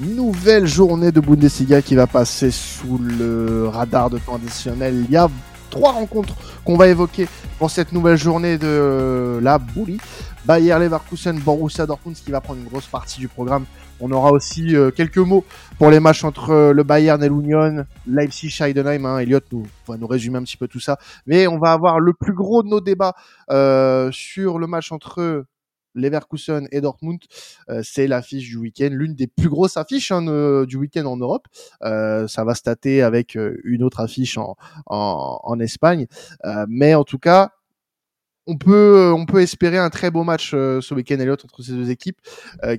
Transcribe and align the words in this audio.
nouvelle 0.00 0.66
journée 0.66 1.12
de 1.12 1.20
Bundesliga 1.20 1.82
qui 1.82 1.94
va 1.94 2.06
passer 2.06 2.50
sous 2.50 2.98
le 2.98 3.68
radar 3.68 4.10
de 4.10 4.18
temps. 4.18 4.38
Il 4.66 5.10
y 5.10 5.16
a 5.16 5.28
trois 5.70 5.92
rencontres 5.92 6.34
qu'on 6.64 6.76
va 6.76 6.88
évoquer 6.88 7.28
pour 7.58 7.70
cette 7.70 7.92
nouvelle 7.92 8.16
journée 8.16 8.58
de 8.58 9.38
la 9.42 9.58
Bully. 9.58 9.98
Bayer 10.44 10.78
Leverkusen, 10.78 11.40
Borussia 11.40 11.86
Dortmund, 11.86 12.16
qui 12.16 12.30
va 12.30 12.40
prendre 12.40 12.60
une 12.60 12.68
grosse 12.68 12.86
partie 12.86 13.18
du 13.18 13.26
programme. 13.26 13.64
On 13.98 14.12
aura 14.12 14.30
aussi 14.30 14.76
euh, 14.76 14.92
quelques 14.92 15.18
mots 15.18 15.44
pour 15.76 15.90
les 15.90 15.98
matchs 15.98 16.22
entre 16.22 16.50
euh, 16.50 16.72
le 16.72 16.84
Bayern 16.84 17.22
et 17.24 17.28
l'Union, 17.28 17.84
Leipzig, 18.06 18.56
Heidenheim. 18.60 19.06
Hein. 19.06 19.18
Elliot 19.18 19.40
nous, 19.50 19.66
va 19.88 19.96
nous 19.96 20.06
résumer 20.06 20.38
un 20.38 20.42
petit 20.42 20.56
peu 20.56 20.68
tout 20.68 20.78
ça. 20.78 20.98
Mais 21.26 21.48
on 21.48 21.58
va 21.58 21.72
avoir 21.72 21.98
le 21.98 22.12
plus 22.12 22.32
gros 22.32 22.62
de 22.62 22.68
nos 22.68 22.80
débats 22.80 23.14
euh, 23.50 24.10
sur 24.12 24.60
le 24.60 24.68
match 24.68 24.92
entre 24.92 25.44
Leverkusen 25.96 26.68
et 26.70 26.80
Dortmund, 26.80 27.20
euh, 27.68 27.80
c'est 27.82 28.06
l'affiche 28.06 28.48
du 28.48 28.56
week-end, 28.56 28.90
l'une 28.92 29.14
des 29.14 29.26
plus 29.26 29.48
grosses 29.48 29.76
affiches 29.76 30.12
hein, 30.12 30.22
du 30.64 30.76
week-end 30.76 31.06
en 31.06 31.16
Europe. 31.16 31.46
Euh, 31.82 32.28
ça 32.28 32.44
va 32.44 32.54
se 32.54 32.66
avec 33.02 33.36
euh, 33.36 33.60
une 33.64 33.82
autre 33.82 34.00
affiche 34.00 34.38
en, 34.38 34.56
en, 34.86 35.60
Espagne, 35.60 36.06
mais 36.68 36.94
en 36.94 37.04
tout 37.04 37.18
cas, 37.18 37.52
on 38.46 38.58
peut, 38.58 39.12
on 39.16 39.24
peut 39.24 39.40
espérer 39.40 39.78
un 39.78 39.88
très 39.88 40.10
beau 40.10 40.24
match 40.24 40.50
ce 40.50 40.94
week-end 40.94 41.18
Elliott 41.18 41.42
entre 41.44 41.62
ces 41.62 41.72
deux 41.72 41.90
équipes 41.90 42.20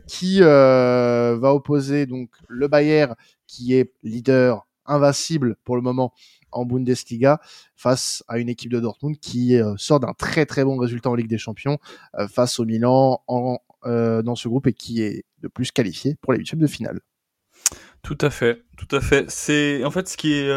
qui 0.05 0.41
va 0.41 1.53
opposer 1.53 2.05
donc 2.05 2.29
le 2.47 2.67
Bayern 2.67 3.15
qui 3.47 3.73
est 3.73 3.91
leader 4.03 4.67
invincible 4.85 5.55
pour 5.63 5.75
le 5.75 5.81
moment 5.81 6.13
en 6.51 6.65
Bundesliga 6.65 7.39
face 7.75 8.23
à 8.27 8.39
une 8.39 8.49
équipe 8.49 8.71
de 8.71 8.79
Dortmund 8.79 9.17
qui 9.19 9.55
euh, 9.55 9.73
sort 9.77 9.99
d'un 9.99 10.13
très 10.13 10.45
très 10.45 10.63
bon 10.63 10.77
résultat 10.77 11.09
en 11.09 11.15
Ligue 11.15 11.29
des 11.29 11.37
Champions 11.37 11.77
euh, 12.15 12.27
face 12.27 12.59
au 12.59 12.65
Milan 12.65 13.21
euh, 13.85 14.21
dans 14.21 14.35
ce 14.35 14.47
groupe 14.47 14.67
et 14.67 14.73
qui 14.73 15.01
est 15.01 15.25
de 15.41 15.47
plus 15.47 15.71
qualifié 15.71 16.15
pour 16.21 16.33
les 16.33 16.39
huitièmes 16.39 16.59
de 16.59 16.67
finale. 16.67 17.01
Tout 18.01 18.17
à 18.21 18.29
fait, 18.29 18.63
tout 18.77 18.95
à 18.95 19.01
fait. 19.01 19.29
C'est 19.29 19.83
en 19.83 19.91
fait 19.91 20.07
ce 20.07 20.17
qui 20.17 20.33
est 20.33 20.49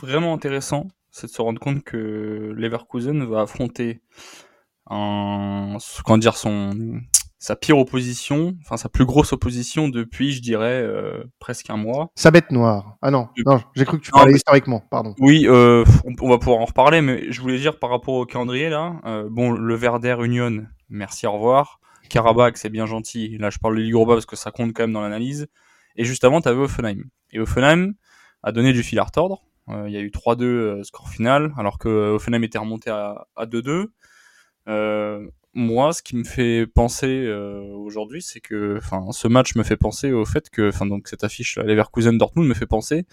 vraiment 0.00 0.34
intéressant, 0.34 0.88
c'est 1.10 1.26
de 1.26 1.32
se 1.32 1.42
rendre 1.42 1.60
compte 1.60 1.84
que 1.84 2.52
Leverkusen 2.56 3.24
va 3.24 3.42
affronter 3.42 4.00
un, 4.90 5.76
comment 6.04 6.18
dire, 6.18 6.36
son 6.36 7.00
sa 7.42 7.56
pire 7.56 7.76
opposition, 7.76 8.56
enfin 8.60 8.76
sa 8.76 8.88
plus 8.88 9.04
grosse 9.04 9.32
opposition 9.32 9.88
depuis, 9.88 10.30
je 10.30 10.40
dirais, 10.40 10.80
euh, 10.80 11.24
presque 11.40 11.70
un 11.70 11.76
mois. 11.76 12.12
Sa 12.14 12.30
bête 12.30 12.52
noire. 12.52 12.96
Ah 13.02 13.10
non, 13.10 13.30
non 13.44 13.60
j'ai 13.74 13.84
cru 13.84 13.98
que 13.98 14.04
tu 14.04 14.12
parlais 14.12 14.34
historiquement, 14.34 14.84
pardon. 14.92 15.16
Oui, 15.18 15.46
euh, 15.48 15.84
on, 16.20 16.28
va 16.28 16.38
pouvoir 16.38 16.60
en 16.60 16.66
reparler, 16.66 17.00
mais 17.00 17.32
je 17.32 17.40
voulais 17.40 17.58
dire 17.58 17.80
par 17.80 17.90
rapport 17.90 18.14
au 18.14 18.26
calendrier 18.26 18.68
là, 18.70 18.94
euh, 19.06 19.26
bon, 19.28 19.50
le 19.50 19.74
Verder 19.74 20.18
Union, 20.20 20.64
merci, 20.88 21.26
au 21.26 21.32
revoir. 21.32 21.80
Karabakh, 22.08 22.56
c'est 22.58 22.70
bien 22.70 22.86
gentil. 22.86 23.36
Là, 23.38 23.50
je 23.50 23.58
parle 23.58 23.76
de 23.76 23.82
Ligue 23.82 23.96
parce 24.06 24.24
que 24.24 24.36
ça 24.36 24.52
compte 24.52 24.72
quand 24.72 24.84
même 24.84 24.92
dans 24.92 25.02
l'analyse. 25.02 25.48
Et 25.96 26.04
juste 26.04 26.22
avant, 26.22 26.40
tu 26.40 26.48
avais 26.48 26.60
Offenheim. 26.60 27.02
Et 27.32 27.40
Offenheim 27.40 27.94
a 28.44 28.52
donné 28.52 28.72
du 28.72 28.84
fil 28.84 29.00
à 29.00 29.04
retordre. 29.04 29.42
Il 29.68 29.90
y 29.90 29.96
a 29.96 30.00
eu 30.00 30.10
3-2 30.10 30.84
score 30.84 31.08
final, 31.08 31.52
alors 31.56 31.78
que 31.78 31.88
Offenheim 31.88 32.44
était 32.44 32.58
remonté 32.58 32.90
à 32.90 33.26
2-2 33.40 33.88
moi, 35.54 35.92
ce 35.92 36.02
qui 36.02 36.16
me 36.16 36.24
fait 36.24 36.66
penser 36.66 37.24
euh, 37.26 37.60
aujourd'hui, 37.74 38.22
c'est 38.22 38.40
que, 38.40 38.78
enfin, 38.78 39.12
ce 39.12 39.28
match 39.28 39.54
me 39.54 39.62
fait 39.62 39.76
penser 39.76 40.12
au 40.12 40.24
fait 40.24 40.48
que, 40.50 40.68
enfin, 40.68 40.86
donc 40.86 41.08
cette 41.08 41.24
affiche 41.24 41.58
Leverkusen 41.58 42.16
Dortmund 42.16 42.48
me 42.48 42.54
fait 42.54 42.66
penser, 42.66 43.04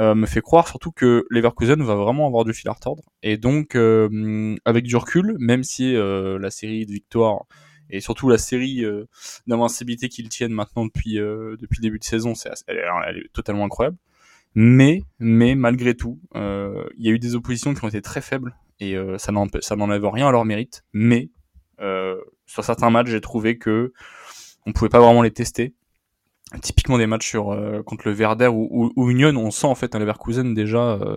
euh, 0.00 0.14
me 0.14 0.26
fait 0.26 0.40
croire 0.42 0.68
surtout 0.68 0.92
que 0.92 1.24
Leverkusen 1.30 1.82
va 1.82 1.94
vraiment 1.94 2.26
avoir 2.26 2.44
du 2.44 2.52
fil 2.52 2.68
à 2.68 2.72
retordre. 2.72 3.02
Et 3.22 3.38
donc, 3.38 3.74
euh, 3.74 4.54
avec 4.64 4.84
du 4.84 4.96
recul, 4.96 5.36
même 5.38 5.62
si 5.64 5.94
la 5.94 6.50
série 6.50 6.86
de 6.86 6.92
victoires 6.92 7.44
et 7.90 8.00
surtout 8.00 8.28
la 8.28 8.38
série 8.38 8.84
d'invincibilité 9.46 10.08
qu'ils 10.08 10.28
tiennent 10.28 10.52
maintenant 10.52 10.86
depuis 10.86 11.14
depuis 11.14 11.78
le 11.78 11.82
début 11.82 11.98
de 11.98 12.04
saison, 12.04 12.34
c'est 12.34 12.50
elle, 12.66 12.78
est 12.78 13.32
totalement 13.32 13.64
incroyable. 13.64 13.96
Mais, 14.54 15.02
mais 15.18 15.54
malgré 15.54 15.94
tout, 15.94 16.20
il 16.34 16.90
y 16.98 17.08
a 17.08 17.12
eu 17.12 17.18
des 17.18 17.34
oppositions 17.34 17.74
qui 17.74 17.84
ont 17.84 17.88
été 17.88 18.02
très 18.02 18.20
faibles 18.20 18.56
et 18.80 18.96
ça 19.18 19.32
n'enlève 19.32 20.06
rien 20.06 20.28
à 20.28 20.32
leur 20.32 20.44
mérite. 20.44 20.84
Mais 20.92 21.28
euh, 21.28 21.41
sur 21.78 22.64
certains 22.64 22.90
matchs, 22.90 23.08
j'ai 23.08 23.20
trouvé 23.20 23.58
que 23.58 23.92
on 24.66 24.72
pouvait 24.72 24.88
pas 24.88 25.00
vraiment 25.00 25.22
les 25.22 25.32
tester. 25.32 25.74
Typiquement 26.60 26.98
des 26.98 27.06
matchs 27.06 27.28
sur 27.28 27.52
euh, 27.52 27.82
contre 27.82 28.06
le 28.06 28.12
Verder 28.12 28.48
ou, 28.48 28.92
ou, 28.94 29.10
Union, 29.10 29.34
on 29.36 29.50
sent 29.50 29.66
en 29.66 29.74
fait 29.74 29.94
un 29.94 29.98
Leverkusen 29.98 30.52
déjà 30.52 30.92
euh, 30.92 31.16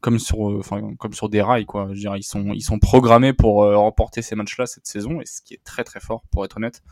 comme 0.00 0.20
sur 0.20 0.40
enfin 0.40 0.94
comme 0.98 1.12
sur 1.12 1.28
des 1.28 1.42
rails 1.42 1.66
quoi. 1.66 1.88
Je 1.92 2.08
ils 2.16 2.22
sont 2.22 2.52
ils 2.52 2.62
sont 2.62 2.78
programmés 2.78 3.32
pour 3.32 3.64
remporter 3.64 4.22
ces 4.22 4.36
matchs-là 4.36 4.66
cette 4.66 4.86
saison 4.86 5.20
et 5.20 5.26
ce 5.26 5.42
qui 5.42 5.54
est 5.54 5.64
très 5.64 5.82
très 5.82 5.98
fort 5.98 6.22
pour 6.30 6.44
être 6.44 6.58
honnête. 6.58 6.82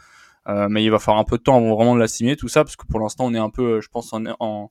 mais 0.69 0.82
il 0.82 0.91
va 0.91 0.98
falloir 0.98 1.20
un 1.20 1.24
peu 1.24 1.38
de 1.38 1.42
temps 1.42 1.56
avant 1.56 1.76
vraiment 1.76 1.94
de 1.94 2.00
l'assimiler 2.00 2.36
tout 2.36 2.48
ça 2.48 2.64
parce 2.64 2.74
que 2.74 2.86
pour 2.86 2.98
l'instant 2.98 3.26
on 3.26 3.34
est 3.34 3.38
un 3.38 3.50
peu 3.50 3.80
je 3.80 3.88
pense 3.88 4.12
en, 4.12 4.24
en, 4.41 4.70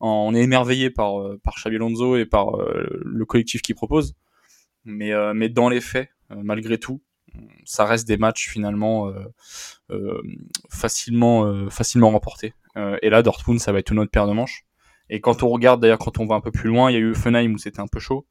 on 0.00 0.34
est 0.34 0.42
émerveillé 0.42 0.90
par 0.90 1.14
par 1.42 1.54
Xabi 1.54 1.78
et 2.18 2.26
par 2.26 2.58
le 2.58 3.24
collectif 3.24 3.62
qu'il 3.62 3.76
propose. 3.76 4.14
Mais 4.84 5.12
mais 5.32 5.48
dans 5.48 5.70
les 5.70 5.80
faits, 5.80 6.10
malgré 6.28 6.76
tout, 6.76 7.00
ça 7.64 7.84
reste 7.84 8.06
des 8.06 8.16
matchs 8.16 8.48
finalement 8.48 9.08
euh, 9.08 9.24
euh, 9.90 10.22
facilement 10.70 11.44
euh, 11.46 11.70
facilement 11.70 12.10
remportés. 12.10 12.54
et 13.02 13.10
là, 13.10 13.22
Dortmund, 13.22 13.60
ça 13.60 13.72
va 13.72 13.78
être 13.78 13.90
une 13.90 13.98
autre 13.98 14.10
paire 14.10 14.26
de 14.26 14.32
manches. 14.32 14.64
Et 15.08 15.20
quand 15.20 15.42
on 15.42 15.48
regarde 15.48 15.80
d'ailleurs, 15.80 15.98
quand 15.98 16.18
on 16.18 16.26
va 16.26 16.36
un 16.36 16.40
peu 16.40 16.52
plus 16.52 16.68
loin, 16.68 16.90
il 16.90 16.94
y 16.94 16.96
a 16.96 17.00
eu 17.00 17.14
Fenheim 17.14 17.54
où 17.54 17.58
c'était 17.58 17.80
un 17.80 17.88
peu 17.88 17.98
chaud. 17.98 18.26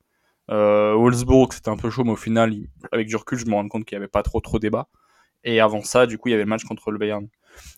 Euh, 0.49 0.95
Wolfsburg, 0.95 1.53
c'était 1.53 1.69
un 1.69 1.77
peu 1.77 1.89
chaud, 1.89 2.03
mais 2.05 2.11
au 2.11 2.15
final, 2.15 2.55
avec 2.91 3.07
du 3.07 3.15
recul, 3.15 3.37
je 3.37 3.45
me 3.45 3.53
rends 3.53 3.67
compte 3.67 3.85
qu'il 3.85 3.97
n'y 3.97 4.01
avait 4.01 4.07
pas 4.07 4.23
trop 4.23 4.39
trop 4.39 4.59
débat. 4.59 4.87
Et 5.43 5.59
avant 5.59 5.81
ça, 5.83 6.05
du 6.05 6.17
coup, 6.17 6.29
il 6.29 6.31
y 6.31 6.33
avait 6.35 6.43
le 6.43 6.49
match 6.49 6.63
contre 6.63 6.91
le 6.91 6.97
Bayern. 6.97 7.27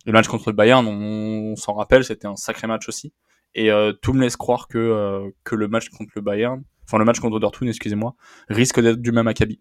Le 0.05 0.11
match 0.11 0.27
contre 0.27 0.49
le 0.49 0.55
Bayern, 0.55 0.85
on, 0.87 1.55
s'en 1.55 1.73
rappelle, 1.73 2.03
c'était 2.03 2.27
un 2.27 2.35
sacré 2.35 2.67
match 2.67 2.87
aussi. 2.87 3.13
Et 3.55 3.69
tout 4.01 4.13
me 4.13 4.21
laisse 4.21 4.37
croire 4.37 4.67
que 4.67 5.33
que 5.43 5.55
le 5.55 5.67
match 5.67 5.89
contre 5.89 6.11
le 6.15 6.21
Bayern, 6.21 6.63
enfin 6.85 6.97
le 6.97 7.05
match 7.05 7.19
contre 7.19 7.39
Dortmund, 7.39 7.69
excusez-moi, 7.69 8.15
risque 8.49 8.79
d'être 8.79 9.01
du 9.01 9.11
même 9.11 9.27
acabit. 9.27 9.59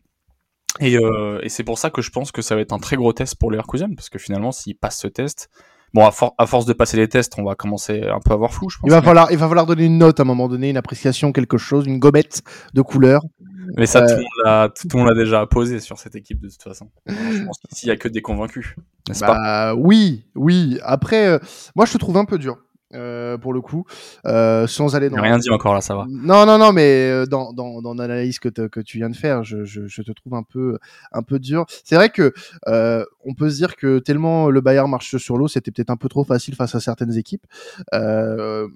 Et, 0.79 0.97
euh, 0.97 1.41
et 1.43 1.49
c'est 1.49 1.65
pour 1.65 1.79
ça 1.79 1.91
que 1.91 2.01
je 2.01 2.11
pense 2.11 2.31
que 2.33 2.43
ça 2.43 2.55
va 2.55 2.61
être 2.61 2.73
un 2.73 2.79
très 2.79 2.97
gros 2.97 3.13
test 3.13 3.37
pour 3.37 3.51
les 3.51 3.57
Leverkusen, 3.57 3.95
parce 3.95 4.09
que 4.09 4.19
finalement, 4.19 4.53
s'ils 4.53 4.77
passent 4.77 5.01
ce 5.01 5.09
test, 5.09 5.51
bon, 5.93 6.07
à, 6.07 6.13
à, 6.39 6.47
force 6.47 6.65
de 6.67 6.73
passer 6.73 6.97
les 6.97 7.09
tests, 7.09 7.35
on 7.39 7.45
va 7.45 7.55
commencer 7.55 8.03
un 8.03 8.21
peu 8.21 8.31
à 8.31 8.35
avoir 8.35 8.55
flou, 8.55 8.71
je 8.71 8.79
pense. 8.79 8.89
Il 8.89 8.93
va, 8.93 9.03
falloir, 9.03 9.33
il 9.33 9.39
va 9.39 9.49
falloir 9.49 9.67
donner 9.67 9.87
une 9.87 9.99
note 9.99 10.21
à 10.21 10.23
un 10.23 10.27
moment 10.27 10.49
donné, 10.49 10.71
une 10.71 10.77
appréciation, 10.77 11.33
quelque 11.33 11.59
chose, 11.59 11.87
une 11.87 11.99
gommette 11.99 12.43
de 12.75 12.83
couleur. 12.83 13.23
Mais 13.77 13.87
ça, 13.87 14.03
tout, 14.03 14.89
le 14.93 14.99
monde 14.99 15.09
l'a 15.09 15.15
déjà 15.15 15.47
posé 15.47 15.81
sur 15.81 15.99
cette 15.99 16.15
équipe 16.17 16.41
de 16.41 16.49
toute 16.49 16.63
façon. 16.63 16.91
Je 17.07 17.45
pense 17.45 17.59
qu'ici, 17.59 17.87
il 17.87 17.89
n'y 17.89 17.93
a 17.93 17.97
que 17.97 18.09
des 18.09 18.23
convaincus, 18.23 18.75
n'est-ce 19.09 19.21
bah, 19.21 19.27
pas? 19.27 19.75
Oui, 19.75 20.25
oui. 20.35 20.79
Après, 20.83 21.27
euh, 21.27 21.39
moi, 21.77 21.87
je 21.87 21.93
te 21.93 21.99
trouve 21.99 22.17
un 22.17 22.25
peu 22.25 22.39
dur. 22.39 22.59
Euh, 22.93 23.39
pour 23.39 23.53
le 23.53 23.61
coup, 23.61 23.85
euh, 24.27 24.67
sans 24.67 24.97
aller 24.97 25.11
dans. 25.11 25.23
Rien 25.23 25.39
dit 25.39 25.51
encore 25.51 25.75
là, 25.75 25.81
ça 25.81 25.95
va. 25.95 26.07
Non, 26.09 26.45
non, 26.45 26.59
non, 26.59 26.73
mais 26.73 27.09
euh, 27.09 27.25
dans, 27.25 27.53
dans, 27.53 27.81
dans 27.81 27.95
l'analyse 27.95 28.41
que, 28.41 28.49
que 28.49 28.81
tu 28.81 28.99
viens 28.99 29.11
de 29.11 29.15
faire, 29.17 29.45
je, 29.45 29.65
je, 29.65 29.87
je, 29.87 30.03
te 30.03 30.11
trouve 30.11 30.35
un 30.35 30.43
peu, 30.43 30.77
un 31.13 31.23
peu 31.23 31.39
dur. 31.39 31.67
C'est 31.85 31.95
vrai 31.95 32.11
que 32.11 32.33
euh, 32.67 33.05
on 33.25 33.35
peut 33.35 33.49
se 33.49 33.57
dire 33.57 33.77
que 33.77 34.01
tellement 34.01 34.51
le 34.51 34.61
Bayern 34.61 34.91
marche 34.91 35.17
sur 35.19 35.37
l'eau, 35.39 35.47
c'était 35.47 35.71
peut-être 35.71 35.91
un 35.91 35.97
peu 35.97 36.09
trop 36.09 36.25
facile 36.25 36.57
face 36.57 36.75
à 36.75 36.81
certaines 36.81 37.17
équipes. 37.17 37.47
Euh, 37.95 38.67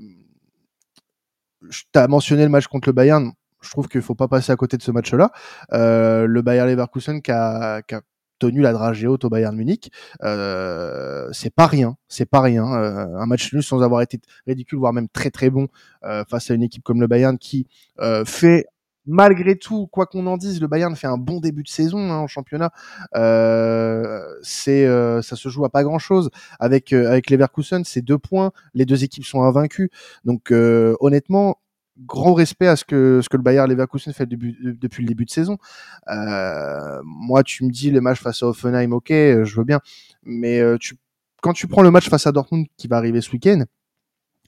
T'as 1.92 2.06
mentionné 2.08 2.44
le 2.44 2.50
match 2.50 2.66
contre 2.66 2.88
le 2.88 2.92
Bayern. 2.92 3.32
Je 3.62 3.70
trouve 3.70 3.88
qu'il 3.88 4.02
faut 4.02 4.14
pas 4.14 4.28
passer 4.28 4.52
à 4.52 4.56
côté 4.56 4.76
de 4.76 4.82
ce 4.82 4.90
match-là. 4.90 5.32
Le 5.72 6.40
Bayern 6.42 6.68
Leverkusen 6.68 7.22
qui 7.22 7.32
a, 7.32 7.80
qui 7.82 7.94
a 7.94 8.02
tenu 8.38 8.60
la 8.60 8.72
dragée 8.72 9.06
haute 9.06 9.24
au 9.24 9.30
Bayern 9.30 9.54
Munich. 9.56 9.90
Euh, 10.22 11.28
c'est 11.32 11.54
pas 11.54 11.66
rien, 11.66 11.96
c'est 12.08 12.28
pas 12.28 12.40
rien. 12.40 12.66
Euh, 12.72 13.16
un 13.16 13.26
match 13.26 13.52
nul 13.52 13.62
sans 13.62 13.82
avoir 13.82 14.02
été 14.02 14.20
ridicule, 14.46 14.78
voire 14.78 14.92
même 14.92 15.08
très 15.08 15.30
très 15.30 15.50
bon 15.50 15.68
euh, 16.04 16.24
face 16.28 16.50
à 16.50 16.54
une 16.54 16.62
équipe 16.62 16.82
comme 16.82 17.00
le 17.00 17.06
Bayern 17.06 17.38
qui 17.38 17.66
euh, 18.00 18.24
fait 18.24 18.66
malgré 19.06 19.56
tout, 19.56 19.86
quoi 19.88 20.06
qu'on 20.06 20.26
en 20.26 20.38
dise, 20.38 20.62
le 20.62 20.66
Bayern 20.66 20.96
fait 20.96 21.06
un 21.06 21.18
bon 21.18 21.38
début 21.38 21.62
de 21.62 21.68
saison 21.68 21.98
hein, 22.10 22.16
en 22.16 22.26
championnat. 22.26 22.72
Euh, 23.14 24.18
c'est, 24.42 24.86
euh, 24.86 25.20
ça 25.20 25.36
se 25.36 25.50
joue 25.50 25.66
à 25.66 25.68
pas 25.68 25.82
grand 25.84 25.98
chose. 25.98 26.30
Avec 26.58 26.92
avec 26.94 27.28
Leverkusen, 27.28 27.84
c'est 27.84 28.00
deux 28.00 28.16
points. 28.16 28.52
Les 28.72 28.86
deux 28.86 29.04
équipes 29.04 29.26
sont 29.26 29.42
invaincues. 29.42 29.90
Donc 30.24 30.52
honnêtement, 30.52 31.58
grand 31.98 32.34
respect 32.34 32.66
à 32.66 32.76
ce 32.76 32.84
que 32.84 33.20
ce 33.22 33.28
que 33.28 33.36
le 33.36 33.42
Bayern 33.42 33.68
Leverkusen 33.70 34.12
fait 34.12 34.26
depuis, 34.26 34.56
le 34.60 35.06
début 35.06 35.24
de 35.24 35.30
saison. 35.30 35.58
Euh, 36.08 37.00
moi, 37.04 37.42
tu 37.42 37.64
me 37.64 37.70
dis 37.70 37.90
le 37.90 38.00
match 38.00 38.20
face 38.20 38.42
à 38.42 38.48
Offenheim, 38.48 38.92
ok, 38.92 39.08
je 39.10 39.54
veux 39.56 39.64
bien, 39.64 39.80
mais 40.22 40.60
euh, 40.60 40.76
tu, 40.78 40.96
quand 41.40 41.52
tu 41.52 41.66
prends 41.66 41.82
le 41.82 41.90
match 41.90 42.08
face 42.08 42.26
à 42.26 42.32
Dortmund 42.32 42.66
qui 42.76 42.88
va 42.88 42.96
arriver 42.96 43.20
ce 43.20 43.30
week-end, 43.30 43.64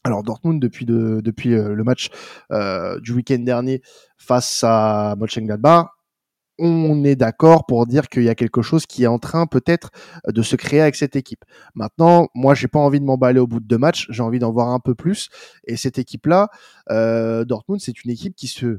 alors 0.07 0.23
Dortmund 0.23 0.63
depuis 0.63 0.87
de, 0.87 1.21
depuis 1.23 1.53
euh, 1.53 1.75
le 1.75 1.83
match 1.85 2.11
euh, 2.53 3.01
du 3.01 3.13
week-end 3.13 3.39
dernier 3.41 3.83
face 4.17 4.63
à 4.65 5.17
Mönchengladbach, 5.19 5.96
on 6.59 7.05
est 7.05 7.17
d'accord 7.17 7.67
pour 7.67 7.87
dire 7.87 8.09
qu'il 8.09 8.23
y 8.23 8.29
a 8.29 8.35
quelque 8.35 8.63
chose 8.63 8.87
qui 8.87 9.05
est 9.05 9.09
en 9.09 9.19
train 9.19 9.47
peut-être 9.47 9.91
de 10.27 10.43
se 10.43 10.57
créer 10.57 10.81
avec 10.81 10.97
cette 10.97 11.17
équipe. 11.17 11.45
Maintenant, 11.75 12.29
moi, 12.35 12.55
j'ai 12.55 12.69
pas 12.69 12.79
envie 12.79 13.01
de 13.01 13.05
m'emballer 13.05 13.41
au 13.41 13.47
bout 13.47 13.61
de 13.61 13.67
deux 13.67 13.79
matchs, 13.79 14.07
j'ai 14.11 14.23
envie 14.23 14.39
d'en 14.39 14.53
voir 14.53 14.69
un 14.69 14.81
peu 14.81 14.95
plus. 14.95 15.29
Et 15.65 15.77
cette 15.77 15.99
équipe-là, 15.99 16.49
euh, 16.91 17.45
Dortmund, 17.45 17.81
c'est 17.81 18.05
une 18.05 18.11
équipe 18.11 18.35
qui 18.35 18.47
se, 18.47 18.79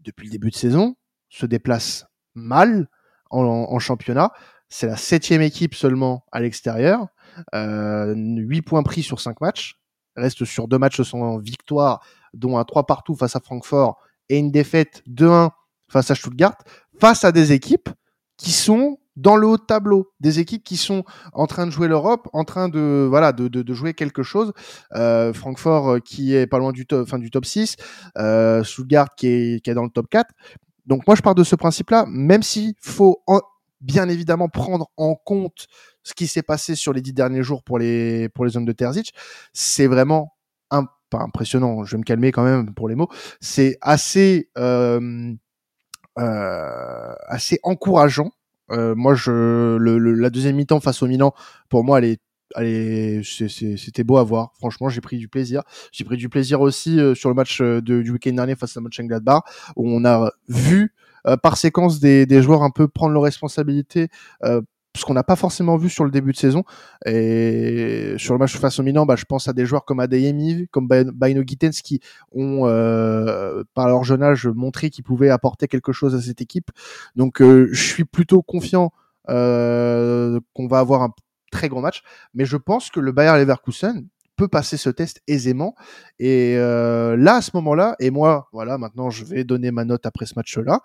depuis 0.00 0.26
le 0.26 0.32
début 0.32 0.50
de 0.50 0.56
saison, 0.56 0.96
se 1.28 1.46
déplace 1.46 2.06
mal 2.34 2.88
en, 3.30 3.78
championnat, 3.78 4.32
c'est 4.68 4.86
la 4.86 4.96
septième 4.96 5.42
équipe 5.42 5.74
seulement 5.74 6.24
à 6.32 6.40
l'extérieur. 6.40 7.06
Euh, 7.54 8.14
8 8.16 8.62
points 8.62 8.82
pris 8.82 9.02
sur 9.02 9.20
5 9.20 9.40
matchs. 9.40 9.78
Reste 10.16 10.44
sur 10.44 10.68
deux 10.68 10.78
matchs 10.78 11.02
sans 11.02 11.38
victoire, 11.38 12.02
dont 12.32 12.56
un 12.56 12.64
3 12.64 12.86
partout 12.86 13.14
face 13.14 13.36
à 13.36 13.40
Francfort 13.40 13.98
et 14.28 14.38
une 14.38 14.50
défaite 14.50 15.02
2-1 15.08 15.50
face 15.88 16.10
à 16.10 16.14
Stuttgart, 16.14 16.56
face 17.00 17.24
à 17.24 17.32
des 17.32 17.52
équipes 17.52 17.88
qui 18.36 18.52
sont 18.52 18.98
dans 19.16 19.36
le 19.36 19.46
haut 19.46 19.56
de 19.56 19.62
tableau, 19.62 20.12
des 20.20 20.40
équipes 20.40 20.62
qui 20.62 20.76
sont 20.76 21.04
en 21.32 21.46
train 21.46 21.66
de 21.66 21.70
jouer 21.70 21.88
l'Europe, 21.88 22.28
en 22.34 22.44
train 22.44 22.68
de 22.68 23.06
voilà 23.08 23.32
de, 23.32 23.48
de, 23.48 23.62
de 23.62 23.74
jouer 23.74 23.94
quelque 23.94 24.22
chose. 24.22 24.52
Euh, 24.94 25.32
Francfort 25.32 25.88
euh, 25.88 25.98
qui 26.00 26.34
est 26.34 26.46
pas 26.46 26.58
loin 26.58 26.72
du 26.72 26.86
top, 26.86 27.02
enfin 27.02 27.18
du 27.18 27.30
top 27.30 27.46
6, 27.46 27.76
euh, 28.18 28.62
qui 29.16 29.26
est, 29.26 29.64
qui 29.64 29.70
est 29.70 29.74
dans 29.74 29.84
le 29.84 29.90
top 29.90 30.08
4. 30.10 30.30
Donc 30.84 31.06
moi 31.06 31.16
je 31.16 31.22
pars 31.22 31.34
de 31.34 31.44
ce 31.44 31.56
principe-là, 31.56 32.04
même 32.08 32.42
s'il 32.42 32.74
faut 32.80 33.22
en, 33.26 33.40
bien 33.80 34.08
évidemment 34.08 34.48
prendre 34.48 34.88
en 34.96 35.14
compte 35.14 35.66
ce 36.02 36.14
qui 36.14 36.26
s'est 36.26 36.42
passé 36.42 36.74
sur 36.74 36.92
les 36.92 37.00
dix 37.00 37.12
derniers 37.12 37.42
jours 37.42 37.62
pour 37.64 37.78
les 37.78 38.28
pour 38.28 38.44
les 38.44 38.52
zones 38.52 38.64
de 38.64 38.72
Terzic, 38.72 39.12
c'est 39.52 39.86
vraiment 39.86 40.36
un, 40.70 40.86
pas 41.10 41.18
impressionnant. 41.20 41.84
Je 41.84 41.92
vais 41.92 41.98
me 41.98 42.04
calmer 42.04 42.32
quand 42.32 42.44
même 42.44 42.74
pour 42.74 42.88
les 42.88 42.94
mots. 42.94 43.08
C'est 43.40 43.78
assez 43.80 44.50
euh, 44.58 45.32
assez 46.16 47.58
encourageant. 47.62 48.30
Euh, 48.70 48.94
moi, 48.94 49.14
je 49.14 49.76
le, 49.76 49.98
le, 49.98 50.12
la 50.14 50.30
deuxième 50.30 50.56
mi-temps 50.56 50.80
face 50.80 51.02
au 51.02 51.06
Milan, 51.06 51.34
pour 51.68 51.84
moi, 51.84 51.98
elle 51.98 52.04
est 52.04 52.20
Allez, 52.54 53.22
c'était 53.24 54.04
beau 54.04 54.18
à 54.18 54.22
voir. 54.22 54.52
Franchement, 54.54 54.88
j'ai 54.88 55.00
pris 55.00 55.18
du 55.18 55.26
plaisir. 55.26 55.62
J'ai 55.90 56.04
pris 56.04 56.16
du 56.16 56.28
plaisir 56.28 56.60
aussi 56.60 57.00
euh, 57.00 57.12
sur 57.14 57.28
le 57.28 57.34
match 57.34 57.60
euh, 57.60 57.82
de, 57.82 58.02
du 58.02 58.12
week-end 58.12 58.32
dernier 58.32 58.54
face 58.54 58.76
à 58.76 58.80
Mönchengladbach, 58.80 59.42
où 59.74 59.90
on 59.90 60.04
a 60.04 60.30
vu 60.48 60.94
euh, 61.26 61.36
par 61.36 61.56
séquence 61.56 61.98
des, 61.98 62.24
des, 62.24 62.42
joueurs 62.42 62.62
un 62.62 62.70
peu 62.70 62.86
prendre 62.86 63.12
leurs 63.12 63.24
responsabilités, 63.24 64.08
euh, 64.44 64.62
ce 64.96 65.04
qu'on 65.04 65.14
n'a 65.14 65.22
pas 65.22 65.36
forcément 65.36 65.76
vu 65.76 65.88
sur 65.88 66.04
le 66.04 66.10
début 66.10 66.32
de 66.32 66.36
saison. 66.36 66.64
Et 67.04 68.14
sur 68.16 68.34
le 68.34 68.38
match 68.38 68.56
face 68.56 68.78
au 68.78 68.82
Milan, 68.82 69.06
bah, 69.06 69.16
je 69.16 69.24
pense 69.24 69.48
à 69.48 69.52
des 69.52 69.66
joueurs 69.66 69.84
comme 69.84 70.00
Adeyemi, 70.00 70.68
comme 70.70 70.88
Baino 70.88 71.42
Gittens 71.46 71.82
qui 71.82 72.00
ont, 72.32 72.66
euh, 72.66 73.62
par 73.74 73.88
leur 73.88 74.04
jeune 74.04 74.22
âge, 74.22 74.46
montré 74.46 74.90
qu'ils 74.90 75.04
pouvaient 75.04 75.30
apporter 75.30 75.68
quelque 75.68 75.92
chose 75.92 76.14
à 76.14 76.20
cette 76.20 76.40
équipe. 76.40 76.70
Donc, 77.14 77.40
euh, 77.40 77.68
je 77.72 77.82
suis 77.82 78.04
plutôt 78.04 78.42
confiant 78.42 78.92
euh, 79.28 80.40
qu'on 80.54 80.66
va 80.66 80.78
avoir 80.78 81.02
un 81.02 81.12
très 81.50 81.68
grand 81.68 81.80
match. 81.80 82.02
Mais 82.34 82.44
je 82.44 82.56
pense 82.56 82.90
que 82.90 83.00
le 83.00 83.12
Bayer 83.12 83.38
Leverkusen 83.38 84.06
peut 84.36 84.48
passer 84.48 84.76
ce 84.76 84.90
test 84.90 85.20
aisément. 85.26 85.74
Et 86.18 86.54
euh, 86.56 87.16
là, 87.16 87.36
à 87.36 87.42
ce 87.42 87.50
moment-là, 87.54 87.96
et 87.98 88.10
moi, 88.10 88.48
voilà, 88.52 88.78
maintenant, 88.78 89.10
je 89.10 89.24
vais 89.24 89.44
donner 89.44 89.70
ma 89.70 89.84
note 89.84 90.06
après 90.06 90.26
ce 90.26 90.34
match-là, 90.36 90.80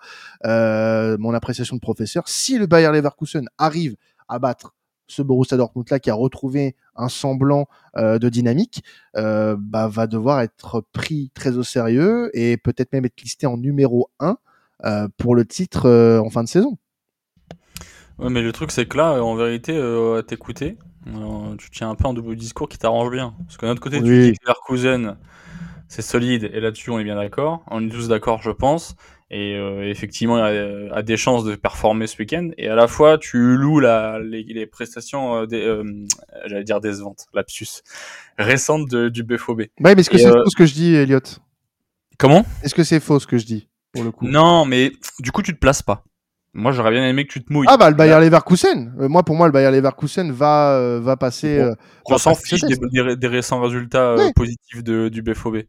euh, 0.46 1.16
mon 1.18 1.34
appréciation 1.34 1.76
de 1.76 1.80
professeur. 1.80 2.28
Si 2.28 2.58
le 2.58 2.66
Bayer 2.66 2.90
Leverkusen 2.90 3.46
arrive 3.58 3.96
à 4.28 4.38
battre 4.38 4.74
ce 5.08 5.20
Borussia 5.20 5.58
Dortmund 5.58 5.86
là 5.90 5.98
qui 5.98 6.08
a 6.08 6.14
retrouvé 6.14 6.74
un 6.96 7.10
semblant 7.10 7.66
euh, 7.96 8.18
de 8.18 8.30
dynamique, 8.30 8.82
bah, 9.14 9.88
va 9.88 10.06
devoir 10.06 10.40
être 10.40 10.84
pris 10.92 11.30
très 11.34 11.58
au 11.58 11.62
sérieux 11.62 12.30
et 12.32 12.56
peut-être 12.56 12.92
même 12.92 13.04
être 13.04 13.20
listé 13.20 13.46
en 13.46 13.58
numéro 13.58 14.08
1 14.20 14.38
euh, 14.84 15.08
pour 15.16 15.36
le 15.36 15.44
titre 15.44 15.88
en 16.18 16.30
fin 16.30 16.42
de 16.42 16.48
saison. 16.48 16.78
Ouais, 18.18 18.30
mais 18.30 18.42
le 18.42 18.52
truc 18.52 18.70
c'est 18.70 18.86
que 18.86 18.96
là, 18.96 19.22
en 19.22 19.34
vérité, 19.34 19.72
euh, 19.76 20.18
à 20.18 20.22
t'écouter, 20.22 20.76
euh, 21.08 21.56
tu 21.56 21.70
tiens 21.70 21.90
un 21.90 21.94
peu 21.94 22.06
un 22.06 22.14
double 22.14 22.36
discours 22.36 22.68
qui 22.68 22.78
t'arrange 22.78 23.10
bien. 23.10 23.34
Parce 23.46 23.56
que 23.56 23.66
d'un 23.66 23.72
autre 23.72 23.80
côté, 23.80 23.98
oui. 23.98 24.02
tu 24.02 24.32
dis 24.32 24.38
que 24.38 24.44
Leverkusen, 24.44 25.16
c'est 25.88 26.02
solide, 26.02 26.50
et 26.52 26.60
là-dessus, 26.60 26.90
on 26.90 26.98
est 26.98 27.04
bien 27.04 27.16
d'accord. 27.16 27.64
On 27.70 27.86
est 27.86 27.90
tous 27.90 28.08
d'accord, 28.08 28.42
je 28.42 28.50
pense. 28.50 28.96
Et 29.34 29.56
euh, 29.56 29.88
effectivement, 29.88 30.36
il 30.36 30.90
a, 30.90 30.94
a, 30.94 31.02
des 31.02 31.16
chances 31.16 31.44
de 31.44 31.54
performer 31.54 32.06
ce 32.06 32.18
week-end. 32.18 32.50
Et 32.58 32.68
à 32.68 32.74
la 32.74 32.86
fois, 32.86 33.16
tu 33.16 33.56
loues 33.56 33.80
la, 33.80 34.18
les, 34.18 34.42
les 34.42 34.66
prestations, 34.66 35.36
euh, 35.36 35.46
des, 35.46 35.64
euh, 35.64 35.84
j'allais 36.44 36.64
dire 36.64 36.80
décevantes, 36.80 37.26
lapsus, 37.32 37.80
récentes 38.38 38.90
de, 38.90 39.08
du 39.08 39.22
BFOB. 39.22 39.60
Ouais, 39.60 39.68
mais 39.80 39.92
est-ce 39.92 40.10
que 40.10 40.18
c'est 40.18 40.28
faux 40.28 40.50
ce 40.50 40.56
que 40.56 40.66
je 40.66 40.74
dis, 40.74 40.94
Elliot 40.94 41.20
Comment? 42.18 42.44
Est-ce 42.62 42.74
que 42.74 42.84
c'est 42.84 43.00
faux 43.00 43.18
ce 43.18 43.26
que 43.26 43.38
je 43.38 43.46
dis, 43.46 43.68
pour 43.92 44.04
le 44.04 44.12
coup? 44.12 44.26
Non, 44.26 44.66
mais 44.66 44.92
du 45.20 45.32
coup, 45.32 45.40
tu 45.40 45.54
te 45.54 45.58
places 45.58 45.82
pas. 45.82 46.04
Moi, 46.54 46.72
j'aurais 46.72 46.90
bien 46.90 47.06
aimé 47.06 47.26
que 47.26 47.32
tu 47.32 47.42
te 47.42 47.52
mouilles. 47.52 47.66
Ah 47.70 47.76
bah 47.76 47.88
le 47.88 47.96
Bayer 47.96 48.20
Leverkusen. 48.20 48.94
Euh, 49.00 49.08
moi, 49.08 49.22
pour 49.22 49.36
moi, 49.36 49.46
le 49.46 49.52
Bayer 49.52 49.70
Leverkusen 49.70 50.30
va 50.32 50.76
euh, 50.76 51.00
va 51.00 51.16
passer. 51.16 51.60
Bon, 51.60 52.14
on 52.14 52.18
s'en 52.18 52.34
fiche 52.34 52.60
des, 52.60 52.76
des, 52.76 53.16
des, 53.16 53.28
récents 53.28 53.60
résultats 53.60 54.16
ouais. 54.16 54.32
positifs 54.34 54.84
de, 54.84 55.08
du 55.08 55.22
BFOB. 55.22 55.62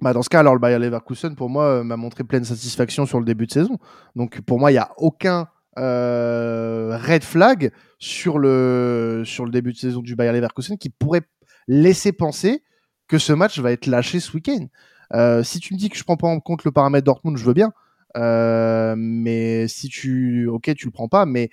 Bah 0.00 0.12
dans 0.12 0.22
ce 0.22 0.30
cas, 0.30 0.40
alors 0.40 0.54
le 0.54 0.60
Bayer 0.60 0.78
Leverkusen, 0.78 1.34
pour 1.34 1.50
moi, 1.50 1.82
m'a 1.84 1.96
montré 1.96 2.24
pleine 2.24 2.44
satisfaction 2.44 3.04
sur 3.04 3.18
le 3.18 3.24
début 3.24 3.46
de 3.46 3.52
saison. 3.52 3.78
Donc 4.14 4.40
pour 4.42 4.58
moi, 4.58 4.70
il 4.70 4.76
y 4.76 4.78
a 4.78 4.92
aucun 4.96 5.48
euh, 5.78 6.98
red 7.00 7.22
flag 7.22 7.72
sur 7.98 8.38
le 8.38 9.22
sur 9.24 9.44
le 9.44 9.50
début 9.50 9.72
de 9.72 9.78
saison 9.78 10.00
du 10.00 10.16
Bayer 10.16 10.32
Leverkusen 10.32 10.76
qui 10.76 10.90
pourrait 10.90 11.22
laisser 11.68 12.12
penser 12.12 12.62
que 13.06 13.18
ce 13.18 13.32
match 13.32 13.58
va 13.60 13.72
être 13.72 13.86
lâché 13.86 14.20
ce 14.20 14.32
week-end. 14.32 14.66
Euh, 15.14 15.42
si 15.42 15.60
tu 15.60 15.74
me 15.74 15.78
dis 15.78 15.88
que 15.88 15.96
je 15.96 16.04
prends 16.04 16.16
pas 16.16 16.28
en 16.28 16.40
compte 16.40 16.64
le 16.64 16.72
paramètre 16.72 17.04
Dortmund, 17.04 17.36
je 17.36 17.44
veux 17.44 17.54
bien. 17.54 17.72
Euh, 18.16 18.94
mais 18.96 19.68
si 19.68 19.88
tu, 19.88 20.46
ok, 20.48 20.74
tu 20.74 20.86
le 20.86 20.92
prends 20.92 21.08
pas, 21.08 21.26
mais 21.26 21.50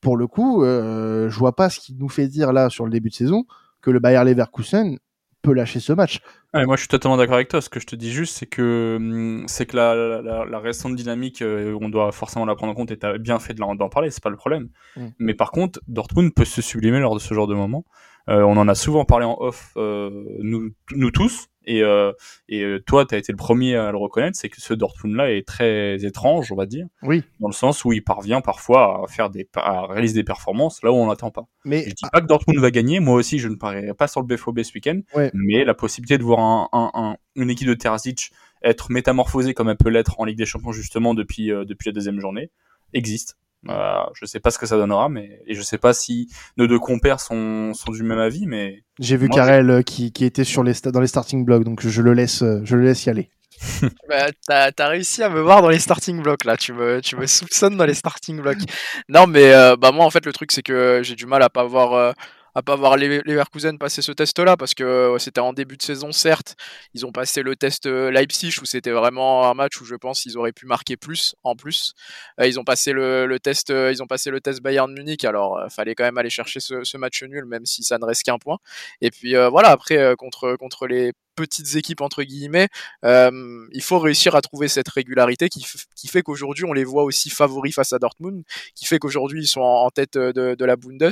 pour 0.00 0.16
le 0.16 0.26
coup, 0.26 0.62
euh, 0.62 1.30
je 1.30 1.38
vois 1.38 1.56
pas 1.56 1.70
ce 1.70 1.80
qui 1.80 1.94
nous 1.94 2.08
fait 2.08 2.28
dire 2.28 2.52
là 2.52 2.70
sur 2.70 2.84
le 2.84 2.90
début 2.90 3.08
de 3.08 3.14
saison 3.14 3.44
que 3.80 3.90
le 3.90 4.00
Bayer 4.00 4.22
Leverkusen 4.24 4.98
peut 5.44 5.52
lâcher 5.52 5.78
ce 5.78 5.92
match. 5.92 6.20
Ouais, 6.54 6.64
moi, 6.66 6.76
je 6.76 6.82
suis 6.82 6.88
totalement 6.88 7.16
d'accord 7.16 7.36
avec 7.36 7.48
toi. 7.48 7.60
Ce 7.60 7.68
que 7.68 7.78
je 7.78 7.86
te 7.86 7.94
dis 7.94 8.10
juste, 8.10 8.36
c'est 8.36 8.46
que 8.46 8.96
hum, 8.96 9.44
c'est 9.46 9.66
que 9.66 9.76
la, 9.76 9.94
la, 10.22 10.44
la, 10.44 10.58
récente 10.58 10.96
dynamique, 10.96 11.42
euh, 11.42 11.76
on 11.80 11.88
doit 11.88 12.10
forcément 12.12 12.46
la 12.46 12.54
prendre 12.54 12.72
en 12.72 12.74
compte. 12.74 12.90
Et 12.90 12.96
t'as 12.96 13.18
bien 13.18 13.38
fait 13.38 13.54
d'en 13.54 13.76
parler, 13.88 14.10
c'est 14.10 14.22
pas 14.22 14.30
le 14.30 14.36
problème. 14.36 14.70
Mm. 14.96 15.06
Mais 15.18 15.34
par 15.34 15.50
contre, 15.52 15.80
Dortmund 15.86 16.32
peut 16.34 16.44
se 16.44 16.62
sublimer 16.62 16.98
lors 16.98 17.14
de 17.14 17.20
ce 17.20 17.34
genre 17.34 17.46
de 17.46 17.54
moment. 17.54 17.84
Euh, 18.28 18.42
on 18.42 18.56
en 18.56 18.68
a 18.68 18.74
souvent 18.74 19.04
parlé 19.04 19.26
en 19.26 19.36
off, 19.38 19.72
euh, 19.76 20.10
nous, 20.40 20.70
nous 20.94 21.10
tous. 21.10 21.48
Et, 21.66 21.82
euh, 21.82 22.12
et 22.48 22.62
toi, 22.86 23.06
tu 23.06 23.14
as 23.14 23.18
été 23.18 23.32
le 23.32 23.38
premier 23.38 23.74
à 23.74 23.90
le 23.90 23.96
reconnaître, 23.96 24.36
c'est 24.36 24.50
que 24.50 24.60
ce 24.60 24.74
Dortmund-là 24.74 25.32
est 25.32 25.46
très 25.46 26.04
étrange, 26.04 26.52
on 26.52 26.56
va 26.56 26.66
dire. 26.66 26.86
Oui. 27.02 27.22
Dans 27.40 27.48
le 27.48 27.54
sens 27.54 27.86
où 27.86 27.92
il 27.92 28.04
parvient 28.04 28.42
parfois 28.42 29.02
à 29.04 29.06
faire 29.08 29.30
des, 29.30 29.48
à 29.54 29.86
réaliser 29.86 30.14
des 30.14 30.24
performances 30.24 30.82
là 30.82 30.92
où 30.92 30.96
on 30.96 31.06
n'attend 31.06 31.30
pas. 31.30 31.44
Mais 31.64 31.84
je 31.84 31.94
dis 31.94 32.04
pas 32.12 32.20
que 32.20 32.26
Dortmund 32.26 32.60
va 32.60 32.70
gagner. 32.70 33.00
Moi 33.00 33.14
aussi, 33.14 33.38
je 33.38 33.48
ne 33.48 33.54
parierai 33.54 33.94
pas 33.94 34.08
sur 34.08 34.20
le 34.20 34.26
BFOB 34.26 34.62
ce 34.62 34.74
week-end. 34.74 35.00
Ouais. 35.14 35.30
Mais 35.32 35.64
la 35.64 35.72
possibilité 35.72 36.18
de 36.18 36.22
voir 36.22 36.40
un, 36.40 36.68
un, 36.72 36.90
un, 36.92 37.16
une 37.34 37.48
équipe 37.48 37.68
de 37.68 37.74
Terzic 37.74 38.30
être 38.62 38.90
métamorphosée 38.90 39.54
comme 39.54 39.68
elle 39.68 39.76
peut 39.76 39.90
l'être 39.90 40.20
en 40.20 40.24
Ligue 40.24 40.38
des 40.38 40.46
Champions 40.46 40.72
justement 40.72 41.14
depuis 41.14 41.52
euh, 41.52 41.64
depuis 41.64 41.88
la 41.88 41.92
deuxième 41.92 42.18
journée 42.20 42.50
existe. 42.92 43.36
Euh, 43.68 44.02
je 44.14 44.26
sais 44.26 44.40
pas 44.40 44.50
ce 44.50 44.58
que 44.58 44.66
ça 44.66 44.76
donnera, 44.76 45.08
mais 45.08 45.40
et 45.46 45.54
je 45.54 45.62
sais 45.62 45.78
pas 45.78 45.92
si 45.94 46.28
nos 46.56 46.66
deux 46.66 46.78
compères 46.78 47.20
sont, 47.20 47.72
sont 47.74 47.92
du 47.92 48.02
même 48.02 48.18
avis, 48.18 48.46
mais 48.46 48.82
j'ai 48.98 49.16
vu 49.16 49.28
Karel 49.28 49.82
qui, 49.84 50.12
qui 50.12 50.24
était 50.24 50.44
sur 50.44 50.62
les 50.62 50.74
dans 50.84 51.00
les 51.00 51.06
starting 51.06 51.44
blocks, 51.44 51.64
donc 51.64 51.86
je 51.86 52.02
le 52.02 52.12
laisse 52.14 52.44
je 52.62 52.76
le 52.76 52.84
laisse 52.84 53.04
y 53.06 53.10
aller. 53.10 53.30
bah, 54.08 54.26
t'as 54.46 54.70
as 54.76 54.88
réussi 54.88 55.22
à 55.22 55.28
me 55.28 55.40
voir 55.40 55.62
dans 55.62 55.68
les 55.68 55.78
starting 55.78 56.22
blocks 56.22 56.44
là, 56.44 56.56
tu 56.56 56.72
me 56.72 57.00
tu 57.00 57.16
me 57.16 57.26
soupçonnes 57.26 57.76
dans 57.76 57.84
les 57.84 57.94
starting 57.94 58.40
blocks. 58.40 58.62
non 59.08 59.26
mais 59.26 59.52
euh, 59.52 59.76
bah 59.76 59.92
moi 59.92 60.04
en 60.04 60.10
fait 60.10 60.26
le 60.26 60.32
truc 60.32 60.52
c'est 60.52 60.62
que 60.62 61.00
j'ai 61.02 61.14
du 61.14 61.26
mal 61.26 61.42
à 61.42 61.48
pas 61.48 61.64
voir 61.64 61.92
euh, 61.92 62.12
à 62.54 62.62
pas 62.62 62.76
voir 62.76 62.96
les 62.96 63.20
Leverkusen 63.24 63.78
passer 63.78 64.02
ce 64.02 64.12
test-là 64.12 64.56
parce 64.56 64.74
que 64.74 65.16
c'était 65.18 65.40
en 65.40 65.52
début 65.52 65.76
de 65.76 65.82
saison 65.82 66.12
certes, 66.12 66.56
ils 66.94 67.04
ont 67.06 67.12
passé 67.12 67.42
le 67.42 67.56
test 67.56 67.86
Leipzig 67.86 68.54
où 68.60 68.64
c'était 68.64 68.90
vraiment 68.90 69.48
un 69.48 69.54
match 69.54 69.80
où 69.80 69.84
je 69.84 69.94
pense 69.94 70.22
qu'ils 70.22 70.38
auraient 70.38 70.52
pu 70.52 70.66
marquer 70.66 70.96
plus 70.96 71.34
en 71.42 71.56
plus. 71.56 71.94
Euh, 72.40 72.46
ils 72.46 72.58
ont 72.60 72.64
passé 72.64 72.92
le, 72.92 73.38
test, 73.38 73.70
ils 73.70 74.02
ont 74.02 74.06
passé 74.06 74.30
le 74.30 74.40
test 74.40 74.60
Bayern 74.62 74.92
Munich 74.92 75.24
alors 75.24 75.58
euh, 75.58 75.68
fallait 75.68 75.94
quand 75.94 76.04
même 76.04 76.18
aller 76.18 76.30
chercher 76.30 76.60
ce, 76.60 76.84
ce, 76.84 76.96
match 76.96 77.22
nul 77.22 77.44
même 77.44 77.66
si 77.66 77.82
ça 77.82 77.98
ne 77.98 78.04
reste 78.04 78.22
qu'un 78.22 78.38
point. 78.38 78.58
Et 79.00 79.10
puis 79.10 79.36
euh, 79.36 79.48
voilà 79.48 79.70
après 79.70 80.14
contre 80.16 80.56
contre 80.56 80.86
les 80.86 81.12
petites 81.34 81.76
équipes 81.76 82.00
entre 82.00 82.22
guillemets, 82.22 82.68
euh, 83.04 83.66
il 83.72 83.82
faut 83.82 83.98
réussir 83.98 84.34
à 84.34 84.42
trouver 84.42 84.68
cette 84.68 84.88
régularité 84.88 85.48
qui, 85.48 85.66
qui 85.96 86.08
fait 86.08 86.22
qu'aujourd'hui 86.22 86.64
on 86.64 86.72
les 86.72 86.84
voit 86.84 87.04
aussi 87.04 87.30
favoris 87.30 87.74
face 87.74 87.92
à 87.92 87.98
Dortmund, 87.98 88.42
qui 88.74 88.86
fait 88.86 88.98
qu'aujourd'hui 88.98 89.42
ils 89.42 89.46
sont 89.46 89.60
en, 89.60 89.90
tête 89.90 90.16
de, 90.16 90.54
de, 90.54 90.64
la 90.64 90.76
Bundes 90.76 91.10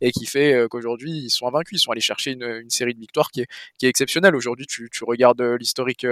et 0.00 0.12
qui 0.12 0.26
fait 0.26 0.66
qu'aujourd'hui 0.70 1.12
ils 1.12 1.30
sont 1.30 1.46
invaincus, 1.46 1.80
ils 1.80 1.82
sont 1.82 1.92
allés 1.92 2.00
chercher 2.00 2.32
une, 2.32 2.44
une 2.44 2.70
série 2.70 2.94
de 2.94 3.00
victoires 3.00 3.30
qui 3.30 3.42
est, 3.42 3.46
qui 3.78 3.86
est 3.86 3.88
exceptionnelle. 3.88 4.34
Aujourd'hui 4.34 4.66
tu, 4.66 4.88
tu 4.90 5.04
regardes 5.04 5.42
l'historique 5.42 6.06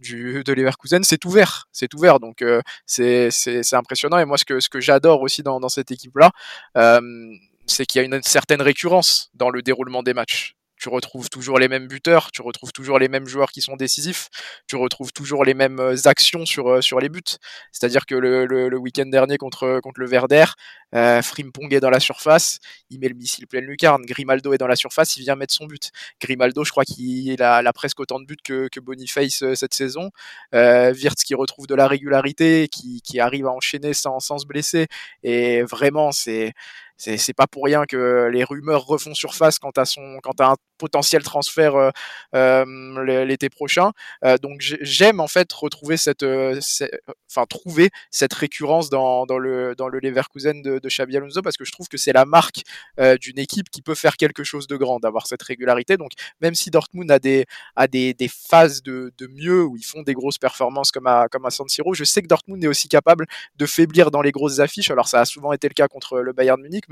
du 0.00 0.42
de 0.44 0.52
Leverkusen, 0.52 1.02
c'est 1.02 1.24
ouvert, 1.24 1.68
c'est 1.72 1.92
ouvert. 1.94 2.20
Donc 2.20 2.42
euh, 2.42 2.60
c'est 2.86 3.30
impressionnant. 3.72 4.18
Et 4.18 4.24
moi 4.24 4.38
ce 4.38 4.44
que 4.44 4.60
ce 4.60 4.68
que 4.68 4.80
j'adore 4.80 5.22
aussi 5.22 5.42
dans, 5.42 5.60
dans 5.60 5.68
cette 5.68 5.90
équipe 5.90 6.16
là, 6.16 6.32
euh, 6.76 7.00
c'est 7.66 7.86
qu'il 7.86 8.00
y 8.00 8.02
a 8.02 8.06
une 8.06 8.22
certaine 8.22 8.62
récurrence 8.62 9.30
dans 9.34 9.50
le 9.50 9.62
déroulement 9.62 10.02
des 10.02 10.14
matchs 10.14 10.55
tu 10.86 10.90
retrouves 10.90 11.28
toujours 11.28 11.58
les 11.58 11.66
mêmes 11.66 11.88
buteurs, 11.88 12.30
tu 12.30 12.42
retrouves 12.42 12.70
toujours 12.70 13.00
les 13.00 13.08
mêmes 13.08 13.26
joueurs 13.26 13.50
qui 13.50 13.60
sont 13.60 13.74
décisifs, 13.74 14.28
tu 14.68 14.76
retrouves 14.76 15.12
toujours 15.12 15.44
les 15.44 15.52
mêmes 15.54 15.80
actions 16.04 16.46
sur, 16.46 16.80
sur 16.80 17.00
les 17.00 17.08
buts. 17.08 17.22
C'est-à-dire 17.72 18.06
que 18.06 18.14
le, 18.14 18.46
le, 18.46 18.78
week-end 18.78 19.06
dernier 19.06 19.36
contre, 19.36 19.80
contre 19.82 19.98
le 19.98 20.06
Verder, 20.06 20.44
euh, 20.94 21.22
Frimpong 21.22 21.74
est 21.74 21.80
dans 21.80 21.90
la 21.90 21.98
surface, 21.98 22.60
il 22.88 23.00
met 23.00 23.08
le 23.08 23.16
missile 23.16 23.48
pleine 23.48 23.64
lucarne, 23.64 24.02
Grimaldo 24.02 24.52
est 24.52 24.58
dans 24.58 24.68
la 24.68 24.76
surface, 24.76 25.16
il 25.16 25.22
vient 25.22 25.34
mettre 25.34 25.54
son 25.54 25.66
but. 25.66 25.90
Grimaldo, 26.20 26.62
je 26.62 26.70
crois 26.70 26.84
qu'il 26.84 27.42
a, 27.42 27.56
a, 27.56 27.72
presque 27.72 27.98
autant 27.98 28.20
de 28.20 28.24
buts 28.24 28.36
que, 28.44 28.78
Boniface 28.78 29.42
euh, 29.42 29.56
cette 29.56 29.74
saison. 29.74 30.10
Euh, 30.54 30.94
Wirtz 30.94 31.24
qui 31.24 31.34
retrouve 31.34 31.66
de 31.66 31.74
la 31.74 31.88
régularité, 31.88 32.68
qui, 32.68 33.00
qui 33.02 33.18
arrive 33.18 33.46
à 33.46 33.50
enchaîner 33.50 33.92
sans, 33.92 34.20
sans 34.20 34.38
se 34.38 34.46
blesser. 34.46 34.86
Et 35.24 35.62
vraiment, 35.62 36.12
c'est 36.12 36.54
c'est 36.96 37.34
pas 37.34 37.46
pour 37.46 37.64
rien 37.64 37.84
que 37.86 38.28
les 38.32 38.44
rumeurs 38.44 38.86
refont 38.86 39.14
surface 39.14 39.58
quant 39.58 39.72
à 39.76 39.84
son 39.84 40.18
quant 40.22 40.34
à 40.38 40.52
un 40.52 40.56
potentiel 40.78 41.22
transfert 41.22 41.74
euh, 41.74 41.90
euh, 42.34 43.24
l'été 43.24 43.48
prochain. 43.48 43.92
Euh, 44.24 44.38
donc 44.38 44.60
j'aime 44.60 45.20
en 45.20 45.26
fait 45.28 45.52
retrouver 45.52 45.96
cette, 45.96 46.24
enfin 46.24 47.46
trouver 47.48 47.90
cette 48.10 48.32
récurrence 48.34 48.90
dans, 48.90 49.26
dans 49.26 49.38
le 49.38 49.74
dans 49.76 49.88
le 49.88 49.98
Leverkusen 50.00 50.62
de, 50.62 50.78
de 50.78 50.88
Xabi 50.88 51.16
Alonso 51.16 51.42
parce 51.42 51.56
que 51.56 51.64
je 51.64 51.72
trouve 51.72 51.88
que 51.88 51.96
c'est 51.96 52.12
la 52.12 52.24
marque 52.24 52.62
d'une 53.20 53.38
équipe 53.38 53.70
qui 53.70 53.82
peut 53.82 53.94
faire 53.94 54.16
quelque 54.16 54.44
chose 54.44 54.66
de 54.66 54.76
grand 54.76 55.00
d'avoir 55.00 55.26
cette 55.26 55.42
régularité. 55.42 55.96
Donc 55.96 56.12
même 56.40 56.54
si 56.54 56.70
Dortmund 56.70 57.10
a 57.10 57.18
des 57.18 57.46
a 57.74 57.86
des, 57.88 58.14
des 58.14 58.28
phases 58.28 58.82
de, 58.82 59.12
de 59.18 59.26
mieux 59.26 59.64
où 59.64 59.76
ils 59.76 59.84
font 59.84 60.02
des 60.02 60.14
grosses 60.14 60.38
performances 60.38 60.90
comme 60.90 61.06
à 61.06 61.28
comme 61.28 61.46
à 61.46 61.50
San 61.50 61.68
Siro, 61.68 61.94
je 61.94 62.04
sais 62.04 62.22
que 62.22 62.28
Dortmund 62.28 62.62
est 62.62 62.68
aussi 62.68 62.88
capable 62.88 63.26
de 63.56 63.66
faiblir 63.66 64.10
dans 64.10 64.22
les 64.22 64.32
grosses 64.32 64.60
affiches. 64.60 64.90
Alors 64.90 65.08
ça 65.08 65.20
a 65.20 65.24
souvent 65.24 65.52
été 65.52 65.68
le 65.68 65.74
cas 65.74 65.88
contre 65.88 66.20
le 66.20 66.32
Bayern 66.32 66.60
Munich, 66.60 66.84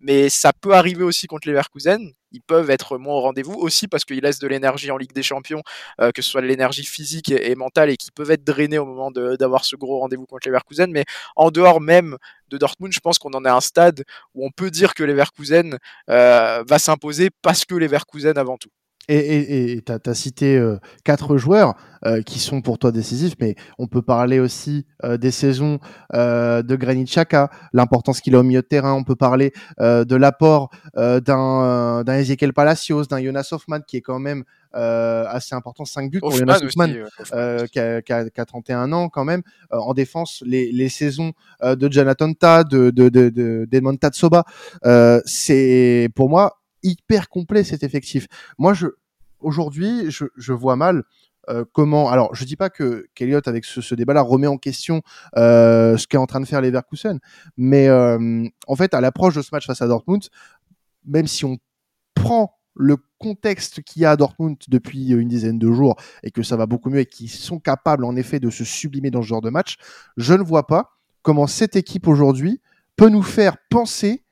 mais 0.00 0.28
ça 0.28 0.52
peut 0.52 0.74
arriver 0.74 1.04
aussi 1.04 1.26
contre 1.26 1.48
Leverkusen 1.48 2.12
ils 2.34 2.42
peuvent 2.42 2.68
être 2.68 2.98
moins 2.98 3.14
au 3.14 3.20
rendez-vous 3.20 3.54
aussi 3.54 3.88
parce 3.88 4.04
qu'ils 4.04 4.20
laissent 4.20 4.40
de 4.40 4.48
l'énergie 4.48 4.90
en 4.90 4.96
Ligue 4.96 5.12
des 5.12 5.22
Champions, 5.22 5.62
euh, 6.00 6.10
que 6.10 6.20
ce 6.20 6.30
soit 6.30 6.40
l'énergie 6.40 6.84
physique 6.84 7.30
et, 7.30 7.54
mentale 7.54 7.90
et 7.90 7.96
qui 7.96 8.10
peuvent 8.10 8.32
être 8.32 8.44
drainés 8.44 8.78
au 8.78 8.84
moment 8.84 9.10
d'avoir 9.10 9.64
ce 9.64 9.76
gros 9.76 10.00
rendez-vous 10.00 10.26
contre 10.26 10.46
les 10.46 10.50
Leverkusen. 10.50 10.90
Mais 10.90 11.04
en 11.36 11.50
dehors 11.50 11.80
même 11.80 12.18
de 12.48 12.58
Dortmund, 12.58 12.92
je 12.92 13.00
pense 13.00 13.18
qu'on 13.18 13.30
en 13.30 13.44
est 13.44 13.48
à 13.48 13.54
un 13.54 13.60
stade 13.60 14.04
où 14.34 14.44
on 14.44 14.50
peut 14.50 14.70
dire 14.70 14.94
que 14.94 15.04
les 15.04 15.12
Leverkusen 15.12 15.78
euh, 16.10 16.64
va 16.66 16.78
s'imposer 16.78 17.30
parce 17.40 17.64
que 17.64 17.74
les 17.76 17.86
Leverkusen 17.86 18.36
avant 18.36 18.58
tout. 18.58 18.70
Et 19.08 19.82
tu 19.84 20.10
as, 20.10 20.14
cité 20.14 20.56
euh, 20.56 20.78
quatre 21.04 21.36
joueurs 21.36 21.74
euh, 22.06 22.22
qui 22.22 22.38
sont 22.38 22.62
pour 22.62 22.78
toi 22.78 22.90
décisifs, 22.90 23.34
mais 23.38 23.54
on 23.78 23.86
peut 23.86 24.00
parler 24.00 24.40
aussi 24.40 24.86
euh, 25.04 25.18
des 25.18 25.30
saisons 25.30 25.78
de 26.12 26.76
Granit 26.76 27.04
Xhaka, 27.04 27.50
l'importance 27.72 28.20
qu'il 28.20 28.34
a 28.34 28.40
au 28.40 28.42
milieu 28.42 28.62
de 28.62 28.66
terrain. 28.66 28.94
On 28.94 29.04
peut 29.04 29.16
parler 29.16 29.52
de 29.78 30.16
l'apport 30.16 30.70
d'un 30.94 32.02
d'un 32.04 32.14
Ezequiel 32.14 32.52
Palacios, 32.52 33.04
d'un 33.04 33.22
Jonas 33.22 33.48
Hoffman 33.52 33.80
qui 33.86 33.98
est 33.98 34.00
quand 34.00 34.18
même 34.18 34.44
assez 34.72 35.54
important, 35.54 35.84
5 35.84 36.10
buts 36.10 36.20
pour 36.20 36.30
Jonas 36.30 36.60
Hoffman, 36.62 36.88
qui, 37.72 37.78
a, 37.78 38.02
qui, 38.02 38.12
a, 38.12 38.44
31 38.44 38.92
ans 38.92 39.08
quand 39.08 39.24
même. 39.24 39.42
en 39.70 39.92
défense, 39.94 40.42
les, 40.46 40.72
les 40.72 40.88
saisons 40.88 41.32
de 41.62 41.92
Jonathan 41.92 42.32
Ta, 42.32 42.64
de, 42.64 42.90
de, 42.90 43.08
de, 43.08 43.28
de 43.30 43.96
Tatsoba, 43.96 44.44
c'est 45.24 46.08
pour 46.14 46.28
moi 46.28 46.63
hyper 46.84 47.28
complet 47.28 47.64
cet 47.64 47.82
effectif. 47.82 48.28
Moi, 48.58 48.74
je 48.74 48.86
aujourd'hui, 49.40 50.10
je, 50.10 50.52
vois 50.52 50.76
mal 50.76 51.04
euh, 51.48 51.64
comment. 51.72 52.08
Alors, 52.08 52.34
je 52.34 52.44
dis 52.44 52.56
pas 52.56 52.70
que 52.70 53.06
qu'Eliott 53.14 53.46
avec 53.48 53.64
ce, 53.64 53.80
ce 53.80 53.94
débat-là 53.94 54.22
remet 54.22 54.46
en 54.46 54.56
question 54.56 55.02
euh, 55.36 55.96
ce 55.96 56.06
qu'est 56.06 56.16
en 56.16 56.26
train 56.26 56.40
de 56.40 56.46
faire 56.46 56.60
Leverkusen, 56.60 57.18
mais 57.56 57.88
euh, 57.88 58.46
en 58.66 58.76
fait, 58.76 58.94
à 58.94 59.00
l'approche 59.00 59.34
de 59.34 59.42
ce 59.42 59.50
match 59.52 59.66
face 59.66 59.82
à 59.82 59.86
Dortmund, 59.86 60.24
même 61.04 61.26
si 61.26 61.44
on 61.44 61.58
prend 62.14 62.56
le 62.76 62.96
contexte 63.18 63.82
qu'il 63.82 64.02
y 64.02 64.04
a 64.04 64.12
à 64.12 64.16
Dortmund 64.16 64.56
depuis 64.68 65.10
une 65.10 65.28
dizaine 65.28 65.58
de 65.58 65.70
jours 65.70 65.96
et 66.24 66.30
que 66.30 66.42
ça 66.42 66.56
va 66.56 66.66
beaucoup 66.66 66.90
mieux 66.90 67.00
et 67.00 67.06
qu'ils 67.06 67.30
sont 67.30 67.60
capables 67.60 68.04
en 68.04 68.16
effet 68.16 68.40
de 68.40 68.50
se 68.50 68.64
sublimer 68.64 69.10
dans 69.10 69.22
ce 69.22 69.28
genre 69.28 69.42
de 69.42 69.50
match, 69.50 69.76
je 70.16 70.34
ne 70.34 70.42
vois 70.42 70.66
pas 70.66 70.96
comment 71.22 71.46
cette 71.46 71.76
équipe 71.76 72.08
aujourd'hui 72.08 72.60
peut 72.96 73.08
nous 73.08 73.22
faire 73.22 73.56
penser 73.70 74.23